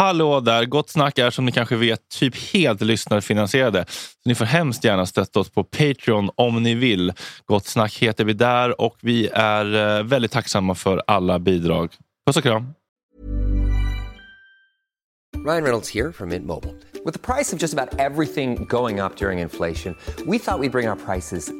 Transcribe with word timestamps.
Hallå 0.00 0.40
där! 0.40 0.64
Gott 0.64 0.90
snack 0.90 1.18
är 1.18 1.30
som 1.30 1.44
ni 1.44 1.52
kanske 1.52 1.76
vet 1.76 2.08
typ 2.08 2.52
helt 2.52 2.80
lyssnarfinansierade. 2.80 3.84
Så 3.88 4.28
ni 4.28 4.34
får 4.34 4.44
hemskt 4.44 4.84
gärna 4.84 5.06
stötta 5.06 5.40
oss 5.40 5.50
på 5.50 5.64
Patreon 5.64 6.30
om 6.34 6.62
ni 6.62 6.74
vill. 6.74 7.12
Gott 7.46 7.66
snack 7.66 7.98
heter 7.98 8.24
vi 8.24 8.32
där 8.32 8.80
och 8.80 8.96
vi 9.00 9.28
är 9.32 9.98
eh, 9.98 10.04
väldigt 10.04 10.32
tacksamma 10.32 10.74
för 10.74 11.02
alla 11.06 11.38
bidrag. 11.38 11.92
Puss 12.26 12.36
och 12.36 12.42
kram! 12.42 12.74
Ryan 15.46 15.62
Reynolds 15.62 15.94
här 15.94 16.12
från 16.12 16.28
Mint 16.28 16.46
Med 17.04 17.22
priset 17.22 17.60
på 17.60 17.64
nästan 17.64 17.88
allt 17.98 18.34
som 18.34 18.54
går 18.54 19.04
upp 19.04 19.22
under 19.22 19.32
inflationen 19.32 19.94
trodde 20.16 20.30
vi 20.30 20.36
att 20.36 20.60
vi 20.60 20.68
skulle 20.68 20.70
bring 20.70 20.88
våra 20.88 20.96
priser 20.96 21.59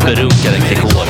Superrunkare 0.00 0.58
Gregor. 0.58 1.04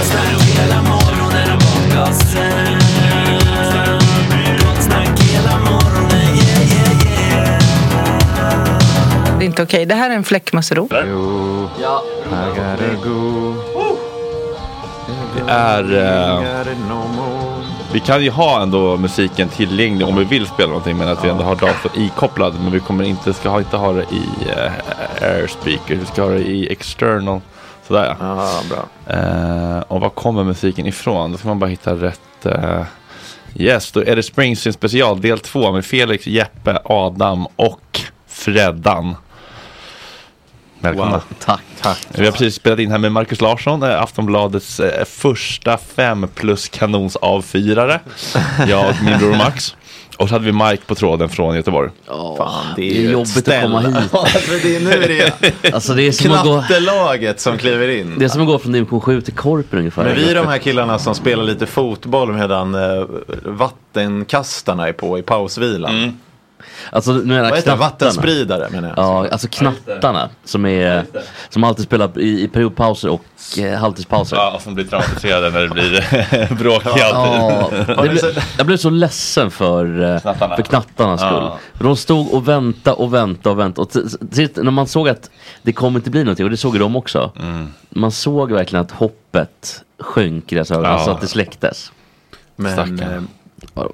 Det 9.38 9.44
är 9.44 9.46
inte 9.46 9.62
okej. 9.62 9.86
Det 9.86 9.94
här 9.94 10.10
är 10.10 10.14
en 10.14 10.24
fläckmussero. 10.24 10.88
Det 15.36 15.52
är... 15.52 15.92
Eh, 15.92 16.66
vi 17.92 18.00
kan 18.00 18.24
ju 18.24 18.30
ha 18.30 18.62
ändå 18.62 18.96
musiken 18.96 19.48
tillgänglig 19.48 20.08
om 20.08 20.16
vi 20.16 20.24
vill 20.24 20.46
spela 20.46 20.68
någonting 20.68 20.96
men 20.96 21.08
att 21.08 21.24
vi 21.24 21.28
ändå 21.28 21.44
har 21.44 21.56
datorn 21.56 21.92
ikopplad. 21.94 22.54
Men 22.62 22.72
vi 22.72 22.80
kommer 22.80 23.04
inte, 23.04 23.32
ska 23.32 23.48
ha, 23.48 23.58
inte 23.58 23.76
ha 23.76 23.92
det 23.92 24.02
i 24.02 24.24
eh, 24.48 24.72
airspeaker. 25.22 25.94
Vi 25.94 26.06
ska 26.06 26.22
ha 26.22 26.30
det 26.30 26.40
i 26.40 26.72
external. 26.72 27.40
Sådär 27.90 28.16
ja. 28.20 28.36
Ja, 28.36 28.62
bra. 28.68 29.14
Eh, 29.16 29.80
och 29.80 30.00
var 30.00 30.10
kommer 30.10 30.44
musiken 30.44 30.86
ifrån? 30.86 31.32
Då 31.32 31.38
ska 31.38 31.48
man 31.48 31.58
bara 31.58 31.70
hitta 31.70 31.94
rätt. 31.94 32.46
Eh, 32.46 32.82
yes, 33.54 33.92
då 33.92 34.00
är 34.04 34.16
det 34.16 34.22
Springsteen 34.22 34.72
special 34.72 35.20
del 35.20 35.38
2 35.38 35.72
med 35.72 35.84
Felix, 35.84 36.26
Jeppe, 36.26 36.78
Adam 36.84 37.46
och 37.56 38.00
Freddan. 38.26 39.16
Välkomna. 40.80 41.10
Wow. 41.10 41.22
Tack. 41.44 41.62
Tack. 41.80 42.06
Vi 42.10 42.24
har 42.24 42.32
precis 42.32 42.54
spelat 42.54 42.78
in 42.78 42.90
här 42.90 42.98
med 42.98 43.12
Marcus 43.12 43.40
Larsson, 43.40 43.82
eh, 43.82 44.02
Aftonbladets 44.02 44.80
eh, 44.80 45.04
första 45.04 45.78
fem 45.78 46.28
plus 46.34 46.68
kanons 46.68 47.16
avfyrare. 47.16 48.00
Jag 48.68 48.88
och 48.88 49.04
min 49.04 49.18
bror 49.18 49.36
Max. 49.36 49.76
Och 50.20 50.28
så 50.28 50.34
hade 50.34 50.44
vi 50.44 50.52
Mike 50.52 50.84
på 50.86 50.94
tråden 50.94 51.28
från 51.28 51.56
Göteborg. 51.56 51.90
Fan, 52.06 52.64
det 52.76 52.90
är, 52.90 52.94
Det 52.94 53.06
är 53.06 53.10
jobbigt 53.12 53.36
att 53.36 53.42
ställ. 53.42 53.62
komma 53.62 53.80
hit. 53.80 54.10
För 54.42 54.62
det 54.68 54.76
är 54.76 54.80
nu 54.80 54.90
är 54.90 55.08
det 55.62 55.72
Alltså 55.74 55.94
det 55.94 56.02
är 56.02 56.12
som 56.12 56.32
att 56.32 56.44
gå, 56.44 56.58
knattelaget 56.58 57.40
som 57.40 57.58
kliver 57.58 57.88
in. 57.88 58.18
det 58.18 58.24
är 58.24 58.28
som 58.28 58.40
att 58.40 58.46
gå 58.46 58.58
från 58.58 58.72
division 58.72 59.00
7 59.00 59.20
till 59.20 59.34
Korpen 59.34 59.78
ungefär. 59.78 60.04
Men 60.04 60.14
vi 60.16 60.30
är 60.30 60.34
de 60.34 60.46
här 60.46 60.58
killarna 60.58 60.98
som 60.98 61.14
spelar 61.14 61.44
lite 61.44 61.66
fotboll 61.66 62.32
medan 62.32 62.74
eh, 62.74 63.04
vattenkastarna 63.44 64.88
är 64.88 64.92
på 64.92 65.18
i 65.18 65.22
pausvilan. 65.22 66.18
Alltså 66.92 67.12
nu 67.12 67.34
Vad 67.34 67.44
heter 67.44 67.56
det? 67.56 67.62
knattarna. 67.62 67.76
Vattenspridare 67.76 68.68
menar 68.70 68.88
jag. 68.88 68.98
Ja, 68.98 69.28
alltså 69.32 69.48
knattarna 69.48 70.28
som 70.44 70.66
är 70.66 71.04
som 71.48 71.64
alltid 71.64 71.84
spelar 71.84 72.18
i, 72.20 72.42
i 72.42 72.48
periodpauser 72.48 73.08
och 73.08 73.24
eh, 73.58 73.78
halvtidspauser. 73.78 74.36
Ja, 74.36 74.58
som 74.62 74.74
blir 74.74 74.84
traumatiserade 74.84 75.50
när 75.50 75.60
det 75.60 75.68
blir 75.68 76.54
bråk 76.54 76.86
i 76.86 76.88
alltid. 77.02 77.04
Ja, 77.88 78.02
det 78.02 78.08
blev, 78.08 78.44
jag 78.58 78.66
blev 78.66 78.76
så 78.76 78.90
ledsen 78.90 79.50
för, 79.50 80.02
eh, 80.14 80.20
Knattarna. 80.20 80.56
för 80.56 80.62
knattarnas 80.62 81.20
skull. 81.20 81.32
Ja. 81.42 81.58
För 81.74 81.84
de 81.84 81.96
stod 81.96 82.32
och 82.34 82.48
väntade 82.48 82.96
och 82.96 83.14
väntade 83.14 83.50
och 83.52 83.58
väntade. 83.58 83.80
Och 83.82 84.64
när 84.64 84.70
man 84.70 84.86
såg 84.86 85.08
att 85.08 85.30
det 85.62 85.72
kommer 85.72 85.98
inte 85.98 86.10
bli 86.10 86.24
någonting, 86.24 86.44
och 86.44 86.50
det 86.50 86.56
såg 86.56 86.74
ju 86.74 86.78
de 86.80 86.96
också. 86.96 87.32
Man 87.90 88.10
såg 88.12 88.52
verkligen 88.52 88.84
att 88.84 88.90
hoppet 88.90 89.82
sjönk 90.00 90.52
i 90.52 90.54
deras 90.54 90.70
ögon, 90.70 90.84
Ja. 90.84 90.90
alltså 90.90 91.10
att 91.10 91.20
det 91.20 91.26
släcktes. 91.26 91.92
Men, 92.56 92.72
Stackarn. 92.72 93.00
eh, 93.00 93.22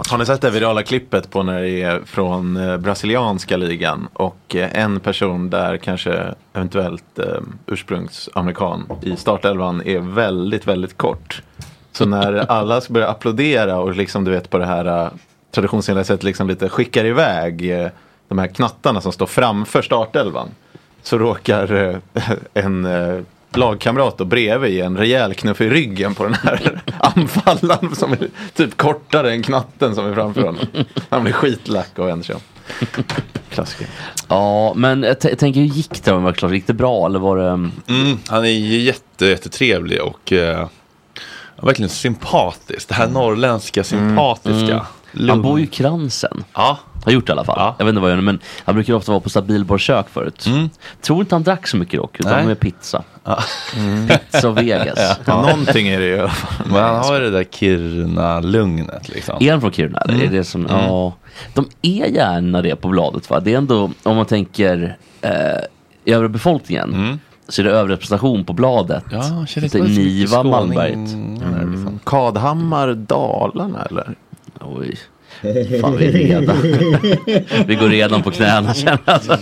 har 0.09 0.19
ni 0.19 0.27
sett 0.27 0.41
det 0.41 0.51
virala 0.51 0.83
klippet 0.83 1.31
på 1.31 1.43
när 1.43 1.63
det 1.63 1.83
är 1.83 2.01
från 2.05 2.57
eh, 2.57 2.77
brasilianska 2.77 3.57
ligan 3.57 4.09
och 4.13 4.57
eh, 4.57 4.83
en 4.83 5.01
person 5.01 5.51
där 5.51 5.77
kanske 5.77 6.35
eventuellt 6.53 7.19
eh, 7.19 7.41
ursprungsamerikan 7.67 8.87
i 9.03 9.17
startelvan 9.17 9.83
är 9.85 9.99
väldigt, 9.99 10.67
väldigt 10.67 10.97
kort. 10.97 11.43
Så 11.93 12.07
när 12.07 12.33
alla 12.51 12.81
ska 12.81 12.93
börja 12.93 13.09
applådera 13.09 13.79
och 13.79 13.95
liksom 13.95 14.25
du 14.25 14.31
vet 14.31 14.51
på 14.51 14.59
det 14.59 14.67
här 14.67 15.11
traditionsenliga 15.51 16.05
sättet 16.05 16.25
liksom 16.25 16.49
lite 16.49 16.69
skickar 16.69 17.05
iväg 17.05 17.91
de 18.29 18.39
här 18.39 18.47
knattarna 18.47 19.01
som 19.01 19.13
står 19.13 19.27
framför 19.27 19.83
startelvan. 19.83 20.49
Så 21.03 21.19
råkar 21.19 22.01
en 22.55 22.87
lagkamrat 23.57 24.19
då 24.19 24.25
bredvid 24.25 24.73
ge 24.73 24.81
en 24.81 24.97
rejäl 24.97 25.35
knuff 25.35 25.61
i 25.61 25.69
ryggen 25.71 26.15
på 26.15 26.25
den 26.25 26.35
här 26.35 26.81
anfallaren 27.01 27.95
som 27.97 28.13
är 28.13 28.29
typ 28.55 28.77
kortare 28.77 29.33
än 29.33 29.43
knatten 29.43 29.95
som 29.95 30.07
är 30.07 30.15
framför 30.15 30.43
honom. 30.43 30.67
Han 31.09 31.23
blir 31.23 31.33
skitlack 31.33 31.99
och 31.99 32.09
vänder 32.09 32.25
sig 32.27 32.35
om. 32.35 32.41
Klassiker. 33.51 33.87
Ja, 34.29 34.73
men 34.75 35.03
jag, 35.03 35.21
t- 35.21 35.29
jag 35.29 35.39
tänker 35.39 35.61
hur 35.61 35.67
gick 35.69 36.05
det? 36.05 36.13
Var 36.13 36.31
det 36.31 36.35
klart? 36.39 36.53
Gick 36.53 36.67
det 36.67 36.73
bra 36.75 37.07
eller 37.07 37.19
var 37.19 37.37
det? 37.37 37.49
Mm, 37.49 38.19
han 38.29 38.45
är 38.45 38.49
jätte, 38.79 39.27
jättetrevlig 39.27 40.03
och 40.03 40.33
eh, 40.33 40.69
verkligen 41.63 41.89
sympatisk. 41.89 42.89
Det 42.89 42.95
här 42.95 43.09
norrländska 43.09 43.85
sympatiska. 43.85 44.87
Han 45.29 45.43
bor 45.43 45.59
ju 45.59 45.65
i 45.65 45.69
Kransen. 45.69 46.45
Ja, 46.55 46.79
Har 47.05 47.13
gjort 47.13 47.27
det 47.27 47.31
i 47.31 47.33
alla 47.33 47.45
fall. 47.45 47.57
Ja. 47.59 47.75
Jag 47.79 47.85
vet 47.85 47.93
inte 47.93 48.01
vad 48.01 48.11
jag 48.11 48.17
gör 48.17 48.23
men 48.23 48.39
han 48.65 48.75
brukar 48.75 48.95
ofta 48.95 49.13
vara 49.13 49.21
på 49.21 49.31
Stabilborg 49.31 49.81
kök 49.81 50.09
förut. 50.09 50.49
Tror 51.03 51.21
inte 51.21 51.35
han 51.35 51.43
drack 51.43 51.67
så 51.67 51.77
mycket 51.77 52.01
dock, 52.01 52.21
utan 52.21 52.33
Nej. 52.33 52.47
med 52.47 52.61
pizza. 52.61 53.03
Pizza 54.09 54.49
och 54.49 54.59
Vegas. 54.59 55.19
Ja. 55.25 55.43
Någonting 55.43 55.89
är 55.89 56.01
det 56.01 56.07
ju 56.07 56.17
men 56.65 56.83
han 56.83 56.97
har 57.05 57.15
ju 57.15 57.21
det 57.21 57.31
där 57.31 57.45
Kiruna-lugnet 57.45 59.09
liksom. 59.09 59.37
Är 59.41 59.51
han 59.51 59.61
från 59.61 59.73
Kiruna? 59.73 59.99
eller? 59.99 60.25
Är 60.25 60.31
det 60.31 60.45
som, 60.45 60.67
ja, 60.69 61.13
de 61.55 61.69
är 61.83 62.07
gärna 62.07 62.63
det 62.63 62.77
på 62.77 62.89
bladet 62.89 63.31
va? 63.31 63.41
Det 63.41 63.53
är 63.53 63.59
ändå, 63.59 63.91
om 64.03 64.17
man 64.17 64.27
tänker 64.27 64.97
eh, 65.21 66.15
övre 66.15 66.29
befolkningen. 66.29 67.21
Så 67.49 67.63
är 67.63 67.65
det 67.65 67.71
överrepresentation 67.71 68.45
på 68.45 68.53
bladet. 68.53 69.05
Ja, 69.11 69.47
Niva. 69.75 70.43
Malmberget. 70.43 70.95
Mm. 71.13 71.99
Kadhammar, 72.05 72.95
Dalarna 72.95 73.85
eller? 73.91 74.15
Oj. 74.61 74.97
Fan 75.81 75.97
vi 75.97 76.07
är 76.07 76.13
redan. 76.13 76.57
vi 77.67 77.75
går 77.75 77.89
redan 77.89 78.23
på 78.23 78.31
knäna 78.31 78.75
känner 78.75 78.99
jag. 79.05 79.15
Alltså. 79.15 79.39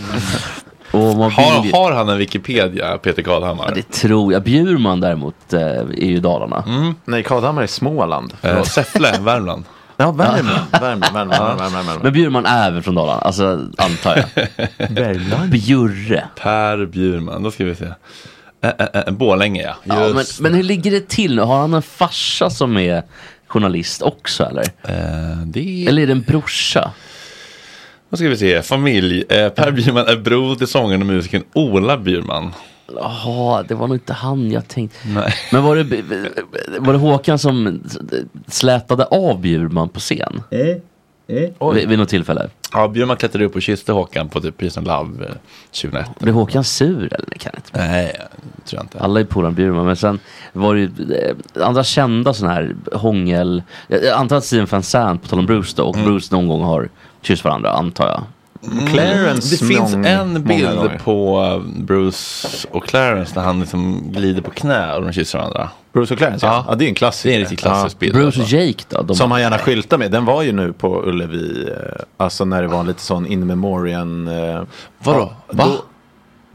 Har, 0.92 1.72
har 1.72 1.92
han 1.92 2.08
en 2.08 2.18
Wikipedia, 2.18 2.98
Peter 2.98 3.22
Kadhammar? 3.22 3.72
Det 3.74 3.82
tror 3.82 4.32
jag. 4.32 4.42
Bjurman 4.42 5.00
däremot 5.00 5.52
eh, 5.52 5.60
är 5.60 6.06
ju 6.06 6.20
Dalarna. 6.20 6.64
Nej, 7.04 7.22
Kadhammar 7.22 7.62
är 7.62 7.66
Småland. 7.66 8.32
Eh, 8.42 8.62
Säffle, 8.62 9.12
Värmland. 9.20 9.64
Ja, 9.96 10.10
Värmland. 10.10 10.46
Värmland, 10.72 11.14
Värmland, 11.14 11.30
Värmland, 11.30 11.74
Värmland. 11.74 12.02
Men 12.02 12.12
Bjurman 12.12 12.46
är 12.46 12.70
väl 12.70 12.82
från 12.82 12.94
Dalarna? 12.94 13.20
Alltså 13.20 13.68
antar 13.78 14.16
jag. 14.16 14.48
Värmland? 14.90 15.50
Bjurre. 15.50 16.24
Per 16.40 16.86
Bjurman, 16.86 17.42
då 17.42 17.50
ska 17.50 17.64
vi 17.64 17.74
se. 17.74 17.84
Äh, 18.64 18.70
äh, 18.78 19.00
äh, 19.06 19.12
Borlänge 19.12 19.62
ja. 19.62 19.74
Ja, 19.84 20.08
men, 20.14 20.24
men 20.40 20.54
hur 20.54 20.62
ligger 20.62 20.90
det 20.90 21.08
till 21.08 21.36
nu? 21.36 21.42
Har 21.42 21.58
han 21.58 21.74
en 21.74 21.82
farsa 21.82 22.50
som 22.50 22.76
är 22.76 23.02
journalist 23.54 24.02
också 24.02 24.44
eller? 24.44 24.64
Eh, 24.82 25.46
det. 25.46 25.86
Eller 25.88 26.02
är 26.02 26.06
det 26.06 26.12
en 26.12 26.22
brorsa? 26.22 26.90
Vad 28.08 28.18
ska 28.18 28.28
vi 28.28 28.36
se? 28.36 28.62
Familj. 28.62 29.24
Eh, 29.28 29.48
per 29.48 29.70
Bjurman 29.70 30.06
är 30.06 30.16
bror 30.16 30.54
till 30.54 30.66
sångaren 30.66 31.00
och 31.00 31.06
musikern 31.06 31.42
Ola 31.52 31.98
Bjurman. 31.98 32.52
Jaha, 32.96 33.62
det 33.62 33.74
var 33.74 33.86
nog 33.86 33.96
inte 33.96 34.12
han 34.12 34.50
jag 34.50 34.68
tänkte. 34.68 34.98
Nej. 35.08 35.34
Men 35.52 35.62
var 35.62 35.76
det, 35.76 35.84
var 36.78 36.92
det 36.92 36.98
Håkan 36.98 37.38
som 37.38 37.82
slätade 38.46 39.04
av 39.04 39.40
Bjurman 39.40 39.88
på 39.88 40.00
scen? 40.00 40.42
Vid, 41.26 41.88
vid 41.88 41.98
något 41.98 42.08
tillfälle? 42.08 42.48
Ja, 42.72 42.88
Bjurman 42.88 43.16
klättrade 43.16 43.44
upp 43.44 43.56
och 43.56 43.62
kysste 43.62 43.92
Håkan 43.92 44.28
på 44.28 44.40
typ 44.40 44.58
Peace 44.58 44.80
and 44.80 44.86
Love 44.86 45.24
eh, 45.24 45.32
2001. 45.82 46.18
Blev 46.18 46.34
Håkan 46.34 46.64
sur 46.64 47.14
eller? 47.14 47.28
Det 47.30 47.38
kan 47.38 47.52
inte. 47.56 47.70
Nej, 47.72 48.12
tror 48.64 48.78
jag 48.78 48.84
inte. 48.84 48.98
Alla 49.00 49.20
är 49.20 49.24
polare 49.24 49.52
Bjurman, 49.52 49.86
men 49.86 49.96
sen 49.96 50.18
var 50.52 50.74
det 50.74 50.80
ju 50.80 50.90
eh, 51.56 51.66
andra 51.66 51.84
kända 51.84 52.34
sådana 52.34 52.54
här 52.54 52.76
hångel. 52.92 53.62
Jag 53.88 54.06
antar 54.06 54.36
att 54.36 54.44
Steven 54.44 54.66
Van 54.70 54.82
Sant, 54.82 55.22
på 55.22 55.28
tal 55.28 55.38
om 55.38 55.46
Bruce 55.46 55.72
då, 55.76 55.84
och 55.84 55.94
Bruce 55.94 56.34
någon 56.34 56.48
gång 56.48 56.62
har 56.62 56.88
kysst 57.22 57.44
varandra, 57.44 57.70
antar 57.72 58.06
jag. 58.06 58.22
Clarence 58.88 59.50
Det 59.56 59.66
finns 59.66 59.94
mång- 59.94 60.06
en 60.06 60.28
många 60.28 60.38
bild 60.38 60.90
på 61.04 61.62
Bruce 61.76 62.48
och 62.70 62.86
Clarence 62.86 63.32
när 63.36 63.42
han 63.42 63.60
liksom 63.60 64.02
glider 64.12 64.42
på 64.42 64.50
knä 64.50 64.94
och 64.94 65.02
de 65.02 65.12
kysser 65.12 65.38
varandra. 65.38 65.68
Bruce 65.92 66.14
och 66.14 66.18
Clarence, 66.18 66.46
ja. 66.46 66.52
Ja. 66.52 66.64
ja. 66.68 66.74
det 66.74 66.84
är 66.84 66.88
en 66.88 66.94
klassiker. 66.94 67.28
Det 67.28 67.34
är 67.34 67.36
en 67.36 67.40
riktigt 67.40 67.58
klassisk 67.60 67.98
bild. 67.98 68.12
Bruce 68.14 68.40
och 68.42 68.48
Jake 68.48 68.84
då? 68.88 69.02
De, 69.02 69.16
Som 69.16 69.30
han 69.30 69.40
gärna 69.40 69.58
skyltar 69.58 69.98
med. 69.98 70.10
Den 70.10 70.24
var 70.24 70.42
ju 70.42 70.52
nu 70.52 70.72
på 70.72 71.02
Ullevi, 71.06 71.68
eh, 71.70 72.02
alltså 72.16 72.44
när 72.44 72.62
det 72.62 72.68
var 72.68 72.84
lite 72.84 73.00
sån 73.02 73.26
in 73.26 73.46
memoriam. 73.46 74.28
eh, 74.28 74.62
Vadå? 74.98 75.32
ja, 75.48 75.54
Va? 75.56 75.64
då- 75.66 75.84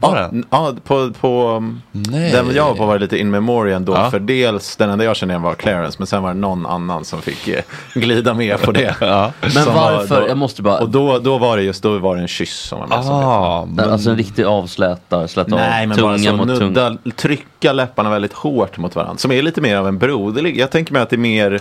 Ja, 0.00 0.74
på, 0.84 1.10
på 1.20 1.62
Nej. 1.92 2.32
den 2.32 2.54
jag 2.54 2.64
var 2.64 2.74
på 2.74 2.86
var 2.86 2.94
det 2.94 3.00
lite 3.00 3.18
in 3.18 3.30
memoriam 3.30 3.84
då. 3.84 3.92
Ja. 3.92 4.10
För 4.10 4.18
dels, 4.20 4.76
den 4.76 4.90
enda 4.90 5.04
jag 5.04 5.16
kände 5.16 5.32
igen 5.32 5.42
var 5.42 5.54
Clarence. 5.54 5.96
Men 5.98 6.06
sen 6.06 6.22
var 6.22 6.28
det 6.34 6.40
någon 6.40 6.66
annan 6.66 7.04
som 7.04 7.22
fick 7.22 7.48
eh, 7.48 7.60
glida 7.94 8.34
med 8.34 8.60
på 8.60 8.72
det. 8.72 8.94
Ja. 9.00 9.32
Men 9.40 9.50
Som 9.50 9.74
var 9.74 9.92
varför? 9.92 10.20
då- 10.20 10.28
Jag 10.28 10.36
måste 10.38 10.62
bara... 10.62 10.78
Och 10.78 10.88
då, 10.90 11.18
då 11.18 11.38
var 11.38 11.56
det 11.56 11.62
just, 11.62 11.82
då 11.82 11.98
var 11.98 12.16
det 12.16 12.22
en 12.22 12.28
kyss 12.28 12.58
som 12.58 12.78
var 12.78 12.86
med. 12.86 13.04
som 13.04 13.20
det. 13.20 13.26
Ah, 13.26 13.64
men, 13.66 13.90
Alltså 13.90 14.10
en 14.10 14.16
riktig 14.16 14.44
avsläta, 14.44 15.28
släta 15.28 15.56
Nej, 15.56 15.82
av 15.82 15.88
men 15.88 16.02
bara 16.02 16.16
tunga 16.16 16.30
så 16.30 16.36
mot 16.36 16.46
tunga. 16.58 16.88
nudda, 16.90 16.96
trycka 17.16 17.72
läpparna 17.72 18.10
väldigt 18.10 18.32
hårt 18.32 18.78
mot 18.78 18.94
varandra. 18.96 19.16
Som 19.18 19.32
är 19.32 19.42
lite 19.42 19.60
mer 19.60 19.76
av 19.76 19.88
en 19.88 19.98
broderlig. 19.98 20.58
Jag 20.58 20.70
tänker 20.70 20.92
mig 20.92 21.02
att 21.02 21.10
det 21.10 21.16
är 21.16 21.18
mer, 21.18 21.60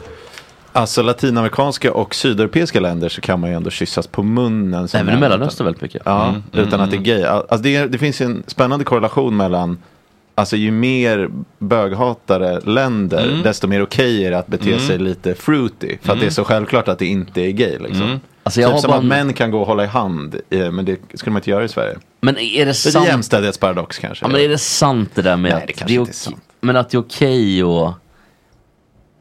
alltså 0.71 1.01
latinamerikanska 1.01 1.94
och 1.94 2.16
sydeuropeiska 2.16 2.80
länder 2.80 3.10
så 3.10 3.21
kan 3.21 3.39
man 3.39 3.50
ju 3.50 3.56
ändå 3.56 3.69
kyssas 3.69 4.07
på 4.07 4.24
munnen. 4.24 4.88
Även 4.94 5.18
i 5.18 5.19
Mellanöstern 5.19 5.66
väldigt 5.66 5.81
mycket. 5.81 6.01
Ja, 6.06 6.36
utan 6.54 6.81
att 6.81 6.92
det 6.92 6.98
är 6.98 7.01
gay. 7.01 7.24
Alltså 7.24 7.57
det, 7.57 7.75
är, 7.75 7.88
det 7.88 7.98
finns 7.98 8.21
en 8.21 8.44
spännande 8.48 8.86
korrelation 8.86 9.38
mellan 9.38 9.77
Alltså 10.36 10.56
ju 10.56 10.71
mer 10.71 11.30
böghatare 11.57 12.60
länder, 12.60 13.42
desto 13.44 13.68
mer 13.68 13.81
okej 13.83 14.25
är 14.25 14.31
det 14.31 14.38
att 14.38 14.48
bete 14.48 14.80
sig 14.80 14.98
lite 14.98 15.36
fruity. 15.36 15.98
För 16.01 16.13
att 16.13 16.19
det 16.19 16.25
är 16.25 16.30
så 16.30 16.44
självklart 16.44 16.88
att 16.88 17.00
det 17.00 17.06
inte 17.06 17.42
är 17.42 17.51
gay. 17.51 17.77
Liksom. 17.80 18.19
Alltså 18.44 18.62
jag 18.62 18.69
typ 18.69 18.74
har 18.75 18.81
som 18.81 18.88
bara 18.89 18.98
att 18.98 19.04
en- 19.04 19.07
män 19.07 19.33
kan 19.33 19.51
gå 19.51 19.60
och 19.62 19.68
hålla 19.68 19.83
i 19.83 19.88
hand, 19.88 20.36
men 20.50 20.86
det 20.86 20.98
skulle 21.13 21.31
man 21.33 21.39
inte 21.39 21.50
göra 21.50 21.63
i 21.63 21.68
Sverige. 21.68 21.98
Men 22.21 22.38
är 22.38 22.60
det 22.60 22.66
Det 22.66 22.69
är 22.69 22.74
sant? 22.74 23.06
en 23.06 23.12
jämställdhetsparadox 23.12 23.98
kanske. 24.00 24.25
Ja, 24.25 24.30
men 24.30 24.42
är 24.42 24.50
det 24.50 24.57
sant 24.57 25.10
det 25.16 25.21
där 25.21 25.38
med 25.38 25.51
Nej, 25.51 25.62
att 25.62 25.68
det 25.68 25.74
kanske 25.74 25.95
är 25.95 26.00
inte 26.00 26.10
är 26.10 26.12
okej- 26.12 26.13
sant. 26.16 26.42
Men 26.62 26.75
att 26.75 26.89
det 26.89 26.98
är 26.98 27.00
okej 27.00 27.63
och 27.63 27.94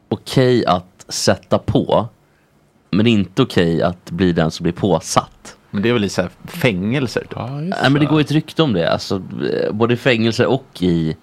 okej 0.09 0.65
att 0.65 0.98
sätta 1.09 1.57
på 1.57 2.07
men 2.91 3.07
inte 3.07 3.41
okej 3.41 3.81
att 3.81 4.11
bli 4.11 4.31
den 4.31 4.51
som 4.51 4.63
blir 4.63 4.73
påsatt. 4.73 5.55
Men 5.71 5.81
det 5.83 5.89
är 5.89 5.93
väl 5.93 6.03
i 6.03 6.09
så 6.09 6.21
här 6.21 6.31
fängelser? 6.45 7.21
Typ. 7.21 7.31
ja, 7.35 7.61
just 7.61 7.81
Nej 7.81 7.83
men 7.83 7.93
det 7.93 7.99
det. 7.99 8.05
går 8.05 8.19
ju 8.19 8.23
ett 8.23 8.31
rykte 8.31 8.63
om 8.63 8.73
det, 8.73 8.91
alltså, 8.91 9.15
eh, 9.53 9.71
både 9.71 9.93
i 9.93 9.97
fängelser 9.97 10.45
och 10.45 10.65
i, 10.79 11.15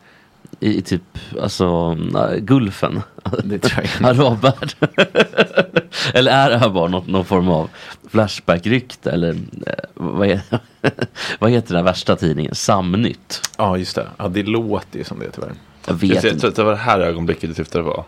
i 0.61 0.83
typ 0.83 1.03
alltså, 1.43 1.97
äh, 2.15 2.37
Gulfen. 2.39 3.03
Det 3.45 3.59
tror 3.59 3.85
jag. 4.01 4.09
Arabvärld. 4.11 4.75
eller 6.15 6.33
är 6.33 6.51
det 6.51 6.59
här 6.59 6.69
bara 6.69 6.89
något, 6.89 7.07
någon 7.07 7.25
form 7.25 7.49
av 7.49 7.71
Flashback-rykte? 8.11 9.11
Eller 9.11 9.31
eh, 9.67 9.73
vad, 9.95 10.29
är, 10.29 10.41
vad 11.39 11.51
heter 11.51 11.69
den 11.69 11.77
här 11.77 11.85
värsta 11.85 12.17
tidningen? 12.17 12.55
Samnytt? 12.55 13.41
Ja, 13.59 13.77
just 13.77 13.97
det. 13.97 14.07
Ja, 14.17 14.29
det 14.29 14.43
låter 14.43 14.99
ju 14.99 15.05
som 15.05 15.19
det 15.19 15.31
tyvärr. 15.31 15.53
Jag 15.87 15.95
Jag 15.95 16.09
vet 16.09 16.21
tror 16.21 16.33
inte. 16.33 16.49
att 16.49 16.57
det 16.57 16.65
var 16.65 16.71
det 16.73 16.77
här 16.79 17.01
ögonblicket 17.01 17.51
du 17.51 17.55
syftade 17.55 17.85
på. 17.85 18.05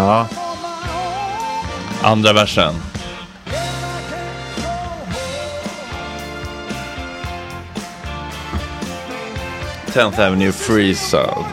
Ja, 0.00 0.26
Andra 2.02 2.32
versen. 2.32 2.74
Tenth 9.92 10.18
Avenue 10.20 10.52
Freeze 10.52 11.14
Out. 11.14 11.46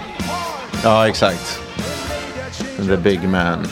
ja 0.83 1.07
exakt. 1.07 1.59
The 2.87 2.97
big 2.97 3.29
man. 3.29 3.67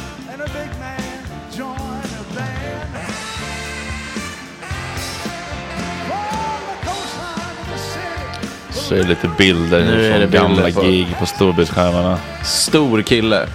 Så 8.72 8.96
är 8.96 8.98
det 9.00 9.08
lite 9.08 9.28
bilder 9.38 9.80
Nu 9.86 10.12
från 10.20 10.32
gamla 10.32 10.72
på- 10.72 10.82
gig 10.82 11.08
på 11.20 11.26
storbildsskärmarna. 11.26 12.18
Stor 12.44 13.02
kille. 13.02 13.48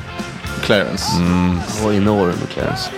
Clarence. 0.71 1.05
Det 1.79 1.85
var 1.85 1.93
enorm 1.93 2.33
Clarence. 2.55 2.91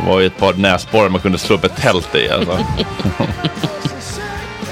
Det 0.00 0.10
var 0.10 0.20
ju 0.20 0.26
ett 0.26 0.38
par 0.38 0.54
näsborrar 0.54 1.08
man 1.08 1.20
kunde 1.20 1.38
slå 1.38 1.56
upp 1.56 1.64
ett 1.64 1.76
tält 1.76 2.14
i. 2.14 2.30
Alltså. 2.30 2.58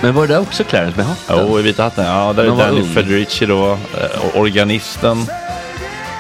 Men 0.00 0.14
var 0.14 0.26
det 0.26 0.38
också 0.38 0.64
Clarence 0.64 0.96
med 0.96 1.06
hatten? 1.06 1.46
Jo, 1.48 1.58
i 1.58 1.62
Vita 1.62 1.82
hatten. 1.82 2.04
Ja, 2.06 2.32
där 2.32 2.44
är 2.44 2.56
Danny. 2.56 2.84
Federici 2.94 3.46
då. 3.46 3.70
eh, 3.72 4.26
Och 4.26 4.40
organisten. 4.40 5.26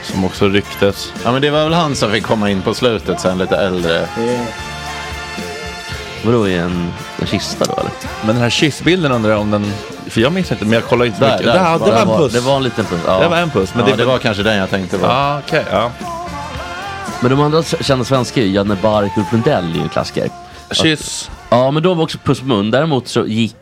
Som 0.02 0.24
också 0.24 0.48
ryktes. 0.48 1.12
Ja, 1.24 1.32
men 1.32 1.42
det 1.42 1.50
var 1.50 1.64
väl 1.64 1.72
han 1.72 1.96
som 1.96 2.10
fick 2.12 2.24
komma 2.24 2.50
in 2.50 2.62
på 2.62 2.74
slutet 2.74 3.20
sen, 3.20 3.38
lite 3.38 3.56
äldre. 3.56 4.08
Vadå 6.24 6.48
i 6.48 6.54
en, 6.58 6.92
en 7.20 7.26
kista 7.26 7.64
då 7.64 7.72
eller? 7.72 7.90
Men 8.20 8.34
den 8.34 8.42
här 8.42 8.50
kyssbilden 8.50 9.12
undrar 9.12 9.30
jag 9.30 9.40
om 9.40 9.50
den... 9.50 9.72
För 10.08 10.20
jag 10.20 10.32
minns 10.32 10.52
inte, 10.52 10.64
men 10.64 10.72
jag 10.74 10.84
kollar 10.84 11.04
inte 11.04 11.18
så 11.18 11.24
Där, 11.24 11.32
mycket. 11.32 11.46
där. 11.46 11.78
Där, 11.78 11.86
det 11.86 11.92
var 11.92 12.00
en 12.14 12.18
puss. 12.18 12.32
Det 12.32 12.40
var 12.40 12.56
en 12.56 12.62
liten 12.62 12.84
puss. 12.84 13.00
Ja. 13.06 13.20
Det 13.20 13.28
var 13.28 13.36
en 13.36 13.50
puss. 13.50 13.74
Men 13.74 13.84
Men 13.84 13.90
det, 13.90 13.96
det 13.96 14.04
var 14.04 14.18
kanske 14.18 14.42
den 14.42 14.56
jag 14.56 14.70
tänkte 14.70 14.98
på. 14.98 15.06
Ja, 15.06 15.40
okej. 15.46 15.64
ja. 15.70 15.90
Men 17.20 17.30
de 17.30 17.40
andra 17.40 17.62
kända 17.62 18.04
svenskar 18.04 18.42
är 18.42 18.46
ju 18.46 18.52
Janne 18.52 18.76
Bark 18.82 19.12
och 19.16 19.32
Lundell 19.32 19.70
är 19.70 19.74
ju 19.74 19.80
en 19.82 19.88
klassiker. 19.88 20.30
Kyss. 20.70 21.30
Ja, 21.50 21.70
men 21.70 21.82
de 21.82 21.96
var 21.96 22.04
också 22.04 22.18
puss 22.24 22.40
på 22.40 22.46
mun. 22.46 22.70
Däremot 22.70 23.08
så 23.08 23.26
gick, 23.26 23.56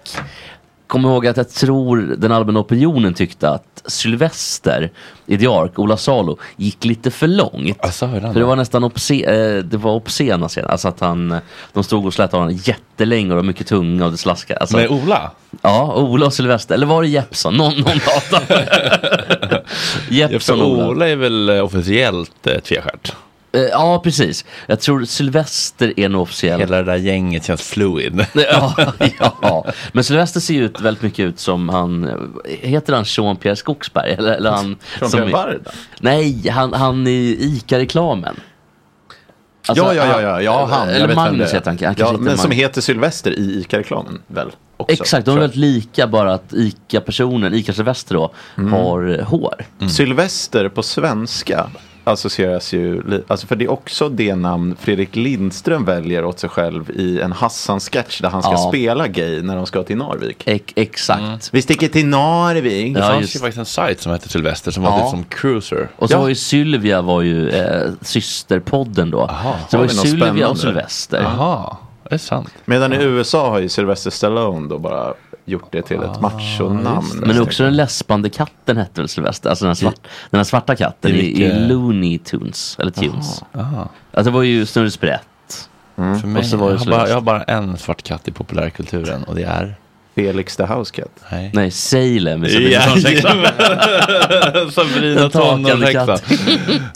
kom 0.90 1.04
ihåg 1.04 1.26
att 1.26 1.36
jag 1.36 1.50
tror 1.50 2.14
den 2.18 2.32
allmänna 2.32 2.60
opinionen 2.60 3.14
tyckte 3.14 3.50
att 3.50 3.82
Sylvester 3.86 4.90
i 5.26 5.38
The 5.38 5.46
Ark, 5.46 5.78
Ola 5.78 5.96
Salo, 5.96 6.38
gick 6.56 6.84
lite 6.84 7.10
för 7.10 7.26
långt. 7.26 7.76
Alltså, 7.80 8.08
För 8.08 8.34
det 8.34 8.44
var 8.44 8.56
nästan 8.56 8.84
obscen, 8.84 9.24
eh, 9.24 9.64
det 9.64 9.76
var 9.76 9.92
obscena 9.92 10.48
scener. 10.48 10.68
Alltså 10.68 10.88
att 10.88 11.00
han, 11.00 11.36
de 11.72 11.84
stod 11.84 12.06
och 12.06 12.14
slätade 12.14 12.42
honom 12.42 12.58
jättelänge 12.64 13.24
och 13.24 13.30
det 13.30 13.34
var 13.36 13.42
mycket 13.42 13.66
tunga 13.66 14.04
och 14.04 14.10
det 14.10 14.16
slaskade. 14.16 14.60
Alltså, 14.60 14.76
Med 14.76 14.88
Ola? 14.90 15.30
ja, 15.62 15.94
Ola 15.94 16.26
och 16.26 16.32
Sylvester. 16.32 16.74
Eller 16.74 16.86
var 16.86 17.02
det 17.02 17.08
Jeppsson? 17.08 17.56
Någon, 17.56 17.74
någon 17.80 17.98
Jeppsson 20.08 20.58
för 20.58 20.64
och 20.64 20.70
Ola. 20.72 20.88
Ola 20.88 21.08
är 21.08 21.16
väl 21.16 21.48
eh, 21.48 21.64
officiellt 21.64 22.46
eh, 22.46 22.60
tvestjärt. 22.60 23.12
Eh, 23.52 23.60
Ja, 23.62 24.00
precis. 24.04 24.44
Jag 24.66 24.80
tror 24.80 25.04
Sylvester 25.04 25.92
är 26.00 26.08
nog 26.08 26.22
officiell. 26.22 26.60
Hela 26.60 26.76
det 26.76 26.82
där 26.82 26.96
gänget 26.96 27.44
känns 27.44 27.62
fluid. 27.62 28.26
Ja, 28.34 28.74
ja, 29.42 29.64
men 29.92 30.04
Sylvester 30.04 30.40
ser 30.40 30.54
ju 30.54 30.64
ut 30.64 30.80
väldigt 30.80 31.02
mycket 31.02 31.24
ut 31.24 31.38
som 31.40 31.68
han, 31.68 32.10
heter 32.48 32.92
han 32.92 33.04
Jean-Pierre 33.04 33.54
Skogsberg? 33.54 34.12
Eller, 34.12 34.32
eller 34.32 34.50
han 34.50 34.76
i- 35.28 35.32
Varda? 35.32 35.70
Nej, 36.00 36.48
han, 36.48 36.72
han 36.72 37.06
i 37.06 37.36
ICA-reklamen. 37.40 38.36
Alltså, 39.68 39.84
ja, 39.84 39.94
ja, 39.94 40.06
ja, 40.06 40.20
ja, 40.22 40.42
ja, 40.42 40.64
han. 40.70 40.88
jag 40.88 40.96
Eller 40.96 41.14
Magnus 41.14 41.54
heter 41.54 41.70
han. 41.70 41.78
han 41.84 41.94
ja, 41.98 42.12
men 42.20 42.38
som 42.38 42.50
heter 42.50 42.80
Sylvester 42.80 43.30
i 43.38 43.60
ICA-reklamen 43.60 44.22
väl? 44.26 44.50
Också, 44.76 44.92
Exakt, 45.02 45.26
de 45.26 45.36
är 45.36 45.40
väldigt 45.40 45.56
lika 45.56 46.06
bara 46.06 46.34
att 46.34 46.52
ICA-personen, 46.52 47.54
ICA-Sylvester 47.54 48.14
då, 48.14 48.32
Mm. 48.58 48.72
har 48.72 49.18
eh, 49.18 49.24
hår. 49.26 49.54
Sylvester 49.90 50.68
på 50.68 50.82
svenska 50.82 51.70
associeras 52.04 52.72
ju, 52.72 53.02
alltså 53.26 53.46
för 53.46 53.56
det 53.56 53.64
är 53.64 53.70
också 53.70 54.08
det 54.08 54.34
namn 54.34 54.76
Fredrik 54.80 55.16
Lindström 55.16 55.84
väljer 55.84 56.24
åt 56.24 56.38
sig 56.38 56.50
själv 56.50 56.90
i 56.90 57.20
en 57.20 57.32
Hassan-sketch 57.32 58.20
där 58.20 58.28
han 58.28 58.42
ska 58.42 58.52
Ja. 58.52 58.68
spela 58.68 59.08
gay 59.08 59.42
när 59.42 59.56
de 59.56 59.66
ska 59.66 59.82
till 59.82 59.96
Narvik. 59.96 60.42
Ex- 60.46 60.72
exakt. 60.76 61.48
Vi 61.52 61.62
sticker 61.62 61.88
till 61.88 62.06
Narvik. 62.06 62.94
Det 62.94 63.00
Ja, 63.00 63.06
fanns 63.06 63.20
just- 63.20 63.36
ju 63.36 63.40
faktiskt 63.40 63.58
en 63.58 63.64
sajt 63.64 64.00
som 64.00 64.12
hette 64.12 64.28
Sylvester 64.28 64.70
som 64.70 64.82
var 64.82 64.90
Ja. 64.90 64.96
lite 64.96 65.10
som 65.10 65.24
Cruiser. 65.24 65.88
Och 65.96 66.08
så 66.08 66.14
Ja. 66.16 66.20
var 66.20 66.28
ju 66.28 66.34
Sylvia 66.34 67.02
var 67.02 67.22
ju 67.22 67.48
eh, 67.50 67.90
systerpodden 68.02 69.10
då. 69.10 69.30
så 69.68 69.76
det 69.76 69.76
var 69.76 69.84
ju 69.84 69.88
Sylvia 69.90 70.18
spännande? 70.26 70.46
och 70.46 70.58
Sylvester. 70.58 71.22
Jaha, 71.22 71.76
det 72.08 72.14
är 72.14 72.18
sant. 72.18 72.50
Medan 72.64 72.92
i 72.92 72.96
USA 73.02 73.50
har 73.50 73.58
ju 73.58 73.68
Sylvester 73.68 74.10
Stallone 74.10 74.68
då 74.68 74.78
bara 74.78 75.14
gjort 75.50 75.72
det 75.72 75.82
till 75.82 76.02
ett 76.02 76.20
machonamn. 76.20 77.06
Men 77.14 77.40
också 77.40 77.62
den 77.62 77.76
läspande 77.76 78.30
katten 78.30 78.76
hette 78.76 79.00
väl 79.00 79.08
Sylvester? 79.08 79.50
Alltså 79.50 79.64
den, 79.64 79.70
här 79.70 79.74
svart, 79.74 80.00
den 80.30 80.38
här 80.38 80.44
svarta 80.44 80.76
katten 80.76 81.10
I 81.10 81.14
i, 81.14 81.52
Looney 81.68 82.18
Tunes. 82.18 82.76
Eller 82.78 82.90
Tunes. 82.90 83.42
Alltså 83.52 84.30
det 84.30 84.30
var 84.30 84.42
ju 84.42 84.66
Snurre 84.66 84.90
Sprätt. 84.90 85.68
För 85.96 86.26
mig, 86.26 86.40
Och 86.40 86.46
så 86.46 86.56
var 86.56 86.70
det 86.70 86.74
jag, 86.74 86.80
har 86.80 86.90
bara, 86.90 87.08
jag 87.08 87.14
har 87.14 87.20
bara 87.20 87.42
en 87.42 87.76
svart 87.76 88.02
katt 88.02 88.28
i 88.28 88.32
populärkulturen 88.32 89.24
och 89.24 89.34
det 89.34 89.42
är... 89.42 89.74
Felix 90.20 90.56
the 90.56 90.64
House 90.64 90.94
Cat. 90.94 91.10
Nej. 91.32 91.50
Nej, 91.54 91.70
Salem. 91.70 92.40
med 92.40 92.50
Sabrina 94.72 95.30
tonårshäxan. 95.30 96.18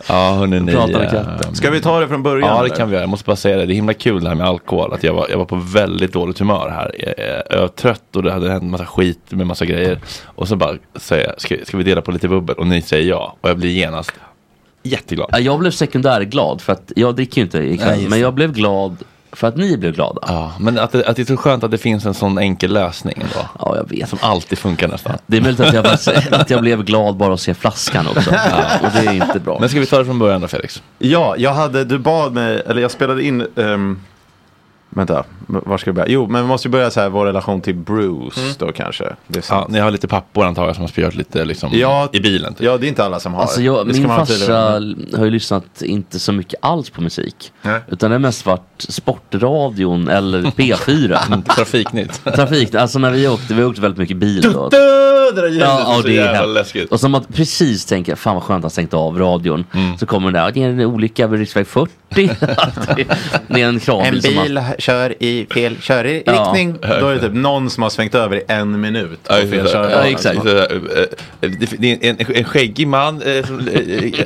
Ja, 0.08 0.34
hörni 0.34 0.60
ni. 0.60 0.72
Eh. 0.72 1.52
Ska 1.52 1.70
vi 1.70 1.80
ta 1.80 2.00
det 2.00 2.08
från 2.08 2.22
början? 2.22 2.48
Ja, 2.48 2.54
det 2.54 2.66
eller? 2.66 2.76
kan 2.76 2.88
vi 2.88 2.94
göra. 2.94 3.02
Jag 3.02 3.10
måste 3.10 3.26
bara 3.26 3.36
säga 3.36 3.56
det. 3.56 3.66
Det 3.66 3.72
är 3.72 3.74
himla 3.74 3.94
kul 3.94 4.22
det 4.22 4.28
här 4.28 4.36
med 4.36 4.46
alkohol. 4.46 4.92
Att 4.92 5.02
jag 5.02 5.14
var, 5.14 5.26
jag 5.30 5.38
var 5.38 5.44
på 5.44 5.56
väldigt 5.56 6.12
dåligt 6.12 6.38
humör 6.38 6.70
här. 6.74 6.94
Jag, 6.98 7.14
jag 7.50 7.60
var 7.60 7.68
trött 7.68 8.16
och 8.16 8.22
det 8.22 8.32
hade 8.32 8.50
hänt 8.50 8.64
massa 8.64 8.86
skit 8.86 9.20
med 9.28 9.46
massa 9.46 9.64
grejer. 9.64 9.98
Och 10.24 10.48
så 10.48 10.56
bara 10.56 10.74
säger 10.96 11.26
jag, 11.26 11.40
ska, 11.40 11.56
ska 11.64 11.76
vi 11.76 11.84
dela 11.84 12.02
på 12.02 12.10
lite 12.12 12.28
bubbel? 12.28 12.56
Och 12.56 12.66
ni 12.66 12.82
säger 12.82 13.08
ja. 13.08 13.36
Och 13.40 13.50
jag 13.50 13.58
blir 13.58 13.70
genast 13.70 14.12
jätteglad. 14.82 15.28
Ja, 15.32 15.38
Jag 15.38 15.58
blev 15.58 15.70
sekundärglad 15.70 16.60
för 16.60 16.72
att 16.72 16.92
jag 16.96 17.16
dricker 17.16 17.36
ju 17.40 17.44
inte 17.44 17.58
Nej, 17.58 17.74
ikväll. 17.74 17.98
just 17.98 18.10
Men 18.10 18.20
jag 18.20 18.34
blev 18.34 18.52
glad 18.52 18.96
för 19.36 19.46
att 19.46 19.56
ni 19.56 19.76
blev 19.76 19.92
glada. 19.92 20.20
Ja, 20.26 20.44
Ja, 20.44 20.52
men 20.58 20.78
att 20.78 20.92
det, 20.92 21.06
att 21.06 21.16
det 21.16 21.22
är 21.22 21.26
så 21.26 21.36
skönt 21.36 21.64
att 21.64 21.70
det 21.70 21.78
finns 21.78 22.06
en 22.06 22.14
sån 22.14 22.38
enkel 22.38 22.72
lösning 22.72 23.14
ändå. 23.16 23.74
jag 23.76 23.88
vet. 23.88 24.08
Som 24.08 24.18
alltid 24.22 24.58
funkar 24.58 24.88
nästan. 24.88 25.18
Det 25.26 25.36
är 25.36 25.40
möjligt 25.40 25.60
att 25.60 25.74
jag, 25.74 25.84
bara, 25.84 25.92
att 26.40 26.50
jag 26.50 26.60
blev 26.60 26.84
glad 26.84 27.16
bara 27.16 27.34
att 27.34 27.40
se 27.40 27.54
flaskan 27.54 28.06
också. 28.06 28.30
Och 28.82 28.88
det 28.92 28.98
är 29.06 29.12
inte 29.12 29.40
bra. 29.40 29.58
Men 29.60 29.68
ska 29.68 29.80
vi 29.80 29.86
ta 29.86 29.98
det 29.98 30.04
från 30.04 30.18
början 30.18 30.40
då 30.40 30.48
Felix? 30.48 30.82
Ja, 30.98 31.34
jag 31.38 31.54
hade, 31.54 31.84
du 31.84 31.98
bad 31.98 32.32
mig, 32.32 32.62
eller 32.66 32.82
jag 32.82 32.90
spelade 32.90 33.24
in 33.24 33.46
ehm, 33.56 34.00
Vänta, 34.96 35.24
var 35.46 35.78
ska 35.78 35.90
vi 35.90 35.94
börja? 35.94 36.08
Jo, 36.08 36.26
men 36.26 36.42
vi 36.42 36.48
måste 36.48 36.68
ju 36.68 36.72
börja 36.72 36.90
så 36.90 37.00
här, 37.00 37.08
vår 37.08 37.26
relation 37.26 37.60
till 37.60 37.74
Bruce 37.74 38.40
då 38.58 38.72
kanske. 38.72 39.04
Det 39.26 39.38
är 39.38 39.54
Ja, 39.54 39.66
ni 39.70 39.78
har 39.78 39.90
lite 39.90 40.08
pappor 40.08 40.44
antar 40.44 40.66
jag 40.66 40.74
som 40.74 40.82
har 40.82 40.88
spelat 40.88 41.14
lite 41.14 41.44
liksom, 41.44 41.70
Ja, 41.72 42.08
i 42.12 42.20
bilen. 42.20 42.54
Typ. 42.54 42.62
Ja, 42.66 42.76
det 42.78 42.86
är 42.86 42.88
inte 42.88 43.04
alla 43.04 43.20
som 43.20 43.34
har. 43.34 43.42
Alltså 43.42 43.62
jag, 43.62 43.86
Det 43.88 43.94
ska 43.94 44.02
min 44.02 44.10
farsa 44.16 44.80
har 45.18 45.24
ju 45.24 45.30
lyssnat 45.30 45.82
inte 45.82 46.18
så 46.18 46.32
mycket 46.32 46.58
alls 46.62 46.90
på 46.90 47.00
musik. 47.02 47.52
Nej. 47.62 47.80
Utan 47.88 48.10
det 48.10 48.14
har 48.14 48.20
mest 48.20 48.46
varit 48.46 48.86
sportradion 48.88 50.08
eller 50.08 50.42
P4. 50.42 51.42
Trafiknytt. 51.54 52.24
Trafik, 52.34 52.74
alltså 52.74 52.98
när 52.98 53.10
vi 53.10 53.28
åkte, 53.28 53.54
vi 53.54 53.64
åkte 53.64 53.80
väldigt 53.80 53.98
mycket 53.98 54.16
bil 54.16 54.42
då. 54.52 54.68
Det 54.68 55.40
där 55.40 55.48
ljudet 55.48 55.68
Ja, 55.68 55.88
och 55.96 56.02
så 56.02 56.08
det 56.08 56.10
är 56.18 56.24
jävla 56.24 56.38
helt- 56.38 56.54
läskigt. 56.54 56.92
Och 56.92 57.00
som 57.00 57.10
man 57.12 57.24
precis 57.32 57.84
tänker, 57.84 58.14
fan 58.14 58.34
vad 58.34 58.42
skönt 58.42 58.58
att 58.58 58.62
han 58.62 58.70
stängt 58.70 58.94
av 58.94 59.18
radion. 59.18 59.64
Mm. 59.74 59.98
Så 59.98 60.06
kommer 60.06 60.30
den 60.30 60.44
där, 60.44 60.50
det 60.52 60.62
är 60.62 60.68
en 60.68 60.80
olycka 60.80 61.26
vid 61.26 61.40
riksväg 61.40 61.66
40. 61.66 61.90
det 62.14 63.60
är 63.62 63.68
en 63.68 63.74
En 63.74 63.80
kranbil 63.80 64.22
som 64.22 64.36
har... 64.36 64.44
bil 64.44 64.60
kör 64.84 65.22
i 65.22 65.46
fel 65.50 65.76
körriktning. 65.80 66.78
Då 66.80 67.08
är 67.08 67.14
det 67.14 67.20
typ 67.20 67.34
någon 67.34 67.70
som 67.70 67.82
har 67.82 67.90
svängt 67.90 68.14
över 68.14 68.36
i 68.36 68.42
en 68.48 68.80
minut. 68.80 69.20
Ja, 69.28 69.34
fel. 69.34 69.68
Ja, 69.72 69.88
exakt. 69.88 70.42
Så, 70.42 70.48
eh, 70.48 70.62
eh, 71.40 71.50
Det 71.78 71.92
är 71.92 72.10
en, 72.10 72.16
en 72.36 72.44
skäggig 72.44 72.88
man, 72.88 73.22
eh, 73.22 73.44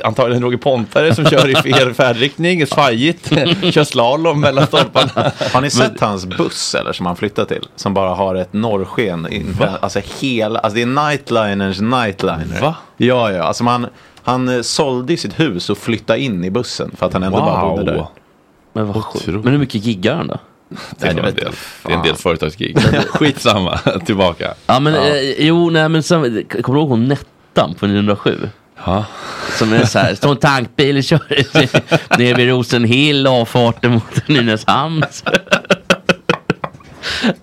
antagligen 0.03 0.43
Roger 0.43 0.57
Pontare, 0.57 1.15
som 1.15 1.25
kör 1.25 1.49
i 1.49 1.55
fel 1.55 1.93
färdriktning, 1.93 2.67
svajigt, 2.67 3.29
kör 3.73 3.83
slalom 3.83 4.41
mellan 4.41 4.67
stolparna. 4.67 5.31
Har 5.53 5.61
ni 5.61 5.69
sett 5.69 5.99
hans 5.99 6.25
buss 6.25 6.75
eller 6.75 6.93
som 6.93 7.05
han 7.05 7.15
flyttat 7.15 7.47
till? 7.47 7.67
Som 7.75 7.93
bara 7.93 8.09
har 8.09 8.35
ett 8.35 8.53
norrsken. 8.53 9.33
In, 9.33 9.57
alltså 9.81 10.01
hela, 10.19 10.59
alltså 10.59 10.75
det 10.75 10.81
är 10.81 11.09
Nightliners 11.09 11.79
Nightliner. 11.79 12.61
Va? 12.61 12.75
Ja, 12.97 13.31
ja. 13.31 13.43
Alltså 13.43 13.63
man, 13.63 13.87
han 14.23 14.63
sålde 14.63 15.17
sitt 15.17 15.39
hus 15.39 15.69
och 15.69 15.77
flyttade 15.77 16.19
in 16.19 16.43
i 16.43 16.51
bussen 16.51 16.91
för 16.97 17.05
att 17.05 17.13
han 17.13 17.23
ändå 17.23 17.37
bara 17.37 17.69
bodde 17.69 17.83
där. 17.83 17.97
Wow. 17.97 18.07
Men, 18.73 18.87
vad 18.87 19.03
men 19.25 19.47
hur 19.47 19.57
mycket 19.59 19.85
giggar 19.85 20.15
han 20.15 20.27
då? 20.27 20.37
Det 20.97 21.07
är, 21.07 21.13
nog 21.13 21.25
en 21.25 21.35
del, 21.35 21.51
det 21.83 21.91
är 21.91 21.97
en 21.97 22.03
del 22.03 22.15
företagsgig. 22.15 22.77
Skitsamma, 23.09 23.77
tillbaka. 24.05 24.53
Ja 24.67 24.79
men, 24.79 24.95
eh, 24.95 25.21
jo 25.37 25.69
nej 25.69 25.89
men 25.89 26.03
sen, 26.03 26.21
kommer 26.49 26.73
du 26.73 26.79
ihåg 26.79 26.89
hon 26.89 27.07
Nettan 27.07 27.73
på 27.73 27.87
907? 27.87 28.49
Ja. 28.85 29.05
Som 29.57 29.73
är 29.73 29.85
så 29.85 29.99
här, 29.99 30.15
står 30.15 30.31
en 30.31 30.37
tankbil 30.37 30.97
och 30.97 31.03
kör 31.03 31.19
ner 32.17 32.35
vid 32.35 32.47
Rosenhill, 32.49 33.27
avfarten 33.27 33.91
mot 33.91 34.27
Nynäshamn. 34.27 35.03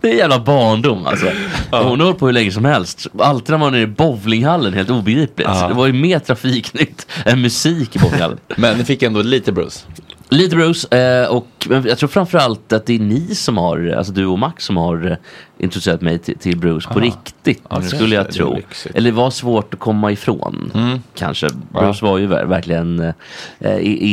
Det 0.00 0.10
är 0.10 0.14
jävla 0.14 0.38
barndom 0.38 1.06
alltså. 1.06 1.26
Hon 1.70 2.00
har 2.00 2.04
hållit 2.06 2.18
på 2.18 2.26
hur 2.26 2.32
länge 2.32 2.50
som 2.50 2.64
helst. 2.64 3.06
Alltid 3.18 3.50
när 3.50 3.58
man 3.58 3.74
är 3.74 3.78
i 3.78 3.86
bowlinghallen, 3.86 4.74
helt 4.74 4.90
obegripligt. 4.90 5.48
Ja. 5.48 5.68
Det 5.68 5.74
var 5.74 5.86
ju 5.86 5.92
mer 5.92 6.18
trafiknytt 6.18 7.06
än 7.24 7.42
musik 7.42 7.96
i 7.96 7.98
bowlinghallen. 7.98 8.38
Men 8.56 8.78
ni 8.78 8.84
fick 8.84 9.02
ändå 9.02 9.22
lite 9.22 9.52
Bruce. 9.52 9.80
Lite 10.28 10.56
Bruce, 10.56 10.96
eh, 10.98 11.28
och 11.28 11.46
jag 11.84 11.98
tror 11.98 12.08
framförallt 12.08 12.72
att 12.72 12.86
det 12.86 12.94
är 12.94 12.98
ni 12.98 13.34
som 13.34 13.56
har, 13.58 13.94
alltså 13.98 14.12
du 14.12 14.26
och 14.26 14.38
Max 14.38 14.64
som 14.64 14.76
har 14.76 15.10
eh, 15.10 15.16
introducerat 15.58 16.00
mig 16.00 16.18
till, 16.18 16.38
till 16.38 16.58
Bruce 16.58 16.88
på 16.92 17.00
riktigt, 17.00 17.62
Ja, 17.70 17.78
det 17.78 17.82
skulle 17.86 18.14
jag 18.14 18.26
det 18.26 18.32
tro. 18.32 18.54
lyxigt. 18.56 18.96
Eller 18.96 19.10
det 19.10 19.16
var 19.16 19.30
svårt 19.30 19.74
att 19.74 19.80
komma 19.80 20.12
ifrån, 20.12 20.72
kanske. 21.14 21.48
Bruce 21.72 22.04
var 22.04 22.18
ju 22.18 22.26
ver- 22.26 22.46
verkligen 22.46 23.00
eh, 23.00 23.14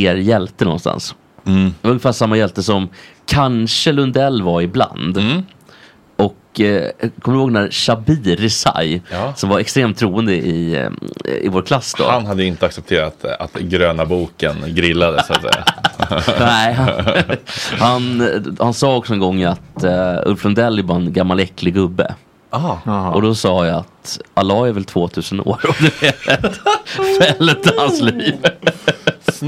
er 0.03 0.15
hjälte 0.15 0.65
någonstans. 0.65 1.15
Det 1.43 1.51
var 1.81 1.89
ungefär 1.91 2.11
samma 2.11 2.37
hjälte 2.37 2.63
som 2.63 2.89
kanske 3.25 3.91
Lundell 3.91 4.41
var 4.41 4.61
ibland. 4.61 5.43
Och 6.15 6.59
eh, 6.59 6.89
kommer 7.21 7.37
du 7.37 7.41
ihåg 7.41 7.51
när 7.51 7.71
Shabir 7.71 8.35
Resai, 8.35 9.01
Ja. 9.11 9.33
som 9.35 9.49
var 9.49 9.59
extremt 9.59 9.97
troende 9.97 10.33
i, 10.33 10.75
eh, 10.75 10.89
i 11.41 11.47
vår 11.47 11.61
klass 11.61 11.95
då. 11.97 12.03
Han 12.09 12.25
hade 12.25 12.43
inte 12.43 12.65
accepterat 12.65 13.25
att 13.25 13.53
gröna 13.53 14.05
boken 14.05 14.55
grillades 14.67 15.27
så 15.27 15.33
att 15.33 15.41
säga. 15.41 15.65
Nej, 16.39 16.77
han, 17.79 18.29
han, 18.59 18.73
sa 18.73 18.95
också 18.95 19.13
en 19.13 19.19
gång 19.19 19.43
att 19.43 19.83
uh, 19.83 20.19
Ulf 20.25 20.43
Lundell 20.43 20.79
är 20.79 20.83
bara 20.83 20.97
en 20.97 21.13
gammal 21.13 21.39
äcklig 21.39 21.73
gubbe. 21.73 22.15
Och 23.13 23.21
då 23.21 23.35
sa 23.35 23.65
jag 23.65 23.75
att 23.75 24.19
Allah 24.33 24.67
är 24.67 24.71
väl 24.71 24.85
2000 24.85 25.39
år 25.39 25.59
och 25.67 25.81
är 26.03 26.45
ett 26.45 26.59
väldigt 27.19 27.79
hans 27.79 28.01
liv. 28.01 28.35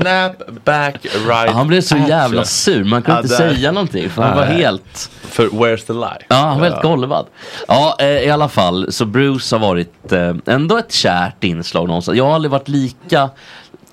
Snap 0.01 0.63
back 0.65 1.05
right 1.27 1.53
Han 1.53 1.67
blev 1.67 1.81
så 1.81 1.97
jävla 1.97 2.41
action. 2.41 2.45
sur, 2.45 2.83
man 2.83 3.01
kunde 3.01 3.19
Ja, 3.19 3.23
inte 3.23 3.43
där. 3.43 3.53
säga 3.55 3.71
någonting 3.71 4.09
för 4.09 4.21
han 4.21 4.37
var 4.37 4.45
Nej. 4.45 4.55
helt 4.57 5.09
För 5.21 5.47
where's 5.47 5.85
the 5.87 5.93
lie? 5.93 6.25
Ja, 6.29 6.35
han 6.35 6.59
var 6.59 6.69
helt 6.69 6.81
golvad. 6.81 7.25
Ja, 7.67 7.95
eh, 7.99 8.07
i 8.07 8.29
alla 8.29 8.49
fall. 8.49 8.91
Så 8.91 9.05
Bruce 9.05 9.55
har 9.55 9.59
varit 9.59 10.11
eh, 10.11 10.35
ändå 10.45 10.77
ett 10.77 10.91
kärt 10.91 11.43
inslag 11.43 11.87
någonstans. 11.87 12.17
Jag 12.17 12.25
har 12.25 12.35
aldrig 12.35 12.51
varit 12.51 12.67
lika... 12.67 13.29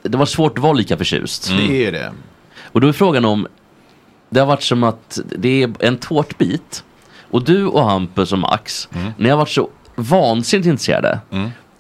Det 0.03 0.17
var 0.19 0.27
svårt 0.27 0.59
att 0.59 0.63
vara 0.65 0.73
lika 0.73 0.97
förtjust. 0.97 1.49
Det 1.59 1.87
är 1.87 1.93
det. 1.93 2.13
Och 2.65 2.81
då 2.81 2.89
är 2.89 2.93
frågan 2.93 3.25
om... 3.25 3.47
Det 4.31 4.41
har 4.41 4.47
varit 4.47 4.63
som 4.63 4.83
att 4.85 5.21
det 5.37 5.63
är 5.63 5.71
en 5.79 5.97
tårtbit. 5.97 6.85
Och 7.31 7.45
du 7.45 7.67
och 7.67 7.85
Hampus 7.85 8.33
och 8.33 8.39
Max, 8.39 8.89
ni 9.17 9.29
har 9.29 9.37
varit 9.37 9.49
så 9.49 9.69
vansinnigt 9.95 10.67
intresserade. 10.67 11.21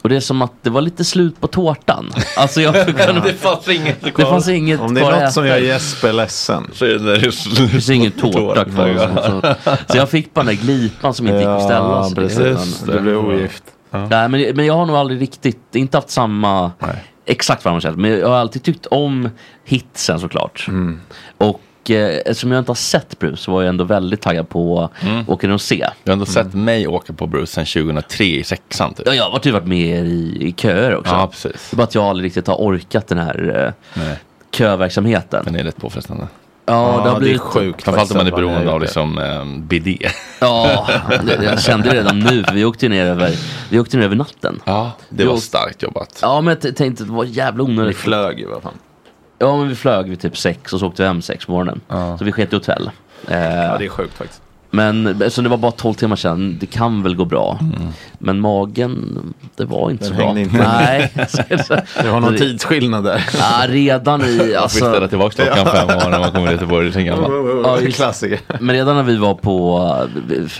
Och 0.03 0.09
det 0.09 0.17
är 0.17 0.21
som 0.21 0.43
att 0.43 0.53
det 0.63 0.71
var 0.71 0.81
lite 0.81 1.05
slut 1.05 1.41
på 1.41 1.47
tårtan. 1.47 2.13
Alltså 2.37 2.61
jag 2.61 2.75
kunde, 2.87 3.21
Det 3.21 3.33
fanns 3.33 3.69
inget 3.69 4.05
det 4.17 4.23
fanns 4.23 4.49
inget 4.49 4.81
Om 4.81 4.95
det 4.95 5.01
kvar 5.01 5.13
är 5.13 5.25
något 5.25 5.33
som 5.33 5.47
gör 5.47 5.59
Jesper 5.59 6.13
ledsen. 6.13 6.71
Så 6.73 6.85
är 6.85 6.99
det 6.99 7.19
Det 7.19 7.69
finns 7.69 7.91
ingen 7.91 8.13
tårta 8.21 8.65
kvar. 8.65 8.89
ja. 8.89 9.23
Så, 9.65 9.73
så 9.93 9.97
jag 9.99 10.11
fick 10.11 10.35
bara 10.35 10.45
den 10.45 10.57
där 10.57 10.63
glipan 10.63 11.15
som 11.15 11.27
inte 11.27 11.39
gick 11.39 11.47
att 11.49 11.63
ställa 11.63 12.05
sig. 12.05 12.15
precis. 12.15 12.81
Du 12.81 13.01
blev 13.01 13.17
ogift. 13.17 13.63
Nej, 13.91 14.29
men, 14.29 14.31
men 14.57 14.67
jag 14.67 14.75
har 14.75 14.87
nog 14.87 14.97
aldrig 14.97 15.21
riktigt, 15.21 15.75
inte 15.75 15.97
haft 15.97 16.11
samma, 16.11 16.73
exakt 17.27 17.65
vad 17.65 17.75
man 17.75 17.81
känt, 17.81 17.99
men 17.99 18.11
jag 18.11 18.29
har 18.29 18.37
alltid 18.37 18.63
tyckt 18.63 18.87
om 18.87 19.29
hitsen 19.65 20.21
såklart. 20.21 20.67
Och 21.39 21.61
eh, 21.91 22.17
eftersom 22.17 22.53
jag 22.53 22.59
inte 22.59 22.71
har 22.71 22.75
sett 22.75 23.19
Bruce 23.19 23.37
så 23.43 23.53
var 23.53 23.63
jag 23.63 23.69
ändå 23.69 23.85
väldigt 23.85 24.21
taggad 24.21 24.49
på 24.49 24.81
att 24.83 25.29
åka 25.29 25.47
ner 25.47 25.55
och 25.55 25.61
se. 25.61 25.79
Jag 26.05 26.11
har 26.11 26.13
ändå 26.13 26.27
sett 26.27 26.55
mig 26.55 26.87
åka 26.87 27.13
på 27.13 27.27
Bruce 27.27 27.47
sedan 27.53 27.67
2003 27.67 28.25
i 28.25 28.45
sexan 28.45 28.95
typ. 28.95 29.07
Ja, 29.07 29.15
jag 29.15 29.25
har 29.25 29.31
varit, 29.31 29.47
varit 29.47 29.67
med 29.67 30.07
i, 30.07 30.39
i 30.41 30.53
köer 30.57 30.97
också. 30.97 31.13
Ja, 31.15 31.27
precis. 31.27 31.71
Det 31.71 31.75
är 31.75 31.77
bara 31.77 31.83
att 31.85 31.95
jag 31.95 32.05
aldrig 32.05 32.27
riktigt 32.27 32.47
har 32.47 32.55
orkat 32.57 33.09
den 33.09 33.19
här 33.19 33.65
eh, 33.67 34.01
Nej, 34.03 34.17
köverksamheten. 34.53 35.45
den 35.45 35.57
är 35.57 35.65
rätt 35.65 35.77
påfrestande. 35.77 36.27
Ja, 36.67 36.73
det 36.75 36.83
har 36.83 37.03
det 37.05 37.17
är 37.17 37.21
blivit... 37.21 37.41
sjukt. 37.41 37.83
Framförallt 37.85 38.11
om 38.11 38.17
man 38.17 38.27
är 38.27 38.31
beroende 38.31 38.73
av 38.73 38.81
liksom 38.81 39.19
um, 39.19 39.67
bidé. 39.67 39.99
Ja, 40.41 40.87
det- 41.27 41.45
jag 41.45 41.63
kände 41.63 41.89
det 41.91 41.95
redan 41.97 42.19
nu 42.19 42.45
för 42.45 42.55
vi 42.55 42.65
åkte 42.65 42.89
ner 42.89 43.07
över, 43.07 43.31
vi 43.71 43.79
åkte 43.81 43.97
ner 43.97 44.05
över 44.05 44.17
natten. 44.17 44.61
Ja, 44.65 44.91
det 45.09 45.23
Jo. 45.23 45.31
var 45.31 45.37
starkt 45.37 45.83
jobbat. 45.83 46.19
Ja, 46.23 46.41
men 46.41 46.57
jag 46.63 46.77
tänkte 46.77 47.03
att 47.03 47.09
det 47.09 47.15
var 47.15 47.25
jävla 47.25 47.65
det. 47.65 47.71
Vi 47.71 47.79
onödigt. 47.79 47.97
flög 47.97 48.39
ju 48.39 48.47
vad 48.47 48.63
fan. 48.63 48.73
Ja, 49.43 49.57
men 49.57 49.69
vi 49.69 49.75
flög 49.75 50.09
vid 50.11 50.21
typ 50.21 50.39
sex 50.39 50.73
och 50.73 50.81
så 50.81 50.87
åkte 50.87 51.03
vi 51.03 51.07
hem 51.07 51.23
sex 51.23 51.47
på 51.47 51.53
morgonen. 51.53 51.81
Så 52.19 52.25
vi 52.25 52.33
sket 52.33 52.53
i 52.53 52.57
hotell. 52.57 52.91
Eh, 53.29 53.39
Ja, 53.39 53.79
det 53.79 53.85
är 53.85 53.89
sjukt 53.89 54.15
faktiskt. 54.19 54.43
Men 54.75 55.31
så 55.31 55.43
det 55.43 55.49
var 55.49 55.57
bara 55.57 55.73
12 55.73 55.95
timmar 55.95 56.17
sedan, 56.17 56.57
det 56.61 56.67
kan 56.67 57.03
väl 57.03 57.17
gå 57.17 57.25
bra. 57.25 57.59
Men 58.19 58.41
magen, 58.41 59.19
det 59.57 59.65
var 59.65 59.91
inte 59.91 60.05
Den 60.05 60.11
så 60.17 60.17
bra. 60.23 60.39
inte. 60.39 60.57
Nej. 60.57 61.13
Det 62.03 62.11
var 62.11 62.21
någon 62.21 62.37
tidsskillnad 62.39 63.05
där. 63.05 63.25
Ja, 63.39 63.65
redan 63.69 64.23
i, 64.23 64.25
Man 64.37 64.63
får 64.63 64.69
ställa 64.69 64.91
alltså, 64.91 65.09
tillbaka 65.09 65.45
klockan 65.45 65.67
fem 65.67 65.97
år 66.07 66.11
när 66.11 66.19
man 66.19 66.31
kommer 66.33 66.47
till 66.47 66.53
Göteborg. 66.57 66.93
Sen 66.93 67.05
gammal. 67.05 67.31
Ja, 67.65 67.81
just- 67.81 67.97
Klassiker. 67.97 68.41
men 68.61 68.75
redan 68.77 68.97
när 68.97 69.03
vi 69.03 69.17
var 69.17 69.35
på, 69.35 70.09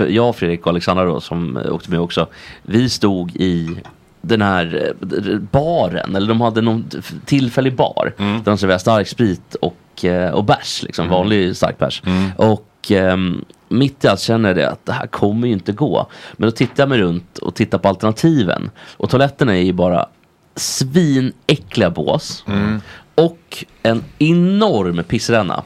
jag, 0.09 0.37
Fredrik 0.37 0.61
och 0.61 0.67
Alexandra 0.69 1.05
då, 1.05 1.21
som 1.21 1.59
åkte 1.71 1.91
med 1.91 2.01
också. 2.01 2.27
Vi 2.63 2.89
stod 2.91 3.37
i 3.37 3.77
den 4.23 4.43
här 4.43 4.95
eh, 5.11 5.39
baren, 5.39 6.17
eller 6.17 6.29
de 6.29 6.41
hade 6.41 6.61
någon 6.61 6.85
tillfällig 7.25 7.77
bar. 7.77 8.15
Där 8.17 8.43
de 8.45 8.59
serverade 8.59 8.81
starksprit 8.81 9.55
och, 9.55 10.05
eh, 10.05 10.31
och 10.31 10.45
bärs, 10.45 10.83
liksom, 10.83 11.09
vanlig 11.09 11.57
stark 11.57 11.79
bärs. 11.79 12.03
Och 12.37 12.69
ehm, 12.91 13.45
mitt 13.69 14.05
i 14.05 14.09
allt 14.09 14.21
känner 14.21 14.49
jag 14.49 14.57
det 14.57 14.71
att 14.71 14.87
det 14.87 14.93
här 14.93 15.07
kommer 15.07 15.47
ju 15.47 15.53
inte 15.53 15.73
gå. 15.73 16.07
Men 16.33 16.49
då 16.49 16.53
tittar 16.53 16.83
jag 16.83 16.89
mig 16.89 16.99
runt 16.99 17.39
och 17.39 17.55
tittar 17.55 17.79
på 17.79 17.89
alternativen. 17.89 18.71
Och 18.97 19.11
toaletterna 19.11 19.57
är 19.57 19.63
ju 19.63 19.73
bara 19.73 20.07
svinäckliga 20.57 21.91
bås. 21.91 22.45
Och 23.15 23.65
en 23.83 24.05
enorm 24.19 25.05
pissränna. 25.05 25.63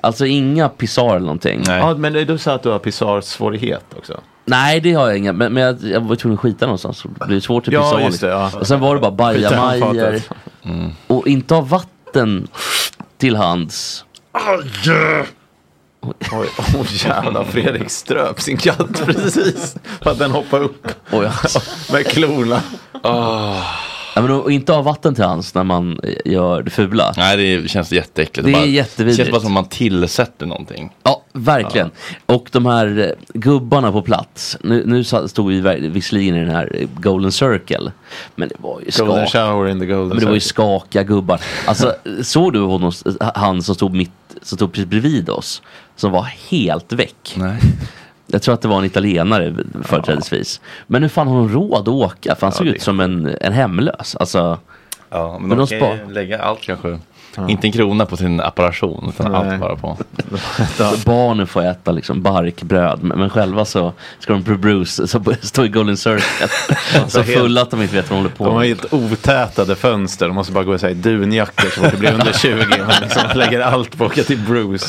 Alltså 0.00 0.26
inga 0.26 0.68
pissoar 0.68 1.10
eller 1.16 1.26
någonting. 1.26 1.62
Nej. 1.66 1.78
Ja, 1.78 1.94
men 1.94 2.12
du 2.12 2.38
sa 2.38 2.54
att 2.54 2.62
du 2.62 2.68
har 2.68 2.78
pissarsvårighet 2.78 3.84
också. 3.96 4.20
Nej 4.50 4.80
det 4.80 4.92
har 4.92 5.08
jag 5.08 5.18
inga, 5.18 5.32
men, 5.32 5.52
men 5.52 5.62
jag, 5.62 5.76
jag 5.82 6.00
var 6.00 6.16
tvungen 6.16 6.34
att 6.38 6.40
skita 6.42 6.66
någonstans. 6.66 6.98
Så 6.98 7.08
det 7.08 7.26
blir 7.26 7.40
svårt 7.40 7.68
att 7.68 7.74
Ja, 7.74 7.82
pissa 7.82 7.94
av, 7.96 8.02
just 8.02 8.20
det, 8.20 8.28
ja. 8.28 8.50
Och 8.60 8.66
sen 8.66 8.80
var 8.80 8.94
det 8.94 9.00
bara 9.00 9.10
bajamajor. 9.10 9.84
handfatet. 9.84 10.28
Och 11.06 11.26
inte 11.26 11.54
ha 11.54 11.60
vatten 11.60 12.48
till 13.18 13.36
hands. 13.36 14.04
Oj, 16.32 16.48
oh, 16.78 16.86
jävlar, 17.06 17.44
Fredrik 17.44 17.90
ströp 17.90 18.40
sin 18.40 18.56
katt 18.56 19.06
precis 19.06 19.76
för 20.02 20.10
att 20.10 20.18
den 20.18 20.30
hoppade 20.30 20.64
upp 20.64 20.88
Oj, 21.12 21.26
alltså. 21.26 21.60
med 21.92 22.06
klorna. 22.06 22.62
Ja, 23.02 24.22
men 24.22 24.30
och 24.30 24.52
inte 24.52 24.72
ha 24.72 24.82
vatten 24.82 25.14
till 25.14 25.24
hands 25.24 25.54
när 25.54 25.64
man 25.64 26.00
gör 26.24 26.62
det 26.62 26.70
fula. 26.70 27.14
Nej, 27.16 27.36
det 27.36 27.68
känns 27.70 27.92
jätteäckligt. 27.92 28.44
Det 28.46 28.50
är 28.52 28.54
bara, 28.54 28.64
jättevidrigt. 28.64 29.18
Det 29.18 29.24
känns 29.24 29.32
bara 29.32 29.42
som 29.42 29.52
man 29.52 29.68
tillsätter 29.68 30.46
någonting. 30.46 30.90
Ja, 31.02 31.19
verkligen. 31.32 31.90
Och 32.26 32.48
de 32.52 32.66
här 32.66 32.98
eh, 32.98 33.38
gubbarna 33.38 33.92
på 33.92 34.02
plats. 34.02 34.56
Nu, 34.62 34.82
nu 34.86 35.04
stod 35.04 35.48
vi 35.48 35.60
visserligen 35.88 36.36
i 36.36 36.40
den 36.40 36.54
här 36.54 36.70
eh, 36.74 36.88
Golden 36.94 37.32
Circle. 37.32 37.92
Men 38.34 38.48
det 38.48 38.54
var 38.58 38.80
ju 38.80 39.04
Golden 39.04 39.26
shower 39.26 39.68
in 39.68 39.80
the 39.80 39.86
golden 39.86 40.08
Men 40.08 40.18
det 40.18 40.26
var 40.26 40.34
ju 40.34 40.40
skakiga 40.40 41.02
gubbar. 41.02 41.40
Alltså, 41.66 41.94
såg 42.22 42.52
du 42.52 42.60
honom, 42.60 42.92
han 43.34 43.62
som 43.62 43.74
stod 43.74 43.94
mitt, 43.94 44.10
som 44.42 44.56
stod 44.58 44.72
precis 44.72 44.88
bredvid 44.88 45.28
oss? 45.30 45.62
Som 45.96 46.12
var 46.12 46.22
helt 46.22 46.92
väck. 46.92 47.34
Nej. 47.36 47.56
Jag 48.26 48.42
tror 48.42 48.54
att 48.54 48.62
det 48.62 48.68
var 48.68 48.78
en 48.78 48.84
italienare 48.84 49.54
företrädesvis. 49.84 50.60
Men 50.86 51.02
hur 51.02 51.08
fan 51.08 51.28
har 51.28 51.34
hon 51.34 51.52
råd 51.52 51.80
att 51.80 51.88
åka? 51.88 52.34
För 52.34 52.46
han 52.46 52.52
såg 52.52 52.66
det- 52.66 52.72
ut 52.72 52.82
som 52.82 53.00
en, 53.00 53.36
en 53.40 53.52
hemlös. 53.52 54.16
Alltså, 54.20 54.58
Ja, 55.12 55.38
men, 55.38 55.48
Men 55.48 55.58
de 55.58 55.66
de 55.66 55.80
kan 55.80 56.08
ju 56.08 56.12
lägga 56.14 56.38
allt 56.42 56.60
kanske. 56.60 56.98
Inte 57.48 57.66
en 57.66 57.72
krona 57.72 58.06
på 58.06 58.16
sin 58.16 58.40
apparation 58.40 59.12
utan 59.16 59.32
Nej. 59.32 59.40
allt 59.50 59.60
bara 59.60 59.76
på. 59.76 59.98
barnen 61.04 61.46
får 61.46 61.62
äta 61.64 61.92
liksom 61.92 62.22
barkbröd. 62.22 62.98
Men, 63.02 63.18
men 63.18 63.30
själva 63.30 63.64
så 63.64 63.92
ska 64.18 64.32
de 64.32 64.56
Bruce 64.56 65.06
så 65.06 65.24
stå 65.42 65.64
i 65.64 65.68
Golden 65.68 65.96
Circle. 65.96 66.48
så 67.08 67.20
helt- 67.22 67.38
fulla 67.38 67.62
att 67.62 67.70
de 67.70 67.82
inte 67.82 67.94
vet 67.94 68.10
vad 68.10 68.18
de 68.18 68.22
håller 68.22 68.36
på 68.36 68.44
De 68.44 68.52
har 68.52 68.60
med. 68.60 68.68
helt 68.68 68.92
otätade 68.92 69.74
fönster. 69.76 70.26
De 70.26 70.34
måste 70.34 70.52
bara 70.52 70.64
gå 70.64 70.74
i 70.74 70.94
dunjackor 70.94 71.68
så 71.70 71.80
fort 71.80 71.90
det 71.90 71.96
blir 71.96 72.12
under 72.12 72.32
20. 72.32 72.54
Man 72.86 72.94
liksom 73.02 73.22
lägger 73.34 73.60
allt 73.60 73.98
på 73.98 74.04
att 74.04 74.12
åka 74.12 74.22
till 74.22 74.38
Bruce. 74.38 74.86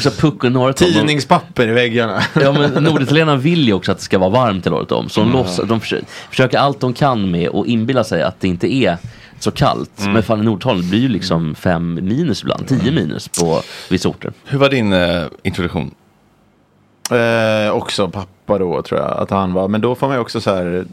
Så 0.00 0.10
Puck 0.10 0.44
och 0.44 0.52
några 0.52 0.72
Tidningspapper 0.72 1.68
i 1.68 1.72
väggarna. 1.72 2.22
Ja 2.42 2.52
men 2.52 2.84
Norditalienarna 2.84 3.38
vill 3.38 3.66
ju 3.66 3.72
också 3.72 3.92
att 3.92 3.98
det 3.98 4.04
ska 4.04 4.18
vara 4.18 4.30
varmt 4.30 4.62
till 4.62 4.72
året 4.72 4.92
om. 4.92 5.08
Så 5.08 5.20
de, 5.20 5.32
låtsas, 5.32 5.68
de 5.68 5.80
försöker, 5.80 6.06
försöker 6.30 6.58
allt 6.58 6.80
de 6.80 6.92
kan 6.94 7.30
med 7.30 7.48
att 7.48 7.66
inbilla 7.66 8.04
sig 8.04 8.22
att 8.22 8.40
det 8.40 8.48
inte 8.48 8.74
är 8.74 8.98
så 9.42 9.50
kallt. 9.50 9.90
Men 10.06 10.22
fan 10.22 10.40
i 10.40 10.44
Norditalien 10.44 10.88
blir 10.90 11.00
ju 11.00 11.08
liksom 11.08 11.54
fem 11.54 11.94
minus 12.02 12.42
ibland, 12.42 12.68
tio 12.68 12.92
minus 12.92 13.28
på 13.28 13.62
vissa 13.90 14.08
orter. 14.08 14.32
Hur 14.44 14.58
var 14.58 14.68
din 14.68 14.92
eh, 14.92 15.22
introduktion? 15.42 15.94
Eh, 17.10 17.70
också 17.72 18.08
pappa 18.08 18.58
då 18.58 18.82
tror 18.82 19.00
jag 19.00 19.10
att 19.10 19.30
han 19.30 19.52
var. 19.52 19.68
Men 19.68 19.80
då 19.80 19.94
får 19.94 20.06
man 20.08 20.16
ju 20.16 20.20
också 20.20 20.40
så 20.40 20.54
här 20.54 20.86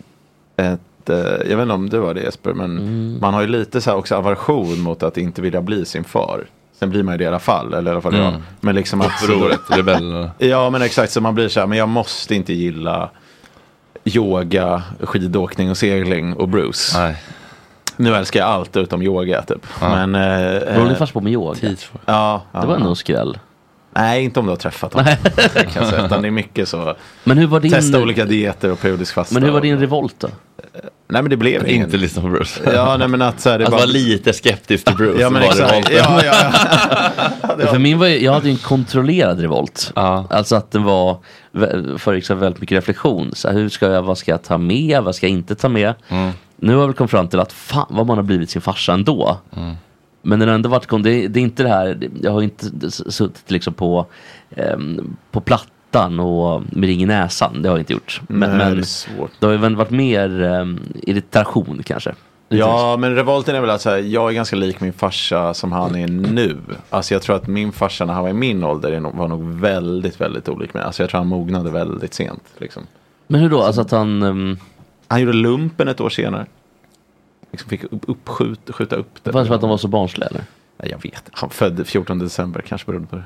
ett, 0.57 1.09
eh, 1.09 1.15
jag 1.19 1.57
vet 1.57 1.61
inte 1.63 1.73
om 1.73 1.89
du 1.89 1.97
var 1.99 2.13
det 2.13 2.21
Jesper, 2.21 2.53
men 2.53 2.77
Mm. 2.77 3.17
man 3.21 3.33
har 3.33 3.41
ju 3.41 3.47
lite 3.47 3.81
så 3.81 3.89
här 3.89 3.97
också 3.97 4.15
aversion 4.15 4.79
mot 4.79 5.03
att 5.03 5.17
inte 5.17 5.41
vilja 5.41 5.61
bli 5.61 5.85
sin 5.85 6.03
far. 6.03 6.45
Sen 6.79 6.89
blir 6.89 7.03
man 7.03 7.13
ju 7.13 7.17
det 7.17 7.23
i 7.23 7.27
alla 7.27 7.39
fall, 7.39 7.73
eller 7.73 7.91
i 7.91 7.93
alla 7.93 8.01
fall 8.01 8.15
jag. 8.17 8.33
Men 8.61 8.75
liksom 8.75 9.01
att... 9.01 9.23
Upproret, 9.23 9.59
rebell. 9.69 10.29
Ja 10.37 10.69
men 10.69 10.81
exakt, 10.81 11.11
så 11.11 11.21
man 11.21 11.35
blir 11.35 11.49
så 11.49 11.59
här, 11.59 11.67
men 11.67 11.77
jag 11.77 11.89
måste 11.89 12.35
inte 12.35 12.53
gilla 12.53 13.09
yoga, 14.03 14.83
skidåkning 14.99 15.69
och 15.69 15.77
segling 15.77 16.33
och 16.33 16.49
Bruce. 16.49 16.99
Nej. 16.99 17.15
Nu 17.97 18.15
älskar 18.15 18.39
jag 18.39 18.49
allt 18.49 18.77
utom 18.77 19.01
yoga 19.01 19.41
typ. 19.41 19.65
Men... 19.81 20.15
Eh, 20.15 20.21
Vad 20.21 20.73
håller 20.73 20.81
eh, 20.81 20.89
ni 20.89 20.95
fast 20.95 21.13
på 21.13 21.21
med 21.21 21.33
yoga? 21.33 21.59
ja, 22.05 22.41
ja, 22.51 22.61
Det 22.61 22.67
var 22.67 22.73
ändå 22.75 22.85
ja. 22.87 22.89
en 22.89 22.95
skräll. 22.95 23.37
Nej, 23.95 24.23
inte 24.23 24.39
om 24.39 24.45
du 24.45 24.51
har 24.51 24.57
träffat 24.57 24.91
dem. 24.91 25.05
kan 25.53 25.71
jag 25.75 25.87
säga, 25.87 26.05
utan 26.05 26.21
det 26.21 26.27
är 26.27 26.31
mycket 26.31 26.67
så. 26.69 26.95
Men 27.23 27.37
hur 27.37 27.47
var 27.47 27.59
din, 27.59 27.71
Testa 27.71 27.99
olika 28.01 28.25
dieter 28.25 28.71
och 28.71 28.79
periodisk 28.79 29.13
fasta. 29.13 29.33
men 29.33 29.43
hur 29.43 29.51
var 29.51 29.61
din 29.61 29.75
och- 29.75 29.81
revolt 29.81 30.15
då? 30.19 30.27
Nej 31.09 31.21
men 31.21 31.29
det 31.29 31.37
blev 31.37 31.61
Att 31.61 31.67
ingen. 31.67 31.85
inte 31.85 31.97
lyssna 31.97 32.21
på 32.21 32.27
Bruce. 32.27 32.59
Ja, 32.73 32.97
nej 32.97 33.07
men 33.07 33.21
att 33.21 33.39
så 33.39 33.49
här, 33.49 33.59
det 33.59 33.65
Att 33.65 33.71
var... 33.71 33.77
vara 33.77 33.85
lite 33.87 34.33
skeptisk 34.33 34.85
till 34.85 34.95
Bruce. 34.95 35.21
Ja 35.21 35.29
men 35.29 35.41
exakt. 35.43 35.89
Ja, 35.91 36.21
ja, 36.25 36.41
ja. 37.57 37.57
För 37.67 37.79
min 37.79 37.99
var 37.99 38.07
jag 38.07 38.33
hade 38.33 38.45
ju 38.47 38.51
en 38.51 38.57
kontrollerad 38.57 39.39
revolt. 39.39 39.91
Ja. 39.95 40.25
Alltså 40.29 40.55
att 40.55 40.71
den 40.71 40.83
var, 40.83 41.17
föregick 41.97 42.29
av 42.31 42.39
väldigt 42.39 42.61
mycket 42.61 42.75
reflektion. 42.75 43.31
Så 43.35 43.47
här, 43.47 43.55
hur 43.55 43.69
ska 43.69 43.87
jag, 43.91 44.01
vad 44.03 44.17
ska 44.17 44.31
jag 44.31 44.43
ta 44.43 44.57
med, 44.57 45.03
vad 45.03 45.15
ska 45.15 45.25
jag 45.25 45.31
inte 45.33 45.55
ta 45.55 45.69
med? 45.69 45.93
Mm. 46.09 46.31
Nu 46.57 46.75
har 46.75 46.85
väl 46.85 46.95
kommit 46.95 47.11
fram 47.11 47.27
till 47.27 47.39
att 47.39 47.53
fan 47.53 47.87
vad 47.89 48.07
man 48.07 48.17
har 48.17 48.23
blivit 48.23 48.49
sin 48.49 48.61
farsa 48.61 48.93
ändå. 48.93 49.37
Mm. 49.55 49.75
Men 50.21 50.39
det 50.39 50.45
har 50.45 50.53
ändå 50.53 50.69
varit, 50.69 51.03
det, 51.03 51.27
det 51.27 51.39
är 51.39 51.43
inte 51.43 51.63
det 51.63 51.69
här, 51.69 52.09
jag 52.21 52.31
har 52.31 52.41
inte 52.41 52.91
suttit 52.91 53.51
liksom 53.51 53.73
på, 53.73 54.05
ehm, 54.49 55.17
på 55.31 55.41
plattan 55.41 56.19
och 56.19 56.63
med 56.69 56.87
ring 56.87 57.01
i 57.01 57.05
näsan, 57.05 57.61
det 57.61 57.69
har 57.69 57.75
jag 57.75 57.81
inte 57.81 57.93
gjort. 57.93 58.21
Men, 58.27 58.49
Nej, 58.49 58.57
men 58.57 58.75
det 58.75 58.81
är 58.81 58.83
svårt. 58.83 59.31
det 59.39 59.45
har 59.45 59.53
ju 59.53 59.75
varit 59.75 59.89
mer 59.89 60.41
um, 60.41 60.79
irritation 61.01 61.81
kanske. 61.85 62.13
Ja, 62.49 62.97
men 62.99 63.15
revolten 63.15 63.55
är 63.55 63.61
väl 63.61 63.69
att 63.69 63.85
här, 63.85 63.97
jag 63.97 64.29
är 64.29 64.33
ganska 64.33 64.55
lik 64.55 64.79
min 64.79 64.93
farsa 64.93 65.53
som 65.53 65.71
han 65.71 65.95
är 65.95 66.07
nu. 66.07 66.57
Alltså 66.89 67.13
jag 67.13 67.21
tror 67.21 67.35
att 67.35 67.47
min 67.47 67.71
farsa 67.71 68.05
när 68.05 68.13
han 68.13 68.23
var 68.23 68.29
i 68.29 68.33
min 68.33 68.63
ålder 68.63 68.99
nog, 68.99 69.15
var 69.15 69.27
nog 69.27 69.43
väldigt, 69.47 70.21
väldigt 70.21 70.49
olik 70.49 70.73
mig. 70.73 70.83
Alltså 70.83 71.03
jag 71.03 71.09
tror 71.09 71.17
han 71.17 71.27
mognade 71.27 71.69
väldigt 71.69 72.13
sent. 72.13 72.43
Liksom. 72.57 72.83
Men 73.27 73.41
hur 73.41 73.49
då, 73.49 73.61
alltså 73.61 73.81
att 73.81 73.91
han, 73.91 74.23
ehm, 74.23 74.57
Han 75.07 75.21
gjorde 75.21 75.33
lumpen 75.33 75.87
ett 75.87 76.01
år 76.01 76.09
senare. 76.09 76.45
Liksom 77.51 77.69
fick 77.69 77.83
upp, 77.83 78.03
uppskjut, 78.07 78.59
skjuta 78.69 78.95
upp 78.95 79.23
det. 79.23 79.31
var 79.31 79.41
det 79.41 79.47
för 79.47 79.55
att 79.55 79.61
de 79.61 79.69
var 79.69 79.77
så 79.77 79.87
barnsliga 79.87 80.27
eller? 80.29 80.43
Nej, 80.77 80.89
jag 80.91 81.01
vet 81.03 81.29
Han 81.31 81.49
födde 81.49 81.85
14 81.85 82.19
december, 82.19 82.61
kanske 82.61 82.91
berodde 82.91 83.07
på 83.07 83.15
det. 83.15 83.23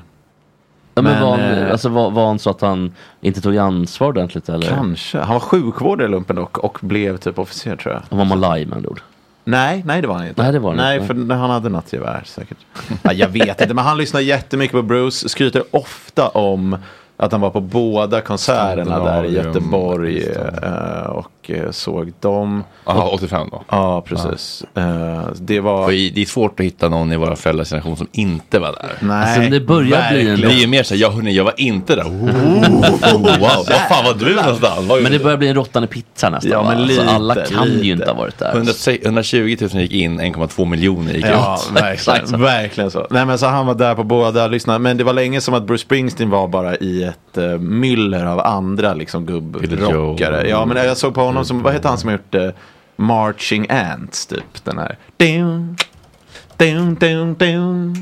Ja, 0.94 1.02
men 1.02 1.12
Men, 1.12 1.22
var, 1.22 1.38
han, 1.38 1.40
eh, 1.40 1.70
alltså, 1.70 1.88
var, 1.88 2.10
var 2.10 2.26
han 2.26 2.38
så 2.38 2.50
att 2.50 2.60
han 2.60 2.92
inte 3.20 3.40
tog 3.40 3.56
ansvar 3.56 4.08
ordentligt 4.08 4.48
eller? 4.48 4.68
Kanske. 4.68 5.18
Han 5.18 5.32
var 5.32 5.40
sjukvårdare 5.40 6.08
i 6.08 6.10
lumpen 6.10 6.36
dock 6.36 6.58
och 6.58 6.78
blev 6.80 7.16
typ 7.16 7.38
officer 7.38 7.76
tror 7.76 7.94
jag. 7.94 8.02
Han 8.10 8.18
var 8.18 8.24
malaj 8.24 8.66
med 8.66 8.76
andra 8.76 8.90
ord. 8.90 9.00
Nej, 9.44 9.82
nej 9.86 10.02
det 10.02 10.08
var 10.08 10.14
han 10.14 10.26
inte. 10.26 10.42
Nej, 10.42 10.52
det 10.52 10.58
var 10.58 10.68
han 10.70 10.76
nej, 10.76 11.00
inte. 11.00 11.14
för 11.14 11.34
han 11.34 11.50
hade 11.50 11.68
nattgevär 11.68 12.22
säkert. 12.26 12.58
ja, 13.02 13.12
jag 13.12 13.28
vet 13.28 13.60
inte, 13.60 13.74
men 13.74 13.84
han 13.84 13.98
lyssnar 13.98 14.20
jättemycket 14.20 14.72
på 14.72 14.82
Bruce. 14.82 15.28
Skryter 15.28 15.62
ofta 15.70 16.28
om 16.28 16.76
att 17.16 17.32
han 17.32 17.40
var 17.40 17.50
på 17.50 17.60
båda 17.60 18.20
konserterna 18.20 19.04
där 19.04 19.24
i 19.24 19.34
Göteborg 19.34 20.24
Pakistan. 20.24 21.24
Och 21.44 21.50
eh, 21.50 21.70
såg 21.70 22.12
dem. 22.20 22.64
Jaha, 22.86 23.08
85 23.08 23.48
då. 23.50 23.62
Ja, 23.68 24.00
precis. 24.06 24.64
Eh, 24.74 25.22
det 25.34 25.60
var... 25.60 25.88
Det 26.14 26.20
är 26.22 26.24
svårt 26.26 26.60
att 26.60 26.66
hitta 26.66 26.88
någon 26.88 27.12
i 27.12 27.16
våra 27.16 27.36
föräldrars 27.36 27.68
generation 27.70 27.96
som 27.96 28.08
inte 28.12 28.58
var 28.58 28.72
där. 28.72 28.92
Nej, 29.00 29.34
Alltså, 29.36 29.50
det 29.50 29.60
börjar 29.60 30.10
bli 30.12 30.20
en- 30.20 30.26
Det 30.26 30.30
verkligen. 30.30 30.50
är 30.50 30.60
ju 30.60 30.66
mer 30.66 30.82
så 30.82 30.94
här, 30.94 31.00
ja 31.00 31.10
hörni, 31.10 31.32
jag 31.32 31.44
var 31.44 31.54
inte 31.56 31.94
där. 31.96 32.02
Oh, 32.04 32.10
wow, 32.10 33.40
var 33.40 33.88
fan 33.88 34.04
var 34.04 34.14
du 34.14 34.34
någonstans? 34.34 34.86
Var 34.88 34.96
ju 34.96 35.02
Men 35.02 35.12
det 35.12 35.18
börjar 35.18 35.36
bli 35.36 35.48
en 35.48 35.54
råttan 35.54 35.84
i 35.84 35.86
pizza 35.86 36.30
nästan 36.30 36.50
Ja, 36.52 36.62
men 36.62 36.82
alltså, 36.82 37.02
alla 37.02 37.34
lite, 37.34 37.54
kan 37.54 37.64
ju 37.68 37.70
lite. 37.74 37.86
inte 37.88 38.06
ha 38.06 38.14
varit 38.14 38.38
där. 38.38 38.52
100 38.56 38.72
120 39.02 39.56
000 39.60 39.82
gick 39.82 39.92
in, 39.92 40.20
1,2 40.20 40.64
miljoner 40.64 41.12
gick 41.12 41.26
Ja, 41.26 41.54
ut. 41.54 41.60
Så. 41.60 41.74
verkligen, 42.14 42.40
verkligen 42.42 42.90
så. 42.90 43.06
Nej 43.10 43.26
men 43.26 43.38
så 43.38 43.46
han 43.46 43.66
var 43.66 43.74
där 43.74 43.94
på 43.94 44.04
båda, 44.04 44.46
lyssnade. 44.46 44.78
Men 44.78 44.96
det 44.96 45.04
var 45.04 45.12
länge 45.12 45.40
som 45.40 45.54
att 45.54 45.62
Bruce 45.66 45.82
Springsteen 45.84 46.30
var 46.30 46.48
bara 46.48 46.76
i 46.76 47.02
ett 47.04 47.38
uh, 47.38 47.58
myller 47.58 48.26
av 48.26 48.40
andra 48.40 48.94
liksom 48.94 49.26
gubbrockare. 49.26 50.48
Ja 50.48 50.64
men 50.66 50.76
jag 50.76 50.96
såg 50.96 51.14
på 51.14 51.20
honom 51.20 51.31
som, 51.44 51.62
vad 51.62 51.72
heter 51.72 51.88
han 51.88 51.98
som 51.98 52.08
har 52.08 52.12
gjort 52.16 52.34
uh, 52.34 52.48
Marching 52.96 53.66
Ants 53.70 54.26
typ. 54.26 54.64
Den 54.64 54.78
här. 54.78 54.96
Dun, 55.16 55.76
dun, 56.56 56.94
dun, 56.94 57.34
dun. 57.34 57.94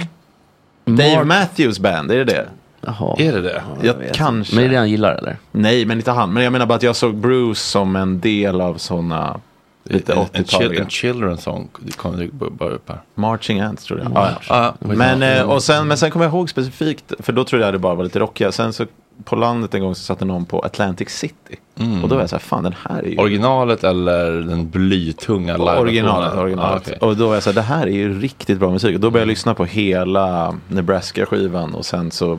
Dave 0.85 1.17
Mark- 1.17 1.27
Matthews 1.27 1.79
Band, 1.79 2.11
är 2.11 2.17
det 2.17 2.25
det? 2.25 2.47
Jaha. 2.81 3.15
Är 3.19 3.33
det 3.33 3.41
det? 3.41 3.63
Jag, 3.83 3.97
kanske. 4.15 4.55
Men 4.55 4.65
är 4.65 4.69
det 4.69 4.75
det 4.75 4.79
han 4.79 4.91
gillar 4.91 5.15
eller? 5.15 5.37
Nej 5.53 5.85
men 5.87 5.97
inte 5.99 6.11
han. 6.11 6.33
Men 6.33 6.43
jag 6.43 6.53
menar 6.53 6.67
bara 6.67 6.75
att 6.75 6.83
jag 6.83 6.97
såg 6.97 7.15
Bruce 7.15 7.61
som 7.61 7.97
en 7.97 8.21
del 8.21 8.61
av 8.61 8.75
sådana 8.75 9.41
lite 9.85 10.13
En, 10.13 10.19
en, 10.33 10.45
chill, 10.45 10.61
80-taliga. 10.61 10.81
en 10.83 10.91
children 10.91 11.39
song 11.39 11.69
kom 11.97 12.31
bara 12.33 12.71
upp 12.71 12.89
här. 12.89 13.01
Marching 13.15 13.61
Ants 13.61 13.85
tror 13.85 13.99
jag. 14.01 14.13
Ja, 14.15 14.31
ja. 14.49 14.55
Ah, 14.55 14.73
Men, 14.81 15.23
eh, 15.23 15.43
och 15.51 15.63
sen, 15.63 15.89
men 15.89 15.97
sen 15.99 16.11
kommer 16.11 16.25
jag 16.25 16.33
ihåg 16.35 16.51
specifikt, 16.51 17.13
för 17.19 17.33
då 17.33 17.45
trodde 17.45 17.65
jag 17.65 17.75
det 17.75 17.79
bara 17.79 17.95
var 17.95 18.05
lite 18.05 18.19
rockiga. 18.19 18.53
Sen 18.53 18.73
så 18.73 18.87
på 19.25 19.37
landet 19.37 19.75
en 19.75 19.81
gång 19.81 19.95
så 19.95 20.05
satte 20.05 20.25
någon 20.25 20.45
på 20.45 20.61
Atlantic 20.61 21.09
City. 21.09 21.57
Och 22.03 22.09
då 22.09 22.15
var 22.15 22.23
jag 22.23 22.31
så 22.31 22.37
här, 22.37 22.41
fan 22.41 22.63
den 22.63 22.75
här 22.89 23.03
är 23.03 23.09
ju... 23.09 23.17
Originalet 23.17 23.85
eller 23.85 24.31
den 24.31 24.71
blytunga 24.71 25.57
live 25.57 25.79
Originalet, 25.79 26.35
originalet. 26.35 26.73
Ah, 26.73 26.77
okej. 26.77 26.99
Och 27.01 27.17
då 27.17 27.27
var 27.27 27.35
jag 27.35 27.43
så 27.43 27.51
här, 27.51 27.55
det 27.55 27.63
här 27.63 27.87
är 27.87 27.91
ju 27.91 28.21
riktigt 28.21 28.59
bra 28.59 28.71
musik. 28.71 28.95
Och 28.95 29.01
då 29.01 29.11
började 29.11 29.31
jag 29.31 29.33
lyssna 29.33 29.55
på 29.55 29.65
hela 29.65 30.55
Nebraska-skivan 30.69 31.75
och 31.75 31.87
sen 31.87 32.11
så 32.11 32.39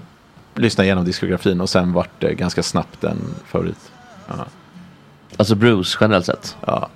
lyssnade 0.55 0.85
jag 0.85 0.87
igenom 0.87 1.05
diskografin 1.05 1.61
och 1.61 1.69
sen 1.69 1.93
vart 1.93 2.09
det 2.19 2.33
ganska 2.33 2.63
snabbt 2.63 3.03
en 3.03 3.19
favorit. 3.45 3.91
Alltså 5.37 5.55
Bruce 5.55 5.97
generellt 6.01 6.25
sett. 6.25 6.57
Ja. 6.65 6.89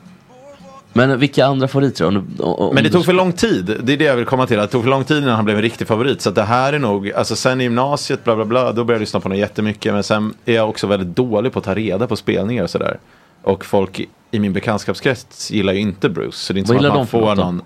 Men 0.98 1.20
vilka 1.20 1.46
andra 1.46 1.68
favoriter? 1.68 2.06
Om, 2.08 2.14
du- 2.38 2.44
om, 2.44 2.76
Men 2.76 2.84
det 2.84 2.90
tog 2.90 3.06
för 3.06 3.14
lång 3.14 3.34
tid. 3.34 3.80
Det 3.84 3.94
är 3.94 3.98
det 3.98 4.04
jag 4.06 4.16
vill 4.16 4.26
komma 4.26 4.48
till. 4.48 4.60
Att 4.60 4.70
det 4.70 4.72
tog 4.72 4.84
för 4.84 4.90
lång 4.90 5.04
tid 5.04 5.18
innan 5.18 5.36
han 5.36 5.46
blev 5.46 5.58
en 5.58 5.62
riktig 5.64 5.88
favorit. 5.88 6.22
Så 6.22 6.30
att 6.30 6.36
det 6.36 6.44
här 6.44 6.74
är 6.74 6.80
nog, 6.80 7.12
alltså 7.12 7.36
sen 7.36 7.62
i 7.62 7.64
gymnasiet, 7.64 8.24
bla 8.24 8.36
bla 8.36 8.46
bla, 8.46 8.72
då 8.72 8.74
började 8.84 8.94
jag 8.94 9.00
lyssna 9.00 9.20
på 9.20 9.24
honom 9.26 9.38
jättemycket. 9.38 9.94
Men 9.94 10.04
sen 10.04 10.34
är 10.46 10.54
jag 10.56 10.70
också 10.70 10.88
väldigt 10.88 11.16
dålig 11.16 11.54
på 11.54 11.60
att 11.60 11.66
ta 11.66 11.74
reda 11.76 12.08
på 12.08 12.16
spelningar 12.16 12.64
och 12.64 12.70
sådär. 12.70 12.98
Och 13.44 13.66
folk 13.66 14.00
i 14.32 14.40
min 14.40 14.54
bekantskapskrets 14.54 15.52
gillar 15.52 15.74
ju 15.74 15.80
inte 15.80 16.10
Bruce. 16.10 16.38
Så 16.38 16.54
det 16.54 16.58
är 16.58 16.62
inte 16.62 16.74
Vad 16.74 16.82
som 16.82 16.92
att 16.92 16.98
man 16.98 17.08
får 17.08 17.36
någon... 17.36 17.62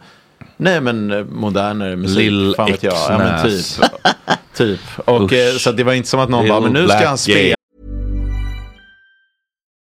Nej 0.58 0.82
men 0.82 1.12
eh, 1.12 1.24
modernare 1.24 1.96
musik. 1.96 2.18
Lil 2.18 2.54
fan 2.58 2.72
vet 2.72 2.84
jag. 2.84 2.94
Ja, 2.94 3.18
men 3.18 3.44
typ. 3.44 3.65
Typ. 4.56 4.80
Och 5.06 5.22
Usch. 5.22 5.34
eh, 5.34 5.54
så 5.58 5.72
det 5.72 5.84
var 5.84 5.94
inte 5.94 6.10
som 6.10 6.20
att 6.20 6.30
någon 6.30 6.42
Lil 6.44 6.50
bara, 6.52 6.62
men 6.62 6.74
nu 6.74 6.88
ska 6.88 7.08
han 7.08 7.18
spela. 7.18 7.56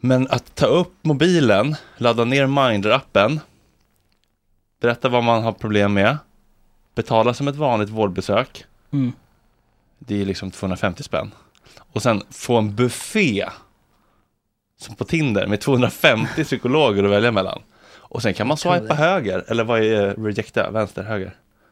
Men 0.00 0.28
att 0.30 0.54
ta 0.54 0.66
upp 0.66 0.92
mobilen, 1.02 1.76
ladda 1.96 2.24
ner 2.24 2.46
Mindler-appen, 2.46 3.40
berätta 4.80 5.08
vad 5.08 5.24
man 5.24 5.42
har 5.42 5.52
problem 5.52 5.94
med, 5.94 6.16
betala 6.94 7.34
som 7.34 7.48
ett 7.48 7.56
vanligt 7.56 7.88
vårdbesök, 7.90 8.64
Mm. 8.90 9.12
det 9.98 10.20
är 10.20 10.24
liksom 10.26 10.50
250 10.50 11.02
spänn. 11.02 11.30
Och 11.92 12.02
sen 12.02 12.22
få 12.30 12.56
en 12.58 12.74
buffé 12.74 13.48
som 14.80 14.94
på 14.96 15.04
Tinder 15.04 15.46
med 15.46 15.60
250 15.60 16.44
psykologer 16.44 17.04
att 17.04 17.10
välja 17.10 17.32
mellan. 17.32 17.62
Och 17.90 18.22
sen 18.22 18.34
kan 18.34 18.46
man 18.46 18.56
swipa 18.56 18.94
höger, 18.94 19.44
eller 19.48 19.64
vad 19.64 19.82
är 19.82 20.14
rejecta, 20.14 20.70
vänster, 20.70 21.02
höger? 21.02 21.36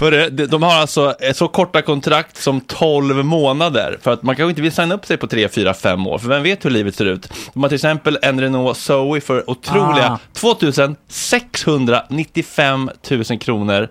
Hörru, 0.00 0.30
de- 0.30 0.46
de 0.46 0.62
har 0.62 0.72
alltså 0.74 1.14
eh, 1.20 1.32
så 1.32 1.48
korta 1.48 1.82
kontrakt 1.82 2.36
som 2.42 2.60
12 2.60 3.24
månader. 3.24 3.98
För 4.02 4.12
att 4.12 4.22
man 4.22 4.36
kanske 4.36 4.50
inte 4.50 4.62
vill 4.62 4.72
signa 4.72 4.94
upp 4.94 5.06
sig 5.06 5.16
på 5.16 5.26
3, 5.26 5.48
4, 5.48 5.74
5 5.74 6.06
år. 6.06 6.18
För 6.18 6.28
vem 6.28 6.42
vet 6.42 6.64
hur 6.64 6.70
livet 6.70 6.94
ser 6.94 7.04
ut? 7.04 7.32
De 7.54 7.62
har 7.62 7.68
till 7.68 7.76
exempel 7.76 8.18
en 8.22 8.40
Renault 8.40 8.78
Zoe 8.78 9.20
för 9.20 9.50
otroliga 9.50 10.06
Ah. 10.10 10.18
2695 10.32 12.90
000 13.10 13.24
kronor. 13.38 13.88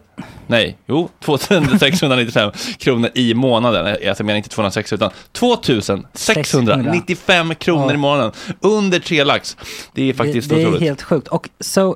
Nej, 0.47 0.77
jo, 0.87 1.09
2695 1.25 2.51
kronor 2.79 3.09
i 3.13 3.33
månaden. 3.33 3.87
Eh, 3.87 3.95
Jag 4.01 4.23
menar 4.25 4.37
inte 4.37 4.49
206 4.49 4.93
utan 4.93 5.11
2695 5.33 7.55
kronor 7.55 7.93
i 7.93 7.97
månaden. 7.97 8.31
Under 8.61 8.99
3 8.99 9.23
lax. 9.23 9.57
Det 9.93 10.09
är 10.09 10.13
faktiskt 10.13 10.49
det, 10.49 10.55
det 10.55 10.61
är 10.61 10.65
otroligt. 10.67 10.83
helt 10.83 11.01
sjukt. 11.01 11.27
Och 11.27 11.49
så, 11.59 11.95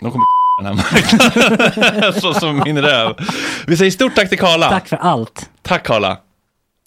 de 0.00 0.10
kommer 0.10 0.24
den 0.62 0.66
här 0.66 0.74
marknaden. 0.74 2.12
Så 2.20 2.34
som 2.34 2.62
min 2.64 2.82
röv. 2.82 3.14
Vi 3.66 3.76
säger 3.76 3.90
stort 3.90 4.14
tack 4.14 4.28
till 4.28 4.38
Karla. 4.38 4.70
Tack 4.70 4.88
för 4.88 4.96
allt. 4.96 5.50
Tack 5.62 5.86
Karla. 5.86 6.18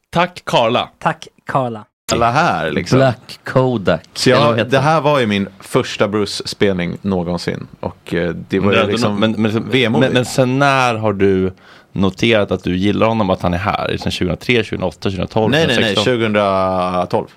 Tack 0.10 0.42
Karla. 0.46 0.90
Tack 1.00 1.28
Karla. 1.46 1.86
Alla 2.12 2.32
här 2.32 2.72
liksom. 2.72 2.98
Black 3.00 3.40
Kodak. 3.44 4.10
Så 4.14 4.30
jag, 4.30 4.70
det 4.70 4.80
här 4.80 5.02
var 5.02 5.20
ju 5.20 5.26
min 5.26 5.48
första 5.60 6.08
Bruce-spelning 6.08 6.98
någonsin. 7.02 7.68
Och 7.80 8.14
eh, 8.14 8.36
det 8.50 8.60
var 8.60 8.72
Men, 8.72 8.86
ju 8.86 8.92
liksom 8.92 9.20
men, 9.20 9.32
men, 9.32 9.92
men, 9.92 10.14
men 10.14 10.26
sen 10.26 10.60
när 10.60 10.96
har 10.96 11.14
du 11.14 11.54
noterat 11.92 12.52
att 12.52 12.64
du 12.64 12.78
gillar 12.78 13.08
honom, 13.08 13.30
att 13.30 13.42
han 13.42 13.54
är 13.54 13.58
här? 13.58 13.86
Är 13.88 13.92
det 13.92 13.98
Sen 13.98 14.12
2003, 14.12 14.64
2008, 14.64 14.98
2012, 15.02 15.52
Nej, 15.52 15.68
nej, 15.68 15.76
nej, 15.82 15.96
2016? 15.96 16.34
2012. 16.34 17.28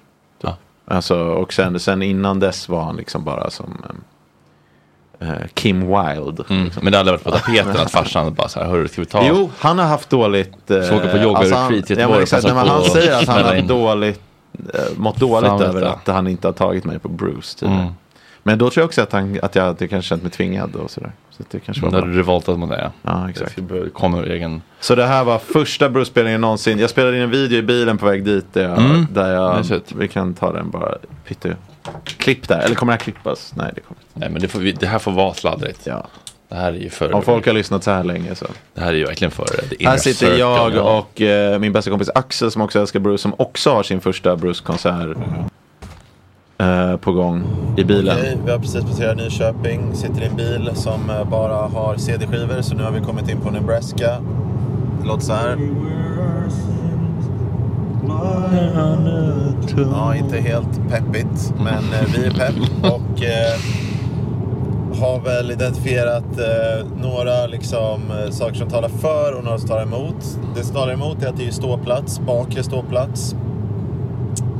Ja. 0.40 0.56
Alltså, 0.84 1.18
och 1.18 1.52
sen, 1.52 1.80
sen 1.80 2.02
innan 2.02 2.40
dess 2.40 2.68
var 2.68 2.82
han 2.82 2.96
liksom 2.96 3.24
bara 3.24 3.50
som 3.50 3.84
Kim 5.54 5.80
Wilde. 5.80 6.44
Mm, 6.50 6.70
men 6.82 6.92
det 6.92 6.98
har 6.98 7.00
aldrig 7.00 7.12
varit 7.12 7.22
på 7.24 7.30
tapeten 7.30 7.76
att 7.76 7.90
farsan 7.90 8.34
bara 8.34 8.48
så 8.48 8.60
här, 8.60 8.66
hörru, 8.66 8.88
ska 8.88 9.00
vi 9.00 9.06
ta? 9.06 9.24
Jo, 9.28 9.50
han 9.58 9.78
har 9.78 9.86
haft 9.86 10.10
dåligt... 10.10 10.70
Eh, 10.70 10.82
Så 10.82 10.96
åker 10.96 11.10
på 11.10 11.16
yoga-retreat 11.16 11.58
han, 11.60 11.74
i 11.74 11.76
Göteborg 11.76 12.26
Han 12.68 12.84
säger 12.84 13.18
att 13.18 13.28
han 13.28 13.44
har 13.44 13.60
dåligt, 13.62 14.20
eh, 14.74 14.80
mått 14.96 15.16
dåligt 15.16 15.52
vet 15.52 15.60
över 15.60 15.82
att 15.82 16.06
han 16.06 16.26
inte 16.28 16.48
har 16.48 16.52
tagit 16.52 16.84
mig 16.84 16.98
på 16.98 17.08
Bruce 17.08 17.58
tidigare. 17.58 17.80
Mm. 17.80 17.92
Men 18.42 18.58
då 18.58 18.70
tror 18.70 18.82
jag 18.82 18.86
också 18.86 19.02
att, 19.02 19.12
han, 19.12 19.38
att 19.42 19.54
jag 19.54 19.64
hade 19.64 19.88
kanske 19.88 20.08
känt 20.08 20.22
mig 20.22 20.32
tvingad 20.32 20.76
och 20.76 20.90
sådär. 20.90 21.12
Så 21.30 21.42
det 21.50 21.60
kanske 21.60 21.82
var 21.84 21.90
När 21.90 22.02
du 22.02 22.12
revoltat 22.18 22.58
mot 22.58 22.70
det, 22.70 22.80
ja. 22.80 22.90
Ja, 23.02 23.30
exakt. 23.30 23.58
Kommer 23.92 24.22
egen... 24.22 24.62
Så 24.80 24.94
det 24.94 25.06
här 25.06 25.24
var 25.24 25.38
första 25.38 25.88
Bruce-spelningen 25.88 26.40
någonsin. 26.40 26.78
Jag 26.78 26.90
spelade 26.90 27.16
in 27.16 27.22
en 27.22 27.30
video 27.30 27.58
i 27.58 27.62
bilen 27.62 27.98
på 27.98 28.06
väg 28.06 28.24
dit. 28.24 28.46
Där 28.52 28.62
jag, 28.68 28.78
Mm. 28.78 29.06
där 29.12 29.32
jag 29.34 29.64
vi 29.96 30.08
kan 30.08 30.34
ta 30.34 30.52
den 30.52 30.70
bara. 30.70 30.94
Pytte. 31.28 31.56
Klipp 32.04 32.48
där. 32.48 32.58
Eller 32.58 32.74
kommer 32.74 32.92
det 32.92 32.96
här 32.98 33.04
klippas? 33.04 33.52
Nej, 33.56 33.72
det 33.74 33.80
kommer 33.80 34.00
inte. 34.00 34.20
Nej, 34.20 34.30
men 34.30 34.42
det, 34.42 34.48
får 34.48 34.58
vi, 34.58 34.72
det 34.72 34.86
här 34.86 34.98
får 34.98 35.12
vara 35.12 35.34
sladdrigt. 35.34 35.80
Ja. 35.86 36.06
Det 36.48 36.54
här 36.54 36.72
är 36.72 36.76
ju 36.76 36.90
för... 36.90 37.12
Om 37.12 37.22
folk 37.22 37.46
har 37.46 37.52
lyssnat 37.52 37.84
så 37.84 37.90
här 37.90 38.04
länge 38.04 38.34
så. 38.34 38.46
Det 38.74 38.80
här 38.80 38.88
är 38.88 38.96
ju 38.96 39.04
verkligen 39.04 39.30
för 39.30 39.46
det 39.70 39.86
Här 39.86 39.96
sitter 39.96 40.26
circle, 40.26 40.38
jag 40.38 40.74
ja. 40.74 40.98
och 40.98 41.20
eh, 41.20 41.58
min 41.58 41.72
bästa 41.72 41.90
kompis 41.90 42.10
Axel 42.14 42.50
som 42.50 42.62
också 42.62 42.80
älskar 42.80 43.00
Bruce. 43.00 43.22
Som 43.22 43.34
också 43.38 43.70
har 43.70 43.82
sin 43.82 44.00
första 44.00 44.36
Bruce-konsert 44.36 45.16
eh, 46.58 46.96
på 46.96 47.12
gång 47.12 47.44
i 47.76 47.84
bilen. 47.84 48.18
Okej, 48.18 48.38
vi 48.44 48.50
har 48.50 48.58
precis 48.58 48.84
passerat 48.84 49.16
Nyköping, 49.16 49.94
sitter 49.94 50.22
i 50.22 50.24
en 50.24 50.36
bil 50.36 50.70
som 50.74 51.10
eh, 51.10 51.24
bara 51.24 51.54
har 51.54 51.96
CD-skivor 51.96 52.62
så 52.62 52.74
nu 52.74 52.82
har 52.82 52.90
vi 52.90 53.00
kommit 53.00 53.28
in 53.28 53.40
på 53.40 53.50
Nebraska. 53.50 54.20
Det 55.00 55.06
låter 55.08 55.24
så 55.24 55.32
här. 55.32 55.56
Ja, 59.76 60.16
inte 60.16 60.36
helt 60.36 60.88
peppigt, 60.88 61.54
men 61.56 61.74
eh, 61.74 62.08
vi 62.16 62.26
är 62.26 62.30
pepp 62.30 62.54
och 62.82 63.22
eh, 63.22 63.58
har 65.00 65.20
väl 65.20 65.50
identifierat 65.50 66.38
eh, 66.38 66.86
några 67.02 67.46
liksom, 67.46 68.00
eh, 68.10 68.30
saker 68.30 68.54
som 68.54 68.68
talar 68.68 68.88
för 68.88 69.38
och 69.38 69.44
några 69.44 69.58
som 69.58 69.68
talar 69.68 69.82
emot. 69.82 70.38
Det 70.54 70.62
som 70.62 70.74
talar 70.74 70.92
emot 70.92 71.22
är 71.22 71.28
att 71.28 71.36
det 71.36 71.46
är 71.46 71.50
ståplats, 71.50 72.20
bakre 72.20 72.62
ståplats. 72.62 73.34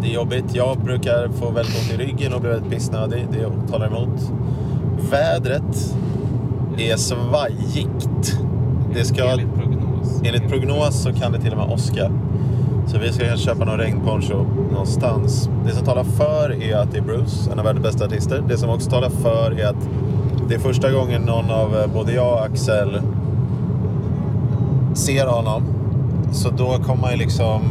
Det 0.03 0.09
är 0.09 0.13
jobbigt. 0.15 0.45
Jag 0.55 0.79
brukar 0.79 1.29
få 1.29 1.51
väldigt 1.51 1.75
ont 1.75 2.01
i 2.01 2.05
ryggen 2.05 2.35
och 2.35 2.41
bli 2.41 2.51
väldigt 2.51 2.71
pissnödig. 2.71 3.27
Det 3.33 3.73
talar 3.73 3.87
emot. 3.87 4.33
Vädret 5.11 5.95
är 6.79 6.97
svajigt. 6.97 8.39
Det 8.95 9.05
ska, 9.05 9.25
enligt, 9.25 9.55
prognos. 9.55 10.23
enligt 10.25 10.49
prognos 10.49 11.03
så 11.03 11.13
kan 11.13 11.33
det 11.33 11.41
till 11.41 11.53
och 11.53 11.59
med 11.59 11.71
åska. 11.71 12.11
Så 12.87 12.99
vi 12.99 13.13
ska 13.13 13.25
kanske 13.25 13.47
köpa 13.47 13.65
någon 13.65 13.79
regnponcho 13.79 14.47
någonstans. 14.71 15.49
Det 15.67 15.73
som 15.73 15.87
talar 15.87 16.05
för 16.05 16.63
är 16.63 16.77
att 16.77 16.93
det 16.93 16.99
är 16.99 17.03
Bruce, 17.03 17.53
en 17.53 17.59
av 17.59 17.65
världens 17.65 17.85
bästa 17.85 18.05
artister. 18.05 18.45
Det 18.49 18.57
som 18.59 18.71
också 18.71 18.91
talar 18.91 19.11
för 19.11 19.61
är 19.61 19.67
att 19.67 19.89
det 20.49 20.55
är 20.55 20.59
första 20.59 20.93
gången 20.93 21.23
någon 21.23 21.51
av 21.51 21.77
eh, 21.77 21.87
både 21.95 22.13
jag 22.13 22.33
och 22.33 22.45
Axel 22.45 23.01
ser 24.95 25.27
honom. 25.27 25.63
Så 26.33 26.51
då 26.51 26.79
kommer 26.85 27.01
man 27.01 27.11
ju 27.11 27.17
liksom 27.17 27.63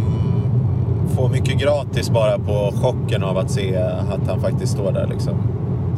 få 1.15 1.27
mycket 1.27 1.59
gratis 1.59 2.09
bara 2.09 2.39
på 2.39 2.73
chocken 2.81 3.23
av 3.23 3.37
att 3.37 3.51
se 3.51 3.77
att 3.77 4.27
han 4.27 4.39
faktiskt 4.41 4.73
står 4.73 4.91
där 4.91 5.07
liksom. 5.07 5.33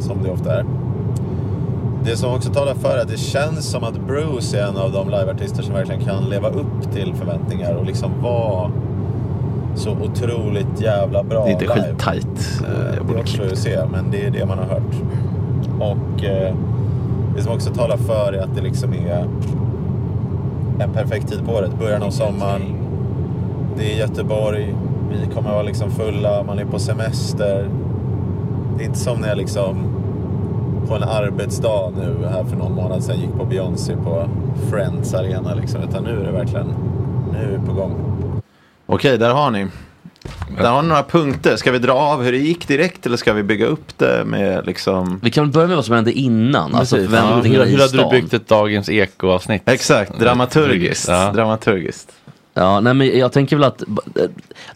Som 0.00 0.22
det 0.22 0.30
ofta 0.30 0.58
är. 0.58 0.64
Det 2.04 2.16
som 2.16 2.34
också 2.34 2.52
talar 2.52 2.74
för 2.74 2.96
är 2.96 3.02
att 3.02 3.08
det 3.08 3.18
känns 3.18 3.70
som 3.70 3.84
att 3.84 4.06
Bruce 4.06 4.58
är 4.58 4.66
en 4.66 4.76
av 4.76 4.92
de 4.92 5.10
liveartister 5.10 5.62
som 5.62 5.74
verkligen 5.74 6.04
kan 6.04 6.24
leva 6.24 6.48
upp 6.48 6.92
till 6.92 7.14
förväntningar 7.14 7.74
och 7.74 7.84
liksom 7.84 8.10
vara 8.22 8.70
så 9.74 9.90
otroligt 9.90 10.80
jävla 10.80 11.22
bra 11.22 11.44
Det 11.44 11.50
är 11.50 11.52
inte 11.52 11.66
skittajt. 11.66 12.62
Eh, 12.64 12.96
Jag 12.96 13.06
Det 13.06 13.20
återstår 13.20 13.44
att 13.44 13.58
se, 13.58 13.78
men 13.92 14.10
det 14.10 14.26
är 14.26 14.30
det 14.30 14.46
man 14.46 14.58
har 14.58 14.64
hört. 14.66 14.94
Och 15.80 16.24
eh, 16.24 16.54
det 17.36 17.42
som 17.42 17.52
också 17.52 17.70
talar 17.70 17.96
för 17.96 18.32
är 18.32 18.42
att 18.42 18.54
det 18.54 18.62
liksom 18.62 18.92
är 18.92 19.26
en 20.78 20.90
perfekt 20.92 21.28
tid 21.28 21.44
på 21.46 21.52
året. 21.52 21.70
Början 21.78 22.02
av 22.02 22.10
sommaren. 22.10 22.62
Det 23.76 23.92
är 23.92 23.96
Göteborg. 23.98 24.74
Vi 25.10 25.34
kommer 25.34 25.50
vara 25.50 25.62
liksom 25.62 25.90
fulla. 25.90 26.42
Man 26.42 26.58
är 26.58 26.64
på 26.64 26.78
semester. 26.78 27.68
Det 28.78 28.84
är 28.84 28.86
inte 28.86 28.98
som 28.98 29.20
när 29.20 29.28
jag 29.28 29.38
liksom 29.38 29.76
på 30.88 30.94
en 30.94 31.02
arbetsdag 31.02 31.90
nu 31.96 32.26
här 32.28 32.44
för 32.44 32.56
någon 32.56 32.72
månad 32.74 33.02
sedan 33.02 33.16
gick 33.20 33.32
på 33.38 33.44
Beyoncé 33.44 33.96
på 33.96 34.24
Friends 34.70 35.14
Arena 35.14 35.54
liksom. 35.54 35.80
Utan 35.82 36.04
nu 36.04 36.20
är 36.20 36.24
det 36.24 36.32
verkligen, 36.32 36.66
nu 37.32 37.38
är 37.38 37.58
vi 37.58 37.66
på 37.66 37.72
gång. 37.72 37.92
Okej, 38.94 39.18
där 39.18 39.30
har 39.30 39.50
ni. 39.50 39.66
Där 40.58 40.70
har 40.70 40.82
ni 40.82 40.88
några 40.88 41.02
punkter. 41.02 41.56
Ska 41.56 41.72
vi 41.72 41.78
dra 41.78 41.92
av 41.92 42.22
hur 42.22 42.32
det 42.32 42.38
gick 42.38 42.68
direkt 42.68 43.06
eller 43.06 43.16
ska 43.16 43.32
vi 43.32 43.42
bygga 43.42 43.66
upp 43.66 43.98
det 43.98 44.24
med 44.24 44.66
liksom... 44.66 45.20
Vi 45.22 45.30
kan 45.30 45.50
börja 45.50 45.66
med 45.66 45.76
vad 45.76 45.84
som 45.84 45.94
hände 45.94 46.12
innan. 46.12 46.74
Alltså 46.74 46.96
Precis. 46.96 47.12
Ja, 47.12 47.40
hur, 47.40 47.64
hur 47.64 47.78
hade 47.78 47.96
du 47.96 48.10
byggt 48.10 48.34
ett 48.34 48.48
dagens 48.48 48.88
eko-avsnitt? 48.88 49.62
Exakt, 49.68 50.18
dramaturgiskt. 50.18 51.08
Ja. 51.08 51.32
Dramaturgiskt. 51.32 52.12
Ja, 52.54 52.80
nej, 52.80 52.94
men 52.94 53.18
jag 53.18 53.32
tänker 53.32 53.56
väl 53.56 53.64
att 53.64 53.82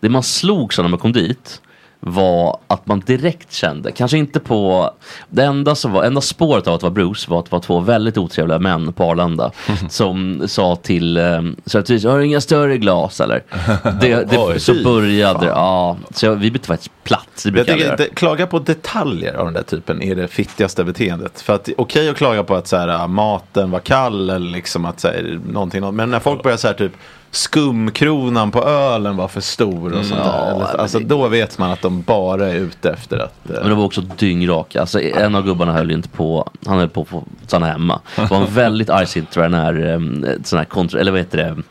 det 0.00 0.08
man 0.08 0.22
slogs 0.22 0.78
av 0.78 0.84
när 0.84 0.90
man 0.90 0.98
kom 0.98 1.12
dit 1.12 1.60
var 2.00 2.58
att 2.66 2.86
man 2.86 3.00
direkt 3.00 3.52
kände, 3.52 3.92
kanske 3.92 4.18
inte 4.18 4.40
på, 4.40 4.90
det 5.28 5.44
enda 5.44 5.74
som 5.74 5.92
var, 5.92 6.04
enda 6.04 6.20
spåret 6.20 6.66
av 6.66 6.74
att 6.74 6.82
vara 6.82 6.92
Bruce 6.92 7.30
var 7.30 7.38
att 7.38 7.44
det 7.44 7.52
var 7.52 7.60
två 7.60 7.80
väldigt 7.80 8.18
otrevliga 8.18 8.58
män 8.58 8.92
på 8.92 9.04
Arlanda 9.04 9.52
som 9.88 10.42
sa 10.48 10.76
till, 10.76 11.16
eh, 11.16 11.42
så 11.66 11.78
att 11.78 11.88
har 11.88 12.18
du 12.18 12.26
inga 12.26 12.40
större 12.40 12.78
glas 12.78 13.20
eller? 13.20 13.42
Det, 14.00 14.30
det, 14.30 14.38
Oj, 14.38 14.60
så 14.60 14.74
började 14.84 15.40
det, 15.40 15.46
ja, 15.46 15.96
så 16.10 16.34
vi 16.34 16.50
bytte 16.50 16.66
faktiskt 16.66 17.04
plats. 17.04 17.46
Jag 17.46 17.66
tycker 17.66 17.90
inte, 17.90 18.08
klaga 18.14 18.46
på 18.46 18.58
detaljer 18.58 19.34
av 19.34 19.44
den 19.44 19.54
där 19.54 19.62
typen 19.62 20.02
är 20.02 20.14
det 20.14 20.28
fittigaste 20.28 20.84
beteendet. 20.84 21.40
För 21.40 21.54
att 21.54 21.68
okej 21.76 22.08
att 22.08 22.16
klaga 22.16 22.44
på 22.44 22.54
att 22.54 22.66
så 22.66 22.76
här, 22.76 23.08
maten 23.08 23.70
var 23.70 23.80
kall 23.80 24.30
eller 24.30 24.50
liksom 24.50 24.84
att 24.84 25.00
så 25.00 25.08
här, 25.08 25.40
någonting, 25.46 25.94
men 25.94 26.10
när 26.10 26.20
folk 26.20 26.42
börjar 26.42 26.56
så 26.56 26.66
här 26.66 26.74
typ 26.74 26.92
skumkronan 27.30 28.50
på 28.50 28.62
ölen 28.64 29.16
var 29.16 29.28
för 29.28 29.40
stor 29.40 29.92
och 29.92 30.04
sånt 30.04 30.20
Ja, 30.24 30.32
där. 30.32 30.58
Men 30.58 30.80
alltså, 30.80 30.98
Då 30.98 31.28
vet 31.28 31.58
man 31.58 31.70
att 31.70 31.82
de 31.82 32.02
bara 32.02 32.48
är 32.48 32.54
ute 32.54 32.90
efter 32.90 33.18
att... 33.18 33.50
eh, 33.50 33.56
Men 33.60 33.68
det 33.68 33.74
var 33.74 33.84
också 33.84 34.00
dyngrak. 34.00 34.76
Alltså, 34.76 35.00
en 35.00 35.34
av 35.34 35.44
gubbarna 35.44 35.72
höll 35.72 35.90
inte 35.90 36.08
på, 36.08 36.50
han 36.66 36.78
höll 36.78 36.88
på 36.88 37.00
att 37.00 37.48
stanna 37.48 37.66
hemma. 37.66 38.00
Det 38.16 38.30
var 38.30 38.36
en 38.36 38.54
väldigt 38.54 38.90
argsint 38.90 39.36
jag 39.36 39.50
när, 39.50 39.86
um, 39.94 40.26
sån 40.44 40.58
här 40.58 40.66
kontra, 40.66 41.00
eller 41.00 41.10
vad 41.12 41.20
heter 41.20 41.62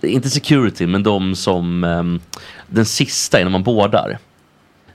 det, 0.00 0.08
inte 0.08 0.30
security 0.30 0.86
men 0.86 1.02
de 1.02 1.34
som, 1.36 1.84
ehm, 1.84 2.20
den 2.68 2.84
sista 2.84 3.40
innan 3.40 3.52
man 3.52 3.62
boardar. 3.62 4.18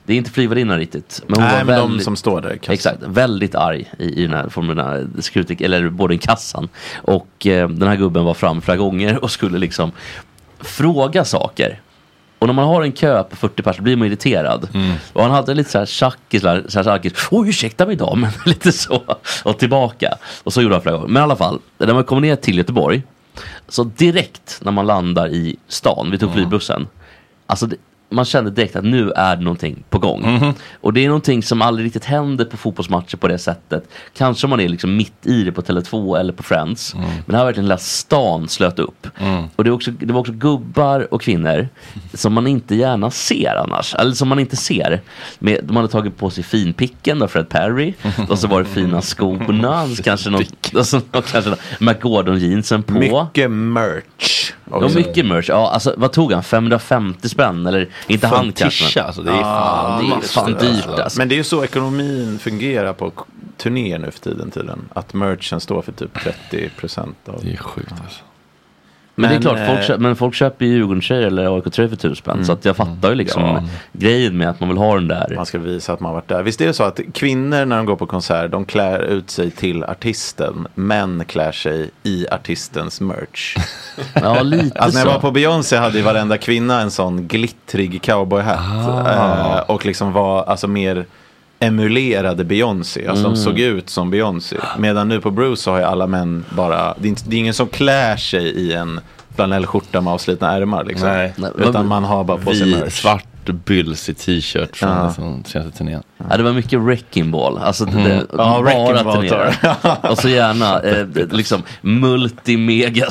Det 0.08 0.14
är 0.14 0.18
inte 0.18 0.32
flygvärdinnan 0.32 0.78
riktigt. 0.78 1.24
Men 1.28 1.40
hon 1.40 1.48
Nej, 1.48 1.58
var 1.58 1.64
men 1.64 1.80
de 1.80 1.88
väldigt, 1.88 2.04
som 2.04 2.16
står 2.16 2.42
där 2.42 2.54
i 2.54 2.60
kassan. 2.60 2.74
Exakt, 2.74 3.04
väldigt 3.04 3.56
arg 3.56 3.92
i, 4.00 4.04
i 4.04 4.22
den 4.22 4.34
här 4.34 4.50
formen, 4.50 5.22
security, 5.22 5.66
eller 5.66 5.90
boardingkassan. 5.90 6.70
Och 6.96 7.48
eh, 7.48 7.70
den 7.70 7.88
här 7.88 7.96
gubben 7.96 8.26
var 8.26 8.34
fram 8.34 8.62
flera 8.62 8.78
gånger 8.78 9.24
och 9.24 9.32
skulle 9.32 9.58
liksom 9.58 9.92
fråga 10.60 11.26
saker. 11.26 11.82
Och 12.40 12.48
när 12.48 12.54
man 12.54 12.68
har 12.68 12.82
en 12.82 12.92
kö 12.92 13.24
på 13.24 13.36
40 13.36 13.64
personer 13.64 13.84
blir 13.84 13.96
man 13.96 14.08
irriterad. 14.08 14.70
Och 15.14 15.22
han 15.22 15.32
hade 15.32 15.54
lite 15.54 15.70
så 15.70 15.78
här 15.78 15.86
tjackis, 15.86 16.42
så 16.42 16.48
här 16.50 16.84
tjackis. 16.84 17.28
Oj, 17.32 17.50
ursäkta 17.50 17.86
mig 17.86 17.96
damen. 17.96 18.32
lite 18.46 18.72
så. 18.72 19.18
Och 19.44 19.60
tillbaka. 19.60 20.18
Och 20.44 20.54
så 20.54 20.62
gjorde 20.62 20.76
han 20.76 20.82
flera 20.82 20.96
gånger. 20.96 21.08
Men 21.08 21.22
i 21.22 21.24
alla 21.24 21.36
fall, 21.36 21.60
när 21.78 21.94
man 21.94 22.04
kommer 22.04 22.22
ner 22.22 22.36
till 22.36 22.58
Göteborg. 22.58 23.04
Så 23.68 23.84
direkt 23.84 24.60
när 24.62 24.72
man 24.72 24.88
landar 24.88 25.28
i 25.28 25.56
stan, 25.68 26.12
vi 26.12 26.18
tog 26.18 26.34
flygbussen. 26.34 26.88
Alltså 27.48 27.66
det, 27.66 27.76
man 28.10 28.26
kände 28.26 28.52
direkt 28.52 28.76
att 28.76 28.84
nu 28.84 29.12
är 29.12 29.36
det 29.36 29.44
någonting 29.44 29.84
på 29.90 30.00
gång. 30.00 30.34
Mhm. 30.34 30.54
Och 30.82 30.94
det 30.94 31.06
är 31.06 31.08
någonting 31.08 31.44
som 31.44 31.62
aldrig 31.62 31.86
riktigt 31.86 32.06
händer 32.06 32.46
på 32.46 32.58
fotbollsmatcher 32.58 33.18
på 33.18 33.28
det 33.28 33.38
sättet. 33.38 33.90
Kanske 34.18 34.46
om 34.46 34.50
man 34.50 34.60
är 34.60 34.70
liksom 34.70 34.96
mitt 34.96 35.28
i 35.28 35.44
det 35.44 35.52
på 35.52 35.62
Tele2 35.62 36.20
eller 36.20 36.34
på 36.34 36.44
Friends. 36.44 36.94
Mm. 36.94 37.10
Men 37.26 37.36
här 37.36 37.38
har 37.38 37.46
verkligen 37.46 37.66
hela 37.66 37.78
stan 37.78 38.48
slöt 38.48 38.80
upp. 38.80 39.08
Och 39.56 39.64
det, 39.64 39.70
är 39.70 39.72
också, 39.72 39.92
det 39.92 40.14
var 40.14 40.20
också 40.20 40.34
gubbar 40.34 41.14
och 41.14 41.22
kvinnor 41.22 41.68
som 42.14 42.34
man 42.34 42.48
inte 42.48 42.76
gärna 42.76 43.12
ser 43.12 43.56
annars. 43.56 43.96
Eller 43.96 44.12
som 44.12 44.28
man 44.28 44.40
inte 44.40 44.56
ser. 44.56 45.02
Med, 45.40 45.60
de 45.64 45.76
hade 45.76 45.88
tagit 45.88 46.18
på 46.18 46.30
sig 46.30 46.44
finpicken 46.44 47.22
av 47.22 47.28
Fred 47.28 47.50
Perry. 47.50 47.94
Och 48.30 48.40
så 48.40 48.48
var 48.48 48.60
det 48.60 48.70
fina 48.70 49.02
skorna. 49.02 49.88
kanske 50.04 50.30
något, 50.30 50.74
och 50.76 50.86
så, 50.86 51.02
och 51.12 51.26
kanske 51.26 51.56
McGordon 51.80 52.40
jeansen 52.40 52.84
på. 52.84 52.94
Mycket 52.94 53.52
merch. 53.52 54.54
Ja, 54.72 54.90
mycket 54.96 55.26
merch. 55.26 55.50
Ja, 55.50 55.72
alltså, 55.72 55.94
vad 55.98 56.12
tog 56.12 56.34
han? 56.34 56.44
550 56.44 57.30
spänn? 57.30 57.66
Eller 57.68 57.90
inte 58.08 58.28
han 58.28 58.52
kanske. 58.52 58.86
tisha, 58.86 59.04
alltså, 59.04 59.22
det 59.22 59.32
är 59.32 59.42
fan 59.42 60.10
det 60.10 60.16
är 60.16 60.22
fan 60.22 60.54
dyrt 60.54 60.86
alltså. 60.86 61.02
alltså. 61.02 61.20
Men 61.20 61.30
det 61.30 61.36
är 61.36 61.38
ju 61.38 61.44
så 61.44 61.64
ekonomin 61.64 62.40
fungerar 62.40 62.94
på 62.94 63.12
turnéer 63.58 64.00
nu 64.00 64.12
för 64.12 64.20
tiden 64.20 64.52
tydligen. 64.52 64.90
Att 64.94 65.14
merchen 65.14 65.60
står 65.60 65.82
för 65.82 65.92
typ 65.92 66.24
30 66.24 66.70
procent 66.70 67.18
av... 67.26 67.40
Det 67.44 67.54
är 67.54 67.58
sjukt 67.58 67.92
alltså. 67.92 68.20
Men, 69.20 69.30
det 69.30 69.36
är 69.36 69.40
Men, 69.40 69.42
klart, 69.42 69.68
folk 69.68 69.80
eh, 69.80 69.86
köper, 69.86 70.02
men 70.02 70.16
folk 70.16 70.36
köper 70.36 70.66
ju 70.66 70.72
Djurgårdströjor 70.72 71.28
eller 71.28 71.56
AIK-tröjor 71.56 71.90
för 71.90 71.96
tusen 71.96 72.16
spänn. 72.16 72.46
Så 72.46 72.52
att 72.52 72.66
jag 72.66 72.76
fattar 72.76 73.10
ju 73.10 73.16
liksom 73.16 73.44
Ja. 73.44 73.64
grejen 73.94 74.38
med 74.38 74.50
att 74.50 74.60
man 74.60 74.70
vill 74.70 74.78
ha 74.78 74.96
den 74.96 75.08
där. 75.08 75.34
Man 75.36 75.46
ska 75.46 75.58
visa 75.60 75.94
att 75.94 76.00
man 76.00 76.14
varit 76.14 76.28
där. 76.28 76.44
Visst 76.44 76.62
är 76.62 76.66
det 76.68 76.74
så 76.74 76.84
att 76.84 77.00
kvinnor 77.14 77.66
när 77.66 77.78
de 77.78 77.86
går 77.86 77.96
på 77.96 78.06
konsert, 78.06 78.52
de 78.52 78.66
klär 78.66 79.00
ut 79.00 79.30
sig 79.30 79.52
till 79.52 79.84
artisten. 79.84 80.68
Män 80.76 81.24
klär 81.28 81.52
sig 81.52 81.90
i 82.04 82.26
artistens 82.32 83.02
merch. 83.02 83.56
Ja, 84.14 84.42
lite 84.44 84.80
Alltså 84.80 85.00
när 85.00 85.06
jag 85.06 85.14
så. 85.14 85.14
var 85.14 85.20
på 85.22 85.32
Beyoncé 85.32 85.78
hade 85.78 85.98
ju 85.98 86.04
varenda 86.04 86.38
kvinna 86.38 86.82
en 86.82 86.92
sån 86.92 87.28
glittrig 87.28 88.02
cowboyhatt. 88.02 88.60
Ah. 88.88 89.58
Eh, 89.58 89.60
och 89.68 89.86
liksom 89.86 90.14
var 90.14 90.44
alltså 90.44 90.68
mer 90.68 91.06
emulerade 91.60 92.44
Beyoncé. 92.44 93.08
Alltså 93.08 93.26
Mm. 93.26 93.34
de 93.36 93.44
såg 93.44 93.60
ut 93.60 93.90
som 93.90 94.10
Beyoncé. 94.12 94.56
Medan 94.78 95.10
nu 95.10 95.22
på 95.22 95.32
Bruce 95.32 95.62
så 95.62 95.72
har 95.72 95.78
ju 95.78 95.84
alla 95.84 96.08
män 96.08 96.46
bara, 96.50 96.94
det 97.00 97.08
är, 97.08 97.10
inte, 97.10 97.24
det 97.28 97.36
är 97.36 97.40
ingen 97.40 97.54
som 97.54 97.68
klär 97.68 98.18
sig 98.18 98.44
i 98.48 98.74
en 98.74 99.00
flanellskjorta 99.36 100.02
med 100.02 100.14
avslitna 100.14 100.56
ärmar 100.58 100.84
liksom. 100.84 101.08
Nej. 101.08 101.34
Utan 101.58 101.88
man 101.88 102.04
har 102.04 102.24
bara 102.24 102.38
på 102.38 102.54
sig 102.54 102.64
Vi, 102.64 102.76
merch. 102.76 102.94
svart 103.02 103.26
bylsig 103.54 104.18
t-shirt 104.18 104.76
från 104.76 104.90
Ja. 104.90 105.06
liksom, 105.08 105.44
senaste 105.44 105.78
turnén. 105.78 106.04
Ja, 106.30 106.38
det 106.38 106.44
var 106.44 106.52
mycket 106.52 106.80
wrecking 106.80 107.32
ball. 107.32 107.58
Alltså, 107.58 107.86
det, 107.86 107.92
Mm. 107.92 108.04
det, 108.10 108.26
Ja, 108.32 108.62
bara 109.04 109.14
turnéer. 109.14 109.56
Och 110.12 110.18
så 110.18 110.30
gärna 110.30 110.80
eh, 110.82 111.08
liksom 111.32 111.64
multi-mega 111.82 113.10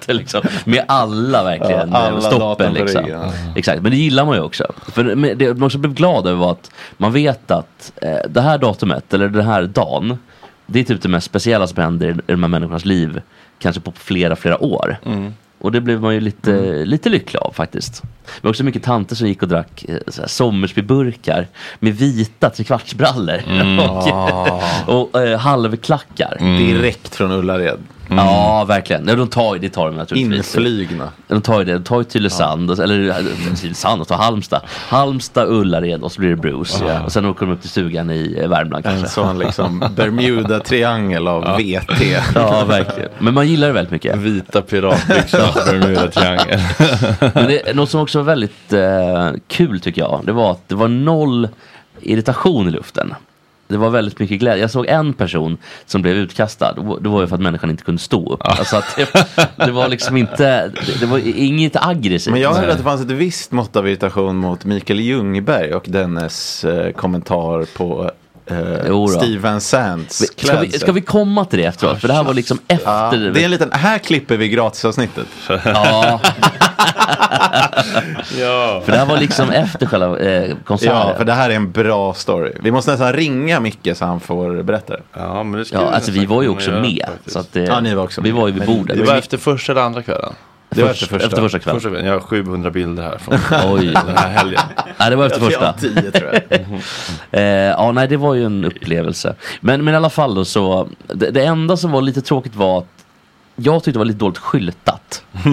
det 0.06 0.12
liksom, 0.14 0.42
med 0.64 0.84
alla 0.88 1.44
verkligen 1.44 1.90
Ja, 1.90 1.96
alla 1.98 2.16
eh, 2.16 2.20
stoppen. 2.20 2.38
datum 2.40 2.74
på 2.74 2.80
Liksom. 2.82 3.04
ryggen. 3.04 3.20
Exakt, 3.56 3.82
men 3.82 3.90
det 3.90 3.96
gillar 3.98 4.24
man 4.24 4.34
ju 4.36 4.42
också. 4.42 4.64
För 4.92 5.04
det 5.34 5.54
man 5.54 5.62
också 5.62 5.78
blev 5.78 5.94
glad 5.94 6.26
över 6.26 6.38
var 6.38 6.52
att 6.52 6.70
man 6.96 7.12
vet 7.12 7.50
att 7.50 7.92
eh, 8.02 8.16
det 8.28 8.40
här 8.40 8.58
datumet, 8.58 9.14
eller 9.14 9.28
den 9.28 9.46
här 9.46 9.62
dagen, 9.62 10.18
det 10.66 10.80
är 10.80 10.84
typ 10.84 11.02
det 11.02 11.08
mest 11.08 11.26
speciella 11.26 11.66
som 11.66 11.82
händer 11.82 12.08
i 12.08 12.14
de 12.26 12.42
här 12.42 12.48
människornas 12.48 12.84
liv. 12.84 13.20
Kanske 13.58 13.80
på 13.80 13.92
flera, 13.92 14.36
flera 14.36 14.64
år. 14.64 14.96
Mm. 15.06 15.34
Och 15.64 15.72
det 15.72 15.80
blev 15.80 16.00
man 16.00 16.14
ju 16.14 16.20
lite, 16.20 16.84
lite 16.84 17.08
lycklig 17.08 17.40
av 17.40 17.52
faktiskt. 17.52 18.02
Det 18.02 18.42
var 18.42 18.50
också 18.50 18.64
mycket 18.64 18.82
tanter 18.82 19.16
som 19.16 19.28
gick 19.28 19.42
och 19.42 19.48
drack 19.48 19.84
eh, 19.88 20.26
Sommersbyburkar 20.26 21.48
med 21.80 21.94
vita 21.96 22.50
trekvartsbrallor 22.50 23.40
Mm. 23.48 23.78
och, 23.78 24.08
och 25.14 25.22
eh, 25.22 25.38
halvklackar. 25.38 26.36
Direkt 26.58 27.14
från 27.14 27.32
Ullared. 27.32 27.78
Ja, 28.10 28.64
verkligen. 28.68 29.02
Nej, 29.02 29.16
de 29.16 29.28
tar 29.28 29.54
ju, 29.54 29.60
det 29.60 29.68
tar 29.68 29.86
de 29.86 29.96
naturligtvis. 29.96 30.36
Inflygna. 30.56 31.08
De 31.28 31.40
tar 31.42 31.58
ju 31.58 31.64
det, 31.64 31.72
de 31.72 31.82
tar 31.84 31.98
ju 31.98 32.04
Tylösand, 32.04 32.70
och- 32.70 32.78
eller 32.78 33.08
eh, 33.08 33.54
Tylösand 33.60 34.00
och 34.00 34.08
tar 34.08 34.16
Halmstad. 34.16 34.60
Halmstad, 34.88 35.48
Ullared 35.48 36.02
och 36.02 36.12
så 36.12 36.20
blir 36.20 36.30
det 36.30 36.36
Bruce. 36.36 36.84
Ja. 36.86 37.02
Och 37.04 37.12
sen 37.12 37.24
åker 37.26 37.46
de 37.46 37.52
upp 37.52 37.60
till 37.60 37.70
stugan 37.70 38.10
i 38.10 38.38
eh, 38.42 38.48
Värmland 38.48 38.84
kanske. 38.84 39.02
En 39.04 39.08
sån 39.10 39.38
liksom 39.38 39.84
Bermuda-triangel 39.96 41.28
av 41.28 41.42
VT. 41.42 42.02
Ja, 42.34 42.64
verkligen. 42.64 43.10
Men 43.18 43.34
man 43.34 43.48
gillar 43.48 43.66
det 43.66 43.72
väldigt 43.72 43.92
mycket. 43.92 44.16
Vita 44.16 44.62
piratbyxor, 44.62 45.38
Bermuda-triangel. 45.72 46.60
Men 47.34 47.46
det, 47.46 47.76
något 47.76 47.90
som 47.90 48.00
också 48.00 48.18
var 48.18 48.24
väldigt 48.24 48.72
eh, 48.72 49.30
kul 49.48 49.80
tycker 49.80 50.00
jag, 50.02 50.20
det 50.24 50.32
var 50.32 50.50
att 50.50 50.68
det 50.68 50.74
var 50.74 50.88
noll 50.88 51.48
irritation 52.00 52.68
i 52.68 52.70
luften. 52.70 53.14
Det 53.68 53.76
var 53.76 53.90
väldigt 53.90 54.18
mycket 54.18 54.38
glädje. 54.38 54.62
Jag 54.62 54.70
såg 54.70 54.86
en 54.86 55.12
person 55.12 55.58
som 55.86 56.02
blev 56.02 56.16
utkastad. 56.16 56.72
Det 57.00 57.08
var 57.08 57.20
ju 57.20 57.26
för 57.26 57.34
att 57.34 57.42
människan 57.42 57.70
inte 57.70 57.84
kunde 57.84 58.00
stå 58.00 58.32
upp. 58.32 58.40
Alltså 58.42 58.76
att 58.76 58.96
det, 58.96 59.26
det 59.66 59.72
var 59.72 59.88
liksom 59.88 60.16
inte, 60.16 60.68
det, 60.68 61.00
det 61.00 61.06
var 61.06 61.20
inget 61.38 61.76
aggressivt. 61.76 62.32
Men 62.32 62.40
jag 62.40 62.54
hörde 62.54 62.72
att 62.72 62.78
det 62.78 62.84
fanns 62.84 63.00
ett 63.00 63.10
visst 63.10 63.52
mått 63.52 63.76
av 63.76 63.88
irritation 63.88 64.36
mot 64.36 64.64
Mikael 64.64 65.00
Ljungberg 65.00 65.74
och 65.74 65.84
dennes 65.88 66.64
eh, 66.64 66.92
kommentar 66.92 67.76
på 67.76 68.10
eh, 68.46 68.56
Jo 68.88 69.06
då. 69.06 69.12
Steve 69.12 69.38
Van 69.38 69.60
Zands 69.60 70.16
ska, 70.38 70.60
vi, 70.60 70.70
ska 70.72 70.92
vi 70.92 71.00
komma 71.00 71.44
till 71.44 71.58
det 71.58 71.64
efteråt? 71.64 72.00
För 72.00 72.08
det 72.08 72.14
här 72.14 72.24
var 72.24 72.34
liksom 72.34 72.58
Ja, 72.66 72.74
efter. 72.74 73.18
det 73.18 73.40
är 73.40 73.44
en 73.44 73.50
liten, 73.50 73.72
här 73.72 73.98
klipper 73.98 74.36
vi 74.36 74.48
gratisavsnittet. 74.48 75.26
Ja, 75.48 75.58
ja. 78.40 78.82
för 78.84 78.92
det 78.92 78.98
här 78.98 79.06
var 79.06 79.16
liksom 79.18 79.50
efter 79.50 79.86
själva 79.86 80.18
eh, 80.18 80.56
konserten. 80.64 80.96
Ja, 80.96 81.14
för 81.16 81.24
det 81.24 81.32
här 81.32 81.50
är 81.50 81.54
en 81.54 81.70
bra 81.72 82.14
story. 82.14 82.52
Vi 82.60 82.70
måste 82.70 82.90
nästan 82.90 83.12
ringa 83.12 83.60
Micke 83.60 83.88
så 83.94 84.04
han 84.04 84.20
får 84.20 84.62
berätta 84.62 84.92
det. 84.92 85.02
Ja, 85.12 85.42
men 85.42 85.58
det 85.58 85.64
ska 85.64 85.76
Ja, 85.76 85.80
vi 85.80 85.86
alltså 85.94 86.10
vi 86.10 86.26
var 86.26 86.42
ju 86.42 86.48
också 86.48 86.70
med. 86.70 87.04
faktiskt. 87.08 87.32
Så 87.32 87.38
att 87.38 87.52
det, 87.52 87.60
Ja, 87.60 87.80
ni 87.80 87.94
var 87.94 88.04
också 88.04 88.20
vi 88.20 88.32
med. 88.32 88.40
var 88.40 88.48
ju 88.48 88.54
vid 88.54 88.66
bordet. 88.66 88.96
Det 88.98 89.04
var 89.04 89.14
efter 89.16 89.38
första 89.38 89.72
eller 89.72 89.82
andra 89.82 90.02
kvällen? 90.02 90.32
Det 90.74 90.82
var 90.82 90.90
efter 90.90 91.06
första. 91.06 91.26
Efter 91.26 91.40
första 91.42 91.58
kvällen. 91.58 91.80
Första 91.80 91.88
kvällen. 91.90 92.06
Jag 92.06 92.12
har 92.12 92.20
700 92.20 92.70
bilder 92.70 93.02
här 93.02 93.18
från 93.18 93.34
Oj. 93.74 93.86
den 93.86 94.16
här 94.16 94.28
helgen. 94.28 94.60
Nej, 94.98 95.10
det 95.10 95.16
var 95.16 95.26
efter 95.26 95.40
Jag 95.40 95.50
första. 95.52 95.66
har 95.66 95.72
tio 95.72 96.10
tror 96.10 96.32
jag. 96.32 96.42
Eh, 97.40 97.42
ja, 97.42 97.92
nej, 97.92 98.08
det 98.08 98.16
var 98.16 98.34
ju 98.34 98.44
en 98.46 98.64
upplevelse. 98.64 99.34
Men, 99.60 99.84
men 99.84 99.94
i 99.94 99.96
alla 99.96 100.10
fall 100.10 100.34
då 100.34 100.44
så, 100.44 100.88
det, 101.14 101.30
det 101.30 101.44
enda 101.44 101.76
som 101.76 101.90
var 101.92 102.02
lite 102.02 102.20
tråkigt 102.22 102.54
var 102.56 102.78
att 102.78 102.86
jag 103.56 103.82
tyckte 103.84 103.92
det 103.92 103.98
var 103.98 104.04
lite 104.06 104.18
dåligt 104.18 104.38
skyltat. 104.38 105.24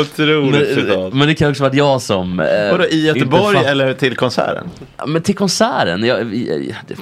Otroligt 0.00 0.68
citat. 0.74 0.98
Men, 0.98 1.18
men 1.18 1.28
det 1.28 1.34
kan 1.34 1.50
också 1.50 1.62
vara 1.62 1.74
jag 1.74 2.02
som... 2.02 2.40
Eh, 2.40 2.70
Vadå, 2.70 2.84
i 2.84 3.08
inte 3.08 3.18
Göteborg 3.18 3.56
fatt- 3.56 3.66
eller 3.66 3.94
till 3.94 4.16
konserten? 4.16 4.70
Ja, 4.96 5.06
Men 5.06 5.22
till 5.22 5.36
konserten, 5.36 6.04
jag, 6.04 6.34
jag, 6.34 6.74
det, 6.88 6.94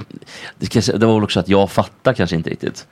det, 0.59 0.67
kanske- 0.67 0.93
det 0.97 1.07
var 1.07 1.15
väl 1.15 1.25
också 1.25 1.41
att 1.41 1.49
jag 1.49 1.71
fattar 1.71 2.13
kanske 2.13 2.37
inte 2.37 2.51
riktigt. 2.51 2.87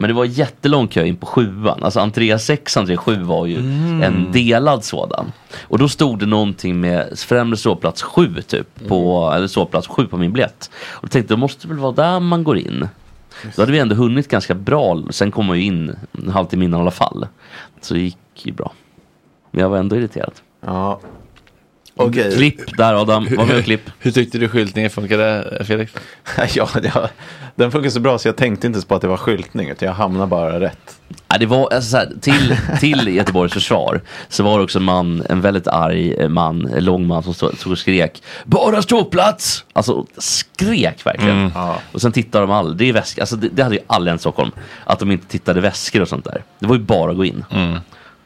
Men 0.00 0.08
det 0.08 0.14
var 0.14 0.24
jättelång 0.24 0.88
kö 0.88 1.04
in 1.04 1.16
på 1.16 1.26
sjuan. 1.26 1.82
Alltså 1.82 2.00
entré 2.00 2.38
6, 2.38 2.76
entré 2.76 2.96
7 2.96 3.22
var 3.22 3.46
ju 3.46 3.56
en 4.02 4.32
delad 4.32 4.84
sådan. 4.84 5.32
Och 5.62 5.78
då 5.78 5.88
stod 5.88 6.18
det 6.18 6.26
någonting 6.26 6.80
med 6.80 7.18
främre 7.18 7.56
ståplats 7.56 8.02
7 8.02 8.34
typ. 8.42 8.88
På, 8.88 9.32
Eller 9.36 9.46
ståplats 9.46 9.88
7 9.88 10.06
på 10.06 10.16
min 10.16 10.32
biljett. 10.32 10.70
Och 10.90 11.04
jag 11.04 11.10
tänkte 11.10 11.34
det 11.34 11.38
måste 11.38 11.68
väl 11.68 11.78
vara 11.78 11.92
där 11.92 12.20
man 12.20 12.44
går 12.44 12.58
in. 12.58 12.88
Då 13.56 13.62
hade 13.62 13.72
vi 13.72 13.78
ändå 13.78 13.94
hunnit 13.94 14.28
ganska 14.28 14.54
bra. 14.54 15.02
Sen 15.10 15.30
kom 15.30 15.46
man 15.46 15.56
ju 15.56 15.64
in 15.64 15.96
en 16.12 16.28
halvtimme 16.28 16.64
innan 16.64 16.80
i 16.80 16.82
alla 16.82 16.90
fall. 16.90 17.26
Så 17.80 17.94
det 17.94 18.00
gick 18.00 18.18
ju 18.46 18.52
bra. 18.52 18.72
Men 19.50 19.60
jag 19.60 19.68
var 19.68 19.78
ändå 19.78 19.96
irriterad. 19.96 20.32
Ja. 20.60 21.00
Okej. 22.00 22.36
Klipp 22.36 22.76
där 22.76 22.94
Adam, 22.94 23.28
var 23.36 23.46
med 23.46 23.56
och 23.56 23.64
klipp. 23.64 23.90
Hur 23.98 24.10
tyckte 24.10 24.38
du 24.38 24.48
skyltningen 24.48 24.90
funkade 24.90 25.58
Felix? 25.66 25.92
ja, 26.54 26.68
ja, 26.94 27.08
den 27.54 27.72
funkar 27.72 27.90
så 27.90 28.00
bra 28.00 28.18
så 28.18 28.28
jag 28.28 28.36
tänkte 28.36 28.66
inte 28.66 28.76
ens 28.76 28.84
på 28.84 28.94
att 28.94 29.02
det 29.02 29.08
var 29.08 29.16
skyltning 29.16 29.68
utan 29.68 29.86
jag 29.86 29.94
hamnade 29.94 30.26
bara 30.26 30.60
rätt. 30.60 31.00
Ja, 31.28 31.38
det 31.38 31.46
var, 31.46 31.72
alltså, 31.72 31.90
så 31.90 31.96
här, 31.96 32.12
till, 32.20 32.56
till 32.80 33.08
Göteborgs 33.08 33.52
försvar 33.52 34.00
så 34.28 34.42
var 34.42 34.58
det 34.58 34.64
också 34.64 34.78
en 34.78 34.84
man, 34.84 35.22
en 35.28 35.40
väldigt 35.40 35.68
arg 35.68 36.14
eh, 36.14 36.28
man, 36.28 36.66
en 36.66 36.84
lång 36.84 37.06
man 37.06 37.22
som 37.22 37.34
stod, 37.34 37.58
stod 37.58 37.72
och 37.72 37.78
skrek 37.78 38.22
Bara 38.44 38.82
ståplats! 38.82 39.64
Alltså 39.72 40.06
skrek 40.18 41.06
verkligen. 41.06 41.38
Mm. 41.38 41.52
Och 41.92 42.00
sen 42.00 42.12
tittade 42.12 42.46
de 42.46 42.52
aldrig 42.52 42.88
i 42.88 42.92
väskor, 42.92 43.22
alltså 43.22 43.36
det, 43.36 43.48
det 43.48 43.62
hade 43.62 43.74
ju 43.74 43.82
alla 43.86 44.14
i 44.14 44.18
Stockholm. 44.18 44.50
Att 44.84 44.98
de 44.98 45.10
inte 45.10 45.26
tittade 45.26 45.60
väskor 45.60 46.02
och 46.02 46.08
sånt 46.08 46.24
där. 46.24 46.42
Det 46.58 46.66
var 46.66 46.76
ju 46.76 46.82
bara 46.82 47.10
att 47.10 47.16
gå 47.16 47.24
in. 47.24 47.44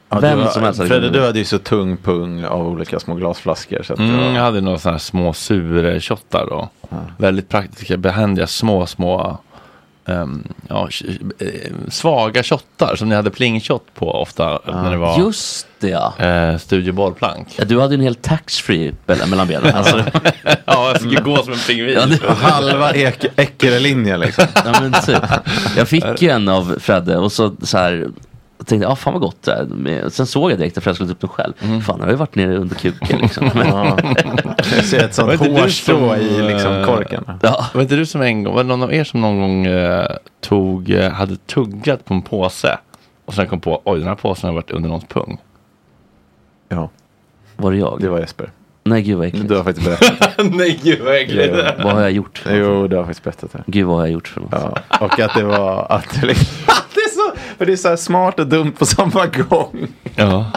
Ja, 0.08 0.18
Vem 0.20 0.38
du, 0.40 0.46
som 0.46 0.62
helst 0.62 0.78
hade 0.78 0.88
Fredde, 0.90 1.10
du 1.10 1.24
hade 1.26 1.38
ju 1.38 1.44
så 1.44 1.58
tung 1.58 1.96
pung 1.96 2.44
av 2.44 2.68
olika 2.68 3.00
små 3.00 3.14
glasflaskor. 3.14 3.82
Så 3.82 3.94
Mm, 3.94 4.16
var- 4.16 4.24
jag 4.24 4.42
hade 4.42 4.60
några 4.60 4.78
sådana 4.78 4.94
här 4.94 4.98
små 5.00 5.32
surshottar 5.32 6.46
då. 6.46 6.68
Väldigt 7.18 7.48
praktiska, 7.48 7.96
behändiga, 7.96 8.46
små, 8.46 8.86
små 8.86 9.38
ehm, 10.06 10.44
ja, 10.68 10.88
eh, 11.38 11.48
svaga 11.88 12.42
shottar 12.42 12.96
som 12.96 13.08
ni 13.08 13.14
hade 13.14 13.30
plingshot 13.30 13.86
på 13.94 14.10
ofta 14.12 14.58
när 14.66 14.90
det 14.90 14.96
var 14.96 15.18
Just 15.18 15.66
det 15.80 15.88
ja. 15.88 16.12
eh, 16.18 16.56
studiobollplank. 16.58 17.48
ja. 17.58 17.64
Du 17.64 17.80
hade 17.80 17.94
ju 17.94 17.98
en 17.98 18.04
hel 18.04 18.14
taxfree 18.14 18.92
mellan 19.06 19.48
benen. 19.48 19.74
Alltså, 19.76 20.04
ja, 20.64 20.88
jag 20.88 21.00
skulle 21.00 21.20
gå 21.20 21.36
som 21.36 21.52
en 21.52 21.58
pingvin. 21.58 21.94
ja, 21.94 22.06
det, 22.06 22.32
Halva 22.34 22.92
ek- 22.92 23.26
Eckerö-linjen 23.36 24.20
liksom. 24.20 24.44
ja, 24.54 24.72
men 24.80 24.92
typ. 25.02 25.22
Jag 25.76 25.88
fick 25.88 26.22
ju 26.22 26.28
en 26.28 26.48
av 26.48 26.76
Fredde 26.80 27.16
och 27.16 27.32
så, 27.32 27.54
så 27.62 27.78
här 27.78 28.08
jag 28.64 28.68
tänkte, 28.68 28.88
ah, 28.88 28.96
fan 28.96 29.12
vad 29.12 29.22
gott 29.22 29.42
det 29.42 29.52
är. 29.52 30.08
Sen 30.08 30.26
såg 30.26 30.50
jag 30.50 30.58
direkt 30.58 30.78
att 30.78 30.84
Fredde 30.84 30.94
skulle 30.94 31.12
upp 31.12 31.20
den 31.20 31.28
själv. 31.30 31.52
Fan, 31.82 31.96
jag 31.98 32.04
har 32.04 32.10
ju 32.10 32.16
varit 32.16 32.34
nere 32.34 32.56
under 32.56 32.74
kuken 32.76 33.18
liksom. 33.18 33.50
Men, 33.54 33.66
Ja. 33.66 33.98
Jag 34.76 34.84
ser 34.84 35.04
ett 35.04 35.14
sånt 35.14 35.40
hårstrå 35.40 36.16
i 36.16 36.42
liksom 36.42 36.72
eh, 36.72 36.86
korken. 36.86 37.24
ja. 37.42 37.66
Var 37.74 37.82
inte 37.82 37.96
du 37.96 38.06
som 38.06 38.22
en 38.22 38.42
gång, 38.42 38.54
var 38.54 38.62
det 38.62 38.68
någon 38.68 38.82
av 38.82 38.94
er 38.94 39.04
som 39.04 39.20
någon 39.20 39.40
gång 39.40 39.66
eh, 39.66 40.06
tog, 40.40 40.90
eh, 40.90 41.10
hade 41.12 41.36
tuggat 41.36 42.04
på 42.04 42.14
en 42.14 42.22
påse 42.22 42.78
och 43.24 43.34
sen 43.34 43.46
kom 43.46 43.60
på, 43.60 43.82
oj 43.84 43.98
den 43.98 44.08
här 44.08 44.14
påsen 44.14 44.48
har 44.48 44.54
varit 44.54 44.70
under 44.70 44.88
någons 44.88 45.04
pung. 45.08 45.38
Ja, 46.68 46.88
Var 47.56 47.70
det 47.72 47.78
jag? 47.78 48.00
det 48.00 48.08
var 48.08 48.18
Jesper. 48.20 48.50
Nej 48.86 49.02
gud 49.02 49.18
vad 49.18 49.26
äckligt. 49.26 49.48
Du 49.48 49.56
har 49.56 49.64
faktiskt 49.64 49.86
berättat. 49.86 50.30
Nej 50.52 50.80
gud 50.82 51.00
vad 51.04 51.14
äckligt. 51.16 51.54
Vad 51.84 51.92
har 51.92 52.00
jag 52.00 52.12
gjort? 52.12 52.38
För 52.38 52.56
jo, 52.56 52.88
du 52.88 52.96
har 52.96 53.04
faktiskt 53.04 53.24
berättat 53.24 53.52
det. 53.52 53.62
Gud 53.66 53.86
vad 53.86 53.96
har 53.96 54.04
jag 54.04 54.12
gjort 54.12 54.28
för 54.28 54.40
något? 54.40 54.52
Ja, 54.52 54.78
och 55.00 55.20
att 55.20 55.34
det 55.34 55.44
var 55.44 55.86
att 55.90 56.20
det 56.20 56.26
liksom, 56.26 56.46
det 56.94 57.00
är 57.00 57.10
så, 57.14 57.36
för 57.58 57.66
det 57.66 57.72
är 57.72 57.76
så 57.76 57.88
här 57.88 57.96
smart 57.96 58.38
och 58.40 58.46
dumt 58.46 58.72
på 58.78 58.86
samma 58.86 59.26
gång. 59.26 59.86
Ja. 60.16 60.50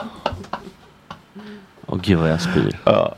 Åh 1.86 1.98
gud 2.04 2.18
vad 2.20 2.30
jag 2.32 2.42
spyr. 2.42 2.80
Ja. 2.84 3.16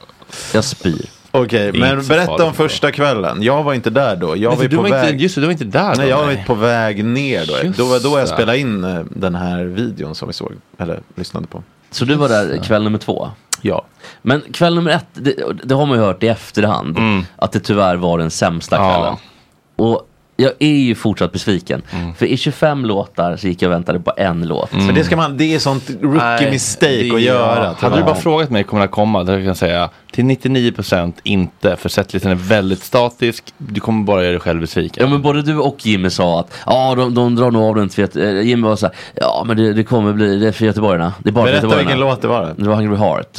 Jag 0.53 0.63
spyr. 0.63 1.05
Okej, 1.31 1.67
Inte 1.67 1.79
men 1.79 2.07
berätta 2.07 2.45
om 2.45 2.53
första 2.53 2.91
kvällen. 2.91 3.43
Jag 3.43 3.63
var 3.63 3.73
inte 3.73 3.89
där 3.89 4.15
då. 4.15 4.37
Jag 4.37 4.55
var 4.55 4.63
ju 4.63 4.69
du 4.69 4.75
på 4.75 4.81
var 4.81 4.89
väg. 4.89 5.09
inte, 5.09 5.23
just 5.23 5.35
det, 5.35 5.41
du 5.41 5.47
var 5.47 5.51
inte 5.51 5.63
där 5.65 5.95
då. 5.95 6.01
Nej, 6.01 6.09
jag 6.09 6.17
var 6.17 6.25
nej. 6.25 6.43
på 6.47 6.53
väg 6.53 7.05
ner 7.05 7.45
då. 7.45 7.53
Just 7.63 7.77
Då 7.77 7.85
var 7.85 7.99
då 7.99 8.09
jag 8.09 8.19
det. 8.23 8.27
spelade 8.27 8.59
in 8.59 8.83
eh, 8.83 8.99
den 9.09 9.35
här 9.35 9.63
videon 9.63 10.15
som 10.15 10.27
vi 10.27 10.33
såg. 10.33 10.51
Eller 10.77 10.99
lyssnade 11.15 11.47
på. 11.47 11.63
Så 11.91 12.05
du 12.05 12.15
var 12.15 12.29
där 12.29 12.63
kväll 12.63 12.83
nummer 12.83 12.97
två? 12.97 13.29
Ja. 13.61 13.85
Men 14.21 14.41
kväll 14.53 14.75
nummer 14.75 14.91
ett, 14.91 15.05
det, 15.13 15.35
det 15.63 15.75
har 15.75 15.85
man 15.85 15.97
ju 15.97 16.03
hört 16.03 16.23
i 16.23 16.27
efterhand, 16.27 16.97
att 17.35 17.51
det 17.51 17.59
tyvärr 17.59 17.95
var 17.95 18.17
den 18.17 18.31
sämsta 18.31 18.75
Mm. 18.75 18.87
Ja. 18.87 18.95
kvällen. 18.97 19.17
Och 19.75 20.07
jag 20.39 20.51
är 20.59 20.67
ju 20.67 20.95
fortsatt 20.95 21.31
besviken. 21.31 21.81
Mm. 21.91 22.13
För 22.13 22.25
i 22.25 22.37
25 22.37 22.85
låtar 22.85 23.37
så 23.37 23.47
gick 23.47 23.61
jag 23.61 23.69
och 23.69 23.73
väntade 23.73 23.99
på 23.99 24.13
en 24.17 24.47
låt. 24.47 24.71
Men 24.71 24.95
det, 24.95 25.03
ska 25.03 25.15
man, 25.17 25.37
det 25.37 25.55
är 25.55 25.59
sånt 25.59 25.89
rookie 25.89 26.19
Nej, 26.19 26.51
mistake 26.51 27.15
att 27.15 27.21
göra. 27.21 27.63
ja. 27.63 27.75
Hade 27.79 27.97
du 27.97 28.03
bara 28.03 28.15
frågat 28.15 28.49
mig 28.49 28.63
kommer 28.63 28.81
det 28.81 28.87
komma, 28.87 29.23
då 29.23 29.33
kan 29.33 29.43
jag 29.45 29.57
säga 29.57 29.89
till 30.11 30.25
99% 30.25 31.13
inte. 31.23 31.75
För 31.75 31.89
setlisten 31.89 32.31
är 32.31 32.35
väldigt 32.35 32.83
statisk. 32.83 33.43
Du 33.57 33.81
kommer 33.81 34.03
bara 34.03 34.21
göra 34.21 34.31
dig 34.31 34.39
själv 34.39 34.61
besviken. 34.61 35.03
Ja 35.03 35.09
men 35.09 35.21
både 35.21 35.41
du 35.41 35.57
och 35.57 35.85
Jimmy 35.85 36.09
sa 36.09 36.39
att 36.39 36.53
ja 36.65 36.95
de, 36.95 37.13
de 37.13 37.35
drar 37.35 37.51
nog 37.51 37.63
av 37.63 37.75
den 37.75 37.89
till 37.89 38.07
eh, 38.15 38.41
Jimmy 38.41 38.67
var 38.67 38.75
så 38.75 38.85
här, 38.85 38.95
ja 39.15 39.43
men 39.47 39.57
det, 39.57 39.73
det 39.73 39.83
kommer 39.83 40.13
bli, 40.13 40.39
det 40.39 40.47
är 40.47 40.51
för 40.51 40.65
göteborgarna. 40.65 41.13
Det 41.19 41.29
är 41.29 41.33
bara 41.33 41.45
för 41.45 41.51
Berätta 41.51 41.67
göteborgarna. 41.67 41.87
vilken 41.89 41.99
låt 42.09 42.21
det 42.21 42.27
var. 42.27 42.53
Det 42.57 42.69
var 42.69 42.75
Hungry 42.75 42.97
Heart. 42.97 43.37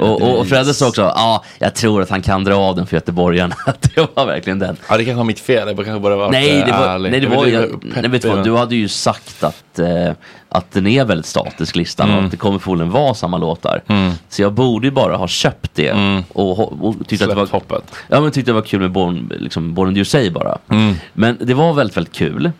Och, 0.00 0.22
och, 0.22 0.38
och 0.40 0.46
Fredde 0.46 0.74
sa 0.74 0.88
också, 0.88 1.02
ja 1.02 1.44
jag 1.58 1.74
tror 1.74 2.02
att 2.02 2.10
han 2.10 2.22
kan 2.22 2.44
dra 2.44 2.54
av 2.54 2.76
den 2.76 2.86
för 2.86 2.96
göteborgarna. 2.96 3.54
det 3.94 4.06
var 4.16 4.26
verkligen 4.26 4.58
den. 4.58 4.76
Ja, 4.88 4.96
det 4.96 5.04
kanske 5.04 5.16
var 5.18 5.24
mitt 5.24 5.40
fel. 5.40 5.66
Det 5.66 5.74
kanske 5.74 6.00
bara 6.00 6.16
var 6.16 6.30
Nej, 6.30 6.62
det 6.66 6.72
var, 6.72 6.88
ärlig. 6.88 7.10
nej, 7.10 7.20
det 7.20 7.26
var 7.28 7.46
ju, 7.46 7.72
nej, 7.82 8.08
vet 8.10 8.22
du, 8.22 8.28
vad, 8.28 8.44
du 8.44 8.56
hade 8.56 8.76
ju 8.76 8.88
sagt 8.88 9.44
att, 9.44 9.78
eh, 9.78 10.12
att 10.48 10.72
den 10.72 10.86
är 10.86 11.04
väldigt 11.04 11.26
statisk 11.26 11.76
listan 11.76 12.06
och 12.08 12.12
Mm. 12.12 12.24
att 12.24 12.30
det 12.30 12.36
kommer 12.36 12.58
förmodligen 12.58 12.92
vara 12.92 13.14
samma 13.14 13.38
låtar. 13.38 13.82
Så 14.28 14.42
jag 14.42 14.52
borde 14.52 14.86
ju 14.86 14.90
bara 14.90 15.16
ha 15.16 15.28
köpt 15.28 15.70
det 15.74 15.92
och, 15.92 16.56
ho- 16.58 16.80
och 16.80 16.94
tyckte 17.08 17.24
att 17.24 17.30
det 17.30 17.36
var, 17.36 17.46
hoppet. 17.46 17.82
ja, 18.08 18.20
men 18.20 18.30
tyckte 18.30 18.50
det 18.50 18.54
var 18.54 18.62
kul 18.62 18.80
med 18.80 18.90
Born, 18.92 19.32
liksom, 19.40 19.74
Born 19.74 19.94
the 19.94 19.98
USA 19.98 20.18
bara. 20.30 20.58
Mm. 20.70 20.94
Men 21.12 21.38
det 21.40 21.54
var 21.54 21.72
väldigt, 21.72 21.96
väldigt 21.96 22.14
kul. 22.14 22.50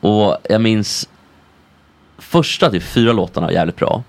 Och 0.00 0.36
jag 0.48 0.60
minns 0.60 1.08
första 2.18 2.70
till 2.70 2.82
fyra 2.82 3.12
låtarna 3.12 3.46
var 3.46 3.54
jävligt 3.54 3.76
bra. 3.76 4.02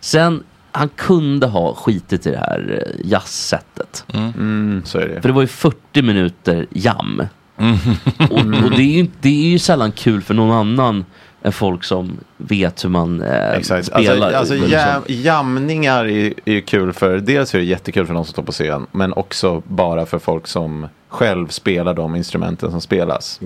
Sen, 0.00 0.42
han 0.72 0.88
kunde 0.88 1.46
ha 1.46 1.74
skitit 1.74 2.26
i 2.26 2.30
det 2.30 2.38
här 2.38 2.82
eh, 2.86 3.10
jazzsättet. 3.10 4.04
Mm, 4.14 4.82
så 4.84 4.98
är 4.98 5.08
det. 5.08 5.20
För 5.20 5.28
det 5.28 5.34
var 5.34 5.42
ju 5.42 5.48
40 5.48 6.02
minuter 6.02 6.66
jam. 6.70 7.22
Mm. 7.56 7.76
Och, 8.30 8.64
och 8.64 8.70
det, 8.70 8.82
är 8.82 9.02
ju, 9.02 9.06
det 9.20 9.28
är 9.28 9.50
ju 9.50 9.58
sällan 9.58 9.92
kul 9.92 10.22
för 10.22 10.34
någon 10.34 10.50
annan 10.50 11.04
än 11.42 11.52
folk 11.52 11.84
som 11.84 12.16
vet 12.36 12.84
hur 12.84 12.88
man 12.88 13.22
eh, 13.22 13.50
Exakt. 13.50 13.86
spelar. 13.86 14.32
Alltså, 14.32 14.54
alltså 14.54 14.68
jam, 14.68 15.02
jamningar 15.06 16.04
är, 16.04 16.34
är 16.44 16.52
ju 16.52 16.60
kul 16.60 16.92
för, 16.92 17.18
dels 17.18 17.54
är 17.54 17.58
det 17.58 17.64
jättekul 17.64 18.06
för 18.06 18.14
de 18.14 18.24
som 18.24 18.32
står 18.32 18.42
på 18.42 18.52
scen, 18.52 18.86
men 18.92 19.12
också 19.12 19.62
bara 19.66 20.06
för 20.06 20.18
folk 20.18 20.46
som 20.46 20.88
själv 21.08 21.48
spelar 21.48 21.94
de 21.94 22.16
instrumenten 22.16 22.70
som 22.70 22.80
spelas. 22.80 23.40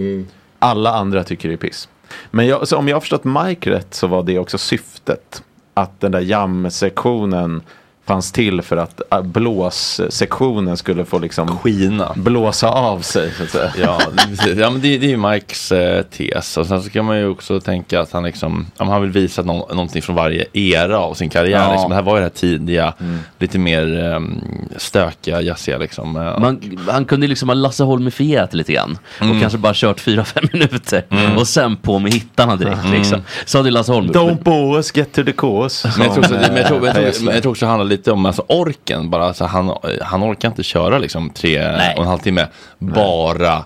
Alla 0.58 0.94
andra 0.94 1.24
tycker 1.24 1.48
det 1.48 1.54
är 1.54 1.56
piss. 1.56 1.88
Men 2.30 2.46
jag, 2.46 2.68
så 2.68 2.76
om 2.76 2.88
jag 2.88 2.96
har 2.96 3.00
förstått 3.00 3.24
Mike 3.24 3.70
rätt 3.70 3.94
så 3.94 4.06
var 4.06 4.22
det 4.22 4.38
också 4.38 4.58
syftet. 4.58 5.42
Att 5.80 6.00
den 6.00 6.12
där 6.12 6.20
jam-sektionen 6.20 7.62
fanns 8.06 8.32
till 8.32 8.62
för 8.62 8.76
att 8.76 9.00
äh, 9.12 9.22
blåssektionen 9.22 10.76
skulle 10.76 11.04
få 11.04 11.18
liksom 11.18 11.58
Skina. 11.58 12.12
blåsa 12.16 12.68
av 12.68 13.00
sig. 13.00 13.30
Så 13.36 13.42
att 13.42 13.50
säga. 13.50 13.72
Ja, 13.82 13.98
det, 14.16 14.22
är 14.22 14.26
precis. 14.26 14.58
ja 14.58 14.70
men 14.70 14.80
det, 14.80 14.98
det 14.98 15.06
är 15.06 15.10
ju 15.10 15.16
Mikes 15.16 15.72
eh, 15.72 16.02
tes. 16.02 16.56
Och 16.56 16.66
sen 16.66 16.82
så 16.82 16.90
kan 16.90 17.04
man 17.04 17.18
ju 17.18 17.28
också 17.28 17.60
tänka 17.60 18.00
att 18.00 18.12
han 18.12 18.22
liksom, 18.24 18.66
ja, 18.78 18.84
han 18.84 19.02
vill 19.02 19.10
visa 19.10 19.42
nå- 19.42 19.68
någonting 19.70 20.02
från 20.02 20.16
varje 20.16 20.44
era 20.52 20.98
av 20.98 21.14
sin 21.14 21.30
karriär. 21.30 21.58
Ja. 21.60 21.72
Liksom. 21.72 21.90
Det 21.90 21.94
här 21.96 22.02
var 22.02 22.12
ju 22.12 22.18
det 22.18 22.24
här 22.24 22.30
tidiga, 22.30 22.94
lite 23.38 23.58
mer 23.58 24.04
um, 24.14 24.40
stökiga, 24.76 25.40
jazziga 25.42 25.78
liksom. 25.78 26.16
Eh, 26.16 26.38
Man, 26.40 26.78
han 26.88 27.04
kunde 27.04 27.26
liksom 27.26 27.48
ha 27.48 27.54
Lasse 27.54 27.84
Holmifierat 27.84 28.54
lite 28.54 28.72
grann. 28.72 28.98
Mm. 29.20 29.34
Och 29.36 29.40
kanske 29.40 29.58
bara 29.58 29.72
kört 29.74 30.00
4-5 30.00 30.48
minuter. 30.52 31.04
Och 31.38 31.48
sen 31.48 31.76
på 31.76 31.98
med 31.98 32.12
hittarna 32.12 32.56
direkt 32.56 32.76
Mm. 32.84 32.92
liksom. 32.98 33.22
Så 33.44 33.58
hade 33.58 33.70
Lasse 33.70 33.92
Holm 33.92 34.10
Don't 34.10 34.42
bore 34.42 34.76
us, 34.76 34.96
get 34.96 35.12
to 35.12 35.24
the 35.24 35.32
cause. 35.32 35.88
Men 35.98 36.06
jag, 36.06 36.14
tror 36.14 36.24
också, 36.24 36.34
men, 36.34 36.56
jag 36.56 36.66
tror, 36.66 36.78
men, 36.80 36.86
jag, 36.86 36.94
tror, 36.94 37.04
Gessle. 37.06 37.24
men 37.24 37.34
jag 37.34 37.42
tror 37.42 37.50
också 37.52 37.64
det 37.66 37.70
handlar 37.70 37.84
lite 37.86 37.95
om 38.08 38.26
alltså, 38.26 38.44
orken. 38.48 39.10
Bara, 39.10 39.24
alltså, 39.24 39.44
han, 39.44 39.72
han 40.02 40.22
orkar 40.22 40.48
inte 40.48 40.62
köra 40.62 40.98
liksom, 40.98 41.30
tre 41.30 41.58
Nej. 41.72 41.94
och 41.96 42.02
en 42.02 42.08
halv 42.08 42.18
timme. 42.18 42.46
Bara 42.78 43.64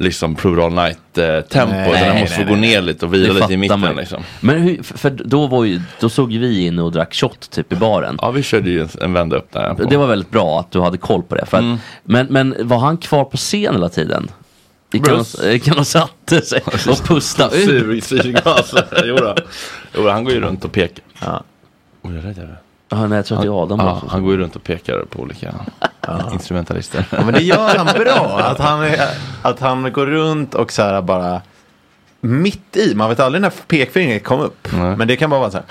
liksom 0.00 0.34
Pro 0.34 0.64
All 0.64 0.72
Night 0.72 1.18
eh, 1.18 1.40
tempo. 1.40 1.72
Nej, 1.74 1.90
utan 1.90 2.04
han 2.04 2.14
nej, 2.14 2.20
måste 2.20 2.36
nej, 2.36 2.46
få 2.46 2.52
gå 2.54 2.60
nej. 2.60 2.70
ner 2.70 2.80
lite 2.82 3.06
och 3.06 3.14
vila 3.14 3.32
lite 3.32 3.52
i 3.52 3.56
mitten. 3.56 3.96
Liksom. 3.96 4.22
Men 4.40 4.58
hur, 4.62 4.82
för 4.82 5.10
då, 5.10 5.46
var 5.46 5.64
ju, 5.64 5.80
då 6.00 6.08
såg 6.08 6.32
vi 6.32 6.66
in 6.66 6.78
och 6.78 6.92
drack 6.92 7.14
shot 7.14 7.50
typ 7.50 7.72
i 7.72 7.76
baren. 7.76 8.18
Ja, 8.22 8.30
vi 8.30 8.42
körde 8.42 8.70
ju 8.70 8.80
en, 8.82 8.88
en 9.00 9.12
vända 9.12 9.36
upp 9.36 9.52
där. 9.52 9.74
På. 9.74 9.84
Det 9.84 9.96
var 9.96 10.06
väldigt 10.06 10.30
bra 10.30 10.60
att 10.60 10.70
du 10.70 10.80
hade 10.80 10.98
koll 10.98 11.22
på 11.22 11.34
det. 11.34 11.46
För 11.46 11.56
att, 11.56 11.62
Mm. 11.62 11.78
men, 12.04 12.26
men 12.30 12.54
var 12.68 12.78
han 12.78 12.96
kvar 12.96 13.24
på 13.24 13.36
scen 13.36 13.74
hela 13.74 13.88
tiden? 13.88 14.30
Gick 14.92 15.08
han, 15.08 15.78
och- 15.78 15.86
satte 15.86 16.40
sig 16.42 16.62
och 16.90 17.04
pustade 17.04 17.56
ut? 17.56 18.04
Syrgas. 18.04 18.74
Jodå. 19.04 19.34
Jo, 19.96 20.08
han 20.08 20.24
går 20.24 20.32
ju 20.32 20.40
runt 20.40 20.64
och 20.64 20.72
pekar. 20.72 21.04
Ja. 21.20 21.42
Oj, 22.02 22.14
jag 22.14 22.24
är 22.24 22.28
rädd 22.28 22.56
nej, 22.90 23.08
jag 23.10 23.26
tror 23.26 23.38
att 23.38 23.42
det 23.42 23.48
är 23.48 23.62
Adam. 23.62 23.78
Ja, 23.78 24.02
han 24.08 24.22
går 24.22 24.32
ju 24.32 24.38
runt 24.38 24.56
och 24.56 24.62
pekar 24.62 25.04
på 25.10 25.20
olika 25.20 25.54
instrumentalister. 26.32 27.04
Ja, 27.10 27.24
men 27.24 27.34
det 27.34 27.42
gör 27.42 27.76
han 27.76 27.86
bra. 27.86 28.38
Att 28.42 28.58
han, 28.58 28.82
är, 28.82 29.08
att 29.42 29.60
han 29.60 29.92
går 29.92 30.06
runt 30.06 30.54
och 30.54 30.72
så 30.72 30.82
här 30.82 31.02
bara 31.02 31.42
mitt 32.20 32.76
i. 32.76 32.94
Man 32.94 33.08
vet 33.08 33.20
aldrig 33.20 33.42
när 33.42 33.52
pekfingret 33.66 34.24
kom 34.24 34.40
upp. 34.40 34.68
Nej. 34.72 34.96
Men 34.96 35.08
det 35.08 35.16
kan 35.16 35.30
bara 35.30 35.40
vara 35.40 35.50
så 35.50 35.56
här. 35.56 35.66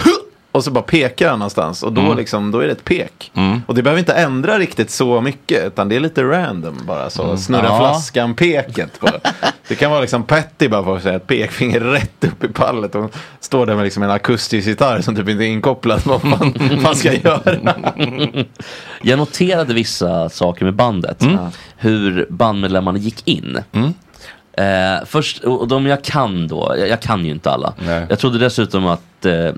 Och 0.58 0.64
så 0.64 0.72
bara 0.72 0.84
pekar 0.84 1.30
han 1.30 1.40
någonstans. 1.40 1.84
Och 1.84 1.94
då, 1.94 2.02
Mm. 2.02 2.18
liksom, 2.18 2.52
då 2.52 2.60
är 2.60 2.66
det 2.66 2.72
ett 2.72 2.84
pek. 2.84 3.32
Och 3.68 3.76
det 3.76 3.84
behöver 3.84 4.00
inte 4.00 4.14
ändra 4.14 4.60
riktigt 4.60 4.90
så 4.92 5.22
mycket. 5.22 5.66
Utan 5.68 5.90
det 5.90 5.96
är 5.96 6.00
lite 6.00 6.24
random 6.24 6.76
bara 6.88 7.10
så. 7.10 7.38
Snurra 7.38 7.64
Ja. 7.66 7.78
flaskan-peket. 7.80 9.00
Bara. 9.00 9.20
Det 9.68 9.76
kan 9.76 9.92
vara 9.92 10.02
liksom 10.02 10.24
Petty 10.24 10.68
bara 10.68 10.84
får 10.84 11.00
säga 11.00 11.16
ett 11.16 11.28
pekfinger 11.28 11.80
rätt 11.80 12.24
upp 12.24 12.44
i 12.44 12.48
pallet. 12.48 12.96
Och 12.96 13.14
står 13.40 13.66
där 13.66 13.76
med 13.76 13.84
liksom 13.84 14.04
en 14.04 14.12
akustisk 14.12 14.68
gitarr 14.68 15.02
som 15.02 15.16
typ 15.16 15.30
inte 15.30 15.44
är 15.44 15.48
inkopplad. 15.48 16.02
Vad 16.06 16.22
fan 16.22 16.80
man 16.84 16.96
ska 16.96 17.14
göra. 17.14 17.42
Jag 19.02 19.20
noterade 19.20 19.74
vissa 19.74 20.30
saker 20.30 20.66
med 20.66 20.74
bandet. 20.74 21.22
Mm. 21.22 21.38
Hur 21.78 22.28
bandmedlemmarna 22.30 22.98
gick 22.98 23.28
in. 23.28 23.58
Eh, 24.58 25.06
först, 25.06 25.44
och 25.44 25.68
de 25.68 25.86
jag 25.86 26.04
kan 26.04 26.48
då, 26.48 26.76
jag, 26.78 26.90
jag 26.90 27.02
kan 27.02 27.26
ju 27.26 27.32
inte 27.32 27.52
alla. 27.52 27.74
Nej. 27.86 28.06
Jag 28.10 28.20
trodde 28.20 28.38
dessutom 28.40 28.88
att 28.88 29.26
eh, 29.26 29.50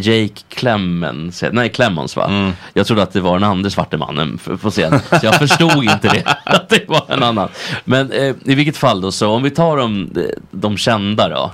Jake 0.00 0.34
Clemens, 0.48 1.44
nej 1.52 1.68
Clemens 1.68 2.16
va? 2.16 2.26
Mm. 2.28 2.52
Jag 2.74 2.86
trodde 2.86 3.02
att 3.02 3.12
det 3.12 3.20
var 3.20 3.32
den 3.38 3.48
andra 3.50 3.70
svarte 3.70 3.96
mannen 3.96 4.38
på 4.62 4.70
scen. 4.70 5.00
Så 5.10 5.18
jag 5.26 5.34
förstod 5.34 5.84
inte 5.84 6.08
det, 6.08 6.22
att 6.44 6.68
det 6.68 6.88
var 6.88 7.04
en 7.08 7.22
annan. 7.22 7.48
Men 7.84 8.12
eh, 8.12 8.34
i 8.44 8.54
vilket 8.54 8.76
fall 8.76 9.00
då, 9.00 9.12
så 9.12 9.30
om 9.30 9.42
vi 9.42 9.50
tar 9.50 9.76
de, 9.76 10.10
de 10.50 10.76
kända 10.76 11.28
då. 11.28 11.52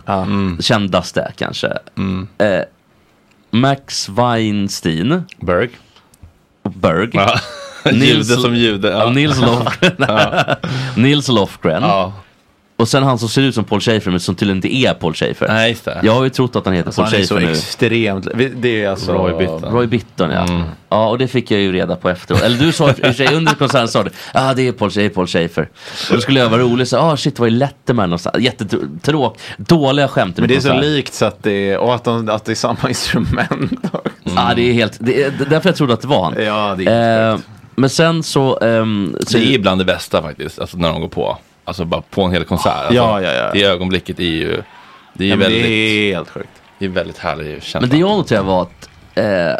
Kändaste 0.60 1.32
kanske. 1.36 1.66
Eh, 2.38 2.60
Max 3.50 4.08
Weinstein, 4.08 5.22
Berg. 5.40 5.70
Berg. 6.62 7.10
Ja. 7.12 7.34
Nils- 7.84 8.04
jude 8.04 8.24
som 8.24 8.54
jude. 8.56 8.88
Ja. 8.88 9.10
Nils 9.10 9.40
Lofgren. 9.40 9.96
Nils 10.96 11.28
Lofgren. 11.28 11.82
Ja. 11.82 12.12
Och 12.76 12.88
sen 12.88 13.02
han 13.02 13.18
som 13.18 13.28
ser 13.28 13.42
ut 13.42 13.54
som 13.54 13.64
Paul 13.64 13.80
Schaefer 13.80 14.10
men 14.10 14.20
som 14.20 14.34
tydligen 14.34 14.56
inte 14.56 14.74
är 14.74 14.94
Paul 14.94 15.14
Schaefer. 15.14 15.48
Nej, 15.48 15.70
just 15.70 15.84
det. 15.84 16.00
Jag 16.02 16.12
har 16.12 16.24
ju 16.24 16.30
trott 16.30 16.56
att 16.56 16.64
han 16.64 16.74
heter 16.74 16.88
Alltså, 16.88 17.02
Paul 17.02 17.10
han 17.12 17.20
är 17.20 17.24
så 17.24 17.34
Schaefer 17.34 17.46
nu. 17.46 17.52
extremt. 17.52 18.28
Det 18.62 18.82
är 18.84 18.90
alltså. 18.90 19.12
Roy 19.12 19.38
Bittan. 19.38 19.72
Roy 19.72 19.86
Bitton 19.86 20.30
ja. 20.30 20.40
Mm. 20.48 20.62
Ja 20.88 21.08
och 21.08 21.18
det 21.18 21.28
fick 21.28 21.50
jag 21.50 21.60
ju 21.60 21.72
reda 21.72 21.96
på 21.96 22.08
efteråt. 22.10 22.42
Eller 22.42 22.58
du 22.58 22.72
sa 22.72 22.90
i 22.90 23.14
sig 23.14 23.34
under 23.34 23.54
konserten 23.54 23.88
sa 23.88 24.02
du. 24.02 24.10
Ja 24.34 24.50
ah, 24.50 24.54
det 24.54 24.68
är 24.68 24.72
Paul 24.72 24.90
Schaefer, 24.90 25.14
Paul 25.14 25.26
Schaefer. 25.26 25.68
Och 26.10 26.14
då 26.14 26.20
skulle 26.20 26.40
jag 26.40 26.48
vara 26.50 26.62
rolig 26.62 26.88
så 26.88 26.98
ah 26.98 27.16
shit 27.16 27.38
vad 27.38 27.48
är 27.48 27.50
Letterman 27.52 28.08
någonstans. 28.10 28.44
Jättetråk, 28.44 29.38
dåliga 29.56 30.08
skämt. 30.08 30.36
Men 30.38 30.48
det 30.48 30.56
är 30.56 30.60
så 30.60 30.72
lik. 30.72 30.82
likt 30.82 31.14
så 31.14 31.24
att 31.24 31.42
det 31.42 31.70
är, 31.70 31.78
och 31.78 31.94
att, 31.94 32.04
de, 32.04 32.28
att 32.28 32.44
det 32.44 32.52
är 32.52 32.56
samma 32.56 32.78
instrument. 32.88 33.72
Ja 34.36 34.52
det 34.56 34.62
är 34.70 34.72
helt, 34.72 34.96
det 35.00 35.22
är 35.22 35.30
det 35.38 35.44
är 35.44 35.48
därför 35.50 35.68
jag 35.68 35.76
trodde 35.76 35.94
att 35.94 36.00
det 36.00 36.08
var 36.08 36.24
han. 36.24 36.44
Ja, 36.44 36.74
det 36.78 36.84
är 36.86 37.32
Eh, 37.32 37.38
men 37.76 37.90
sen 37.90 38.22
så, 38.22 38.58
ehm, 38.60 39.16
så 39.26 39.38
Det 39.38 39.54
är 39.54 39.58
bland 39.58 39.80
det 39.80 39.84
bästa 39.84 40.22
faktiskt, 40.22 40.58
alltså 40.58 40.76
när 40.76 40.92
de 40.92 41.00
går 41.00 41.08
på. 41.08 41.38
Alltså 41.64 41.84
bara 41.84 42.02
på 42.10 42.22
en 42.22 42.32
hel 42.32 42.44
konsert. 42.44 42.72
Alltså, 42.72 42.94
Ja, 42.94 43.22
ja, 43.22 43.32
ja. 43.32 43.50
Det 43.52 43.62
ögonblicket 43.64 44.18
är 44.20 44.24
ju, 44.24 44.62
det 45.12 45.24
är 45.24 45.28
Ja, 45.28 45.36
väldigt, 45.36 45.62
det 45.62 45.68
är 45.70 46.14
helt 46.14 46.30
sjukt. 46.30 46.48
det 46.78 46.84
är 46.84 46.88
väldigt 46.88 47.18
härlig 47.18 47.62
känsla. 47.62 47.80
Men 47.80 47.90
det 47.90 47.96
jag 47.96 48.08
noterade 48.18 48.46
var 48.46 48.62
att 48.62 48.88
eh, 49.14 49.56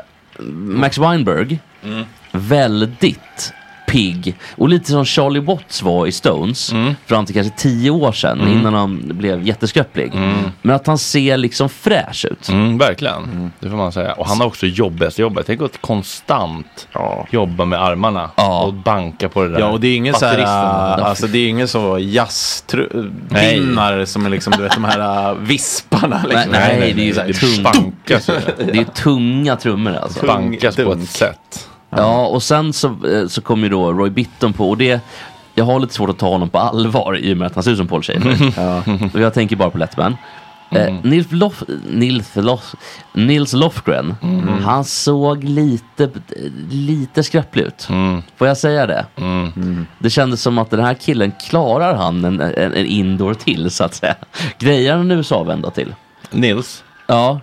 Max 0.55 0.99
Weinberg 0.99 1.59
Mm. 1.85 2.05
väldigt 2.33 3.53
pigg. 3.95 4.35
Och 4.57 4.69
lite 4.69 4.91
som 4.91 5.05
Charlie 5.05 5.41
Watts 5.41 5.83
var 5.83 6.07
i 6.07 6.13
Stones. 6.13 6.73
Fram 7.07 7.27
till 7.27 7.35
kanske 7.35 7.53
tio 7.57 7.91
år 7.91 8.13
sedan 8.13 8.41
Mm. 8.41 8.53
innan 8.53 8.75
han 8.75 9.03
blev 9.15 9.47
jätteskröplig. 9.47 10.13
Men 10.63 10.77
att 10.77 10.87
han 10.87 10.99
ser 10.99 11.37
liksom 11.37 11.69
fräsch 11.69 12.27
ut. 12.31 12.49
Mm, 12.49 12.79
verkligen, 12.79 13.53
det 13.61 13.71
får 13.71 13.77
man 13.77 13.93
säga. 13.93 14.13
Och 14.13 14.27
han 14.29 14.39
har 14.41 14.47
också 14.47 14.67
jobbigaste 14.67 15.23
jobbet. 15.23 15.47
Tänk 15.47 15.63
att 15.63 15.81
konstant 15.81 16.89
jobba 17.31 17.65
med 17.65 17.83
armarna 17.83 18.31
och 18.65 18.75
banka 18.75 19.29
på 19.29 19.43
det 19.43 19.49
där. 19.49 19.59
Ja, 19.61 19.67
och 19.67 19.81
det 19.81 19.89
är 19.89 19.97
ingen 19.97 20.15
så 20.15 20.27
här, 20.27 20.39
äh, 20.39 21.05
alltså 21.07 21.27
det 21.27 21.39
är 21.39 21.49
ingen 21.49 21.69
så 21.69 21.99
jazzpinnar 22.01 24.05
som 24.05 24.27
är 24.27 24.31
liksom, 24.31 24.53
du 24.57 24.63
vet 24.63 24.75
de 24.75 24.85
här 24.85 25.31
äh, 25.31 25.35
visparna. 25.39 26.21
Liksom. 26.29 26.51
Nej, 26.53 26.77
nej, 26.81 26.93
det 26.93 27.03
är 27.03 27.07
ju 27.07 27.15
Så 27.15 27.21
här, 28.33 28.55
det 28.73 28.79
är 28.79 28.85
tunga 28.85 29.57
trummor 29.57 29.95
alltså. 29.95 30.27
Bankas 30.27 30.77
på 30.77 30.93
ett 30.93 31.09
sätt. 31.11 31.69
Ja, 31.97 32.27
och 32.27 32.43
sen 32.43 32.73
så, 32.73 32.89
eh, 32.89 33.27
så 33.29 33.41
kom 33.41 33.63
ju 33.63 33.69
då 33.69 33.93
Roy 33.93 34.11
Bitton 34.11 34.53
på 34.53 34.71
och 34.71 34.77
det 34.79 35.01
jag 35.55 35.65
har 35.65 35.81
lite 35.81 35.95
svårt 35.95 36.11
att 36.11 36.19
ta 36.19 36.29
honom 36.29 36.51
på 36.51 36.59
allvar 36.59 37.17
i 37.17 37.33
och 37.33 37.37
med 37.37 37.47
att 37.47 37.55
han 37.55 37.65
ser 37.65 37.71
ut 37.71 37.79
som 37.79 37.87
Paul 37.87 38.03
Schaefer. 38.03 38.53
Och 39.15 39.21
jag 39.21 39.35
tänker 39.35 39.57
bara 39.57 39.71
på 39.71 39.79
Letterman. 39.79 40.17
Eh, 40.71 40.95
Nils, 41.03 41.27
Lof, 41.33 41.63
Nils, 41.91 42.37
Lof, 42.37 42.75
Nils 43.13 43.53
Lofgren, 43.53 44.15
han 44.65 44.85
såg 44.85 45.45
lite, 45.45 46.11
lite 46.71 47.23
skröplig 47.23 47.63
ut. 47.63 47.89
Får 48.37 48.47
jag 48.49 48.57
säga 48.57 48.87
det? 48.87 49.07
Det 49.99 50.11
kändes 50.11 50.43
som 50.43 50.59
att 50.59 50.71
den 50.71 50.81
här 50.85 50.95
killen 50.95 51.33
klarar 51.49 51.95
han 51.95 52.25
en, 52.25 52.41
en, 52.41 52.73
en 52.73 52.87
indoor 52.87 53.35
till 53.35 53.71
så 53.71 53.85
att 53.85 53.95
säga. 53.95 54.15
Grejer 54.59 54.93
han 54.97 55.11
en 55.11 55.19
USA-vända 55.19 55.71
till? 55.71 55.95
Nils? 56.31 56.85
Ja, 57.07 57.41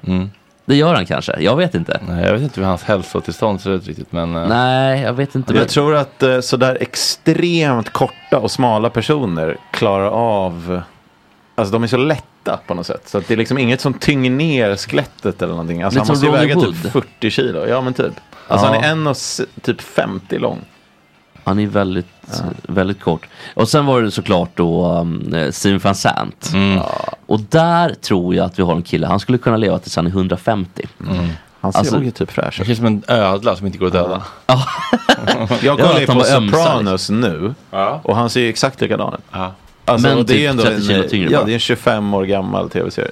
det 0.72 0.78
gör 0.78 0.94
han 0.96 1.06
kanske. 1.06 1.36
Jag 1.40 1.56
vet 1.56 1.76
inte. 1.76 2.00
Nej, 2.08 2.26
jag 2.26 2.34
vet 2.34 2.42
inte 2.42 2.60
hur 2.60 2.68
hans 2.68 2.84
hälsotillstånd 2.84 3.62
ser 3.62 3.70
ut 3.72 3.88
riktigt. 3.88 4.12
Men, 4.12 4.36
eh, 4.36 4.48
Nej, 4.48 5.02
jag 5.02 5.14
vet 5.14 5.36
inte. 5.36 5.54
Jag 5.54 5.70
tror 5.70 5.96
att 5.96 6.24
eh, 6.24 6.40
sådär 6.40 6.78
extremt 6.82 7.90
korta 7.94 8.38
och 8.40 8.52
smala 8.52 8.90
personer 8.90 9.58
klarar 9.72 10.08
av 10.08 10.82
Alltså 11.56 11.72
de 11.74 11.84
är 11.84 11.88
så 11.88 11.98
lätta 11.98 12.60
på 12.68 12.74
något 12.74 12.86
sätt. 12.88 13.02
Så 13.10 13.18
att 13.18 13.28
det 13.28 13.34
är 13.34 13.38
liksom 13.38 13.58
inget 13.58 13.82
som 13.82 13.94
tynger 13.94 14.32
ner 14.32 14.76
skelettet 14.76 15.42
eller 15.42 15.52
någonting. 15.54 15.82
Alltså 15.82 16.00
Lite 16.00 16.08
han 16.08 16.14
måste 16.14 16.26
ju 16.26 16.32
som 16.32 16.40
väga 16.42 16.56
typ 16.84 16.96
Wood. 16.96 17.04
40 17.20 17.30
kilo. 17.32 17.66
Ja 17.68 17.82
men 17.82 17.94
typ. 17.94 18.14
Alltså 18.48 18.68
Ja. 18.68 18.74
han 18.74 18.84
är 18.84 18.92
en 18.92 19.08
och 19.08 19.16
typ 19.62 19.82
50 19.82 20.40
lång. 20.40 20.60
Han 21.44 21.60
är 21.60 21.68
väldigt, 21.68 22.42
väldigt 22.64 23.02
kort. 23.02 23.28
Och 23.54 23.70
sen 23.70 23.86
var 23.86 24.02
det 24.02 24.12
såklart 24.12 24.50
då 24.56 24.92
um, 24.92 25.34
eh, 25.34 25.52
Steven 25.52 25.80
van 25.80 25.96
Sant. 25.96 26.52
Ja. 26.78 27.14
Och 27.26 27.40
där 27.40 27.94
tror 28.02 28.36
jag 28.36 28.46
att 28.46 28.60
vi 28.60 28.64
har 28.64 28.76
en 28.76 28.82
kille, 28.82 29.08
han 29.08 29.20
skulle 29.20 29.38
kunna 29.38 29.58
leva 29.58 29.80
tills 29.80 29.96
han 29.96 30.06
är 30.06 30.10
150. 30.12 30.86
Han 31.62 31.74
ser 31.74 31.80
Alltså- 31.80 32.02
ju 32.04 32.12
typ 32.12 32.32
fräsch 32.32 32.56
Det 32.58 32.62
ut. 32.62 32.68
känns 32.68 32.78
som 32.78 32.86
en 32.88 33.04
ödla 33.08 33.56
som 33.56 33.66
inte 33.68 33.78
går 33.78 33.88
att 33.88 33.94
döda. 33.94 34.22
Jag 34.48 34.60
Ja, 35.64 35.78
kollar 35.78 36.00
ju 36.00 36.06
på 36.08 36.24
Sopranos 36.24 37.10
nu. 37.10 37.54
Ja. 37.72 38.02
Och 38.04 38.16
han 38.16 38.30
ser 38.30 38.42
ju 38.42 38.50
exakt 38.50 38.82
likadan 38.82 39.14
ut. 39.14 39.20
Ja. 39.32 39.52
Alltså, 39.86 40.08
Men 40.08 40.18
det 40.18 40.22
är 40.22 40.26
typ 40.26 40.38
ju 40.38 40.46
ändå 40.46 40.64
30 40.64 40.82
kilo 40.88 41.04
tyngre 41.10 41.30
Ja, 41.32 41.44
det 41.44 41.52
är 41.52 41.54
en 41.54 41.60
25 41.60 42.14
år 42.14 42.24
gammal 42.26 42.70
tv-serie. 42.70 43.12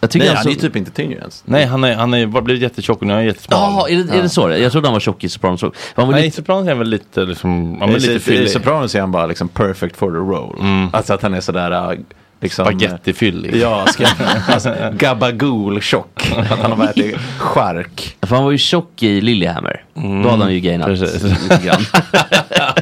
Jag 0.00 0.10
tycker 0.10 0.26
Nej, 0.26 0.36
han 0.36 0.46
är 0.46 0.50
ju 0.50 0.56
typ 0.56 0.76
inte 0.76 0.90
tyngre 0.90 1.18
ens. 1.18 1.42
Nej, 1.46 1.64
han 1.66 1.84
är, 1.84 1.94
han 1.94 2.14
är 2.14 2.26
bara 2.26 2.42
blivit 2.42 2.62
jättetjock 2.62 3.00
och 3.00 3.06
nu 3.06 3.12
är 3.12 3.16
han 3.16 3.26
jättesmal. 3.26 3.60
Jaha, 3.60 3.88
är, 3.88 4.04
det, 4.04 4.18
är 4.18 4.22
det 4.22 4.28
så? 4.28 4.46
det 4.46 4.54
är? 4.54 4.58
Jag 4.58 4.72
trodde 4.72 4.86
han 4.86 4.92
var 4.92 5.00
tjock 5.00 5.24
i 5.24 5.28
Sopranos. 5.28 5.62
också. 5.62 5.80
Han 5.94 6.06
var 6.06 6.14
Nej, 6.14 6.22
lite, 6.22 6.36
Sopranos 6.36 6.68
är 6.68 6.74
väl 6.74 6.88
lite, 6.88 7.20
liksom, 7.20 7.72
men 7.72 7.90
I, 7.90 7.92
lite 7.92 8.12
i, 8.12 8.16
I 8.16 8.18
fyllig. 8.18 8.50
Sopranos 8.50 8.94
är 8.94 9.00
han 9.00 9.12
bara 9.12 9.26
liksom 9.26 9.48
perfect 9.48 9.96
for 9.96 10.10
the 10.10 10.16
role. 10.16 10.88
Alltså 10.92 11.14
att 11.14 11.22
han 11.22 11.34
är 11.34 11.40
sådär 11.40 11.92
äh, 11.92 11.98
liksom... 12.40 12.64
Spagettifyllig. 12.64 13.56
Ja, 13.56 13.86
ska, 13.86 14.06
alltså, 14.48 14.74
gabagool-tjock. 14.92 16.32
Att 16.50 16.58
han 16.58 16.72
har 16.72 16.88
ätit 16.88 17.16
chark. 17.38 18.16
för 18.22 18.34
han 18.34 18.44
var 18.44 18.50
ju 18.50 18.58
tjock 18.58 19.02
i 19.02 19.20
Lillehammer. 19.20 19.84
Då 19.94 20.28
hade 20.28 20.42
han 20.42 20.54
ju 20.54 20.60
gainat 20.60 20.86
precis. 20.86 21.22
lite 21.22 21.60
grann. 21.64 21.80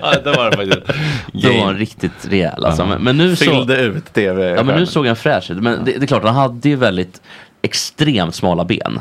ja, 0.03 0.15
det 0.25 0.33
var 0.33 0.51
det 0.51 0.57
faktiskt. 0.57 1.01
Då 1.33 1.53
var 1.53 1.65
han 1.65 1.77
riktigt 1.79 2.29
rejäl 2.29 2.65
alltså. 2.65 2.87
Men, 2.87 3.03
men 3.03 3.17
nu 3.17 3.37
så... 3.37 3.45
Fyllde 3.45 3.81
ut 3.81 4.13
tv. 4.15 4.49
Ja 4.49 4.63
men 4.63 4.79
nu 4.79 4.87
såg 4.87 5.07
han 5.07 5.17
fräsch 5.17 5.51
ut. 5.51 5.63
Men 5.63 5.85
det, 5.85 5.93
det 5.93 6.05
är 6.05 6.07
klart, 6.07 6.25
han 6.25 6.35
hade 6.35 6.69
ju 6.69 6.77
väldigt 6.77 7.21
extremt 7.63 8.35
smala 8.35 8.65
ben. 8.65 9.01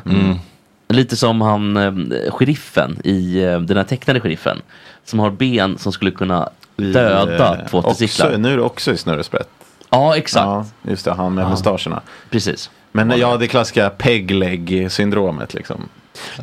Lite 0.89 1.15
som 1.15 1.41
han, 1.41 1.77
eh, 1.77 2.31
sheriffen 2.31 2.97
i 3.03 3.43
eh, 3.43 3.59
den 3.59 3.77
här 3.77 3.83
tecknade 3.83 4.19
sheriffen. 4.19 4.61
Som 5.05 5.19
har 5.19 5.29
ben 5.29 5.77
som 5.77 5.91
skulle 5.91 6.11
kunna 6.11 6.49
döda 6.75 7.57
två 7.69 7.77
också, 7.77 7.89
testiklar. 7.89 8.37
Nu 8.37 8.53
är 8.53 8.57
det 8.57 8.63
också 8.63 8.93
i 8.93 8.97
snurresprätt. 8.97 9.49
Ja 9.89 10.17
exakt, 10.17 10.45
Ja, 10.45 10.65
just 10.81 11.05
det. 11.05 11.11
Han 11.11 11.33
med 11.33 11.49
mustascherna. 11.49 12.01
precis. 12.29 12.69
Men 12.91 13.19
ja, 13.19 13.37
det 13.37 13.47
klassiska 13.47 13.89
pegleg-syndromet 13.89 15.53
liksom. 15.53 15.89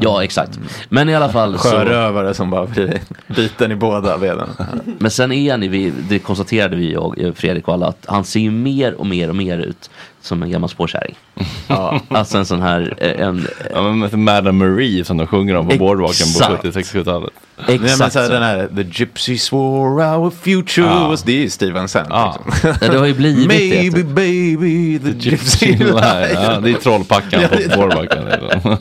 Ja 0.01 0.25
exakt. 0.25 0.59
Men 0.89 1.09
i 1.09 1.15
alla 1.15 1.29
fall 1.29 1.59
så, 1.59 1.69
Sjörövare 1.69 2.35
som 2.35 2.51
bara 2.51 2.67
blir 2.67 3.01
biten 3.37 3.73
i 3.73 3.77
båda 3.77 4.19
benen. 4.19 4.49
Men 4.99 5.11
sen 5.11 5.33
är 5.33 5.51
han, 5.51 5.61
det 6.09 6.19
konstaterade 6.19 6.77
vi, 6.77 6.93
jag, 6.93 7.33
Fredrik 7.37 7.69
och 7.69 7.75
alla, 7.75 7.87
att 7.87 8.07
han 8.09 8.25
ser 8.25 8.41
ju 8.41 8.51
mer 8.51 8.95
och 8.95 9.07
mer 9.07 9.29
och 9.29 9.37
mer 9.37 9.59
ut 9.59 9.91
som 10.25 10.43
en 10.43 10.51
gammal 10.51 10.71
spårkärring. 10.71 11.15
Ja. 11.69 12.01
Alltså 12.09 12.39
en 12.39 12.47
sån 12.47 12.63
här, 12.63 12.95
eh, 12.99 13.27
en, 13.27 13.49
Ja, 13.75 13.83
men 13.93 14.25
Madame 14.25 14.53
Marie 14.67 15.05
som 15.05 15.17
de 15.17 15.27
sjunger 15.27 15.55
om 15.57 15.69
på 15.69 15.77
boardwalken 15.77 16.27
på 16.39 16.53
Exakt. 16.55 16.95
70-60-talet. 16.95 17.31
Nej, 17.69 17.79
men 17.79 17.85
exakt 17.89 18.13
så 18.13 18.19
här, 18.21 18.29
den 18.29 18.43
här 18.43 18.69
The 18.77 18.83
Gypsy 18.83 19.39
swore 19.39 20.07
our 20.17 20.31
future 20.31 20.87
Ja. 20.87 21.09
was... 21.09 21.23
Det 21.23 21.33
är 21.33 21.41
ju 21.41 21.51
Steven 21.51 21.89
Sand. 21.89 22.07
Ja. 22.11 22.37
Liksom. 22.47 22.71
Ja, 22.81 22.89
det 22.93 22.99
har 22.99 23.07
ju 23.07 23.15
blivit 23.15 23.47
Maybe 23.47 23.99
det. 23.99 24.05
baby 24.05 24.99
the 24.99 25.29
Gypsy 25.31 25.67
Ja, 25.81 25.87
Lion. 25.87 26.63
det 26.63 26.71
är 26.71 26.81
trollpackan 26.83 27.43
på 27.49 27.77
boardwalken. 27.77 28.23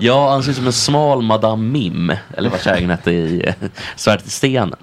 Ja, 0.00 0.30
han 0.30 0.42
ser 0.42 0.50
ut 0.50 0.56
som 0.56 0.66
en 0.66 0.72
smal 0.72 1.22
Madame 1.22 1.62
Mim, 1.72 2.12
eller 2.36 2.50
vad 2.50 2.60
kärringen 2.62 2.90
hette 2.90 3.10
i 3.10 3.44
eh, 3.46 3.54
Svärdet 3.96 4.26
i 4.26 4.30
stenen. 4.30 4.78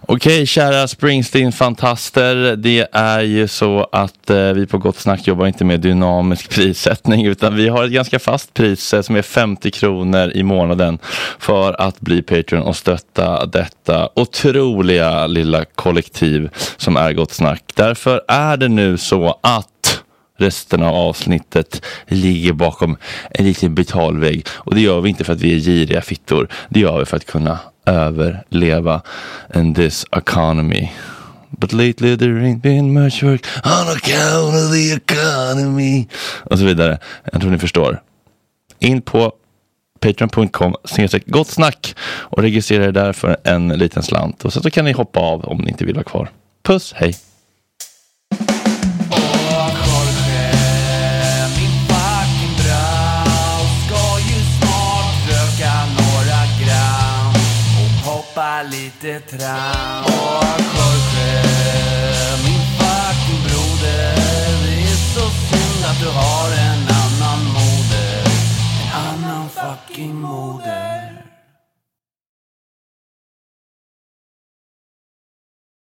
Okej, 0.00 0.46
kära 0.46 0.86
Springsteen-fantaster. 0.86 2.56
Det 2.56 2.86
är 2.92 3.20
ju 3.20 3.48
så 3.48 3.88
att 3.92 4.30
eh, 4.30 4.36
vi 4.52 4.66
på 4.66 4.78
Gott 4.78 4.98
Snack 4.98 5.23
jobbar 5.26 5.46
inte 5.46 5.64
med 5.64 5.80
dynamisk 5.80 6.50
prissättning 6.50 7.26
utan 7.26 7.56
vi 7.56 7.68
har 7.68 7.84
ett 7.84 7.92
ganska 7.92 8.18
fast 8.18 8.54
pris 8.54 8.94
eh, 8.94 9.02
som 9.02 9.16
är 9.16 9.22
50 9.22 9.70
kronor 9.70 10.30
i 10.34 10.42
månaden 10.42 10.98
för 11.38 11.80
att 11.80 12.00
bli 12.00 12.22
Patreon 12.22 12.62
och 12.62 12.76
stötta 12.76 13.46
detta 13.46 14.08
otroliga 14.14 15.26
lilla 15.26 15.64
kollektiv 15.64 16.50
som 16.76 16.96
är 16.96 17.12
Gott 17.12 17.32
Snack. 17.32 17.62
Därför 17.74 18.22
är 18.28 18.56
det 18.56 18.68
nu 18.68 18.98
så 18.98 19.38
att 19.40 20.02
resten 20.38 20.82
av 20.82 20.94
avsnittet 20.94 21.82
ligger 22.06 22.52
bakom 22.52 22.96
en 23.30 23.44
liten 23.44 23.74
betalvägg. 23.74 24.46
Och 24.50 24.74
det 24.74 24.80
gör 24.80 25.00
vi 25.00 25.08
inte 25.08 25.24
för 25.24 25.32
att 25.32 25.40
vi 25.40 25.54
är 25.54 25.58
giriga 25.58 26.02
fittor. 26.02 26.48
Det 26.68 26.80
gör 26.80 26.98
vi 26.98 27.04
för 27.04 27.16
att 27.16 27.26
kunna 27.26 27.58
överleva 27.86 29.02
in 29.54 29.74
this 29.74 30.06
economy. 30.12 30.90
But 31.58 31.72
lately 31.72 32.16
there 32.16 32.38
ain't 32.38 32.62
been 32.62 32.92
much 32.92 33.22
work 33.22 33.46
on 33.64 33.96
account 33.96 34.54
of 34.54 34.72
the 34.72 34.92
economy. 34.92 36.06
Och 36.50 36.58
så 36.58 36.64
vidare. 36.64 36.98
Jag 37.32 37.40
tror 37.40 37.50
ni 37.50 37.58
förstår. 37.58 38.02
In 38.78 39.02
på 39.02 39.32
patreon.com 40.00 40.74
gott 41.26 41.48
snack 41.48 41.94
och 42.02 42.42
registrera 42.42 42.84
er 42.84 42.92
där 42.92 43.12
för 43.12 43.36
en 43.44 43.68
liten 43.68 44.02
slant. 44.02 44.44
Och 44.44 44.52
sen 44.52 44.62
så 44.62 44.70
kan 44.70 44.84
ni 44.84 44.92
hoppa 44.92 45.20
av 45.20 45.44
om 45.44 45.58
ni 45.58 45.70
inte 45.70 45.84
vill 45.84 45.94
vara 45.94 46.04
kvar. 46.04 46.30
Puss, 46.62 46.92
hej! 46.96 47.14
lite 58.70 59.20
tram 59.20 60.63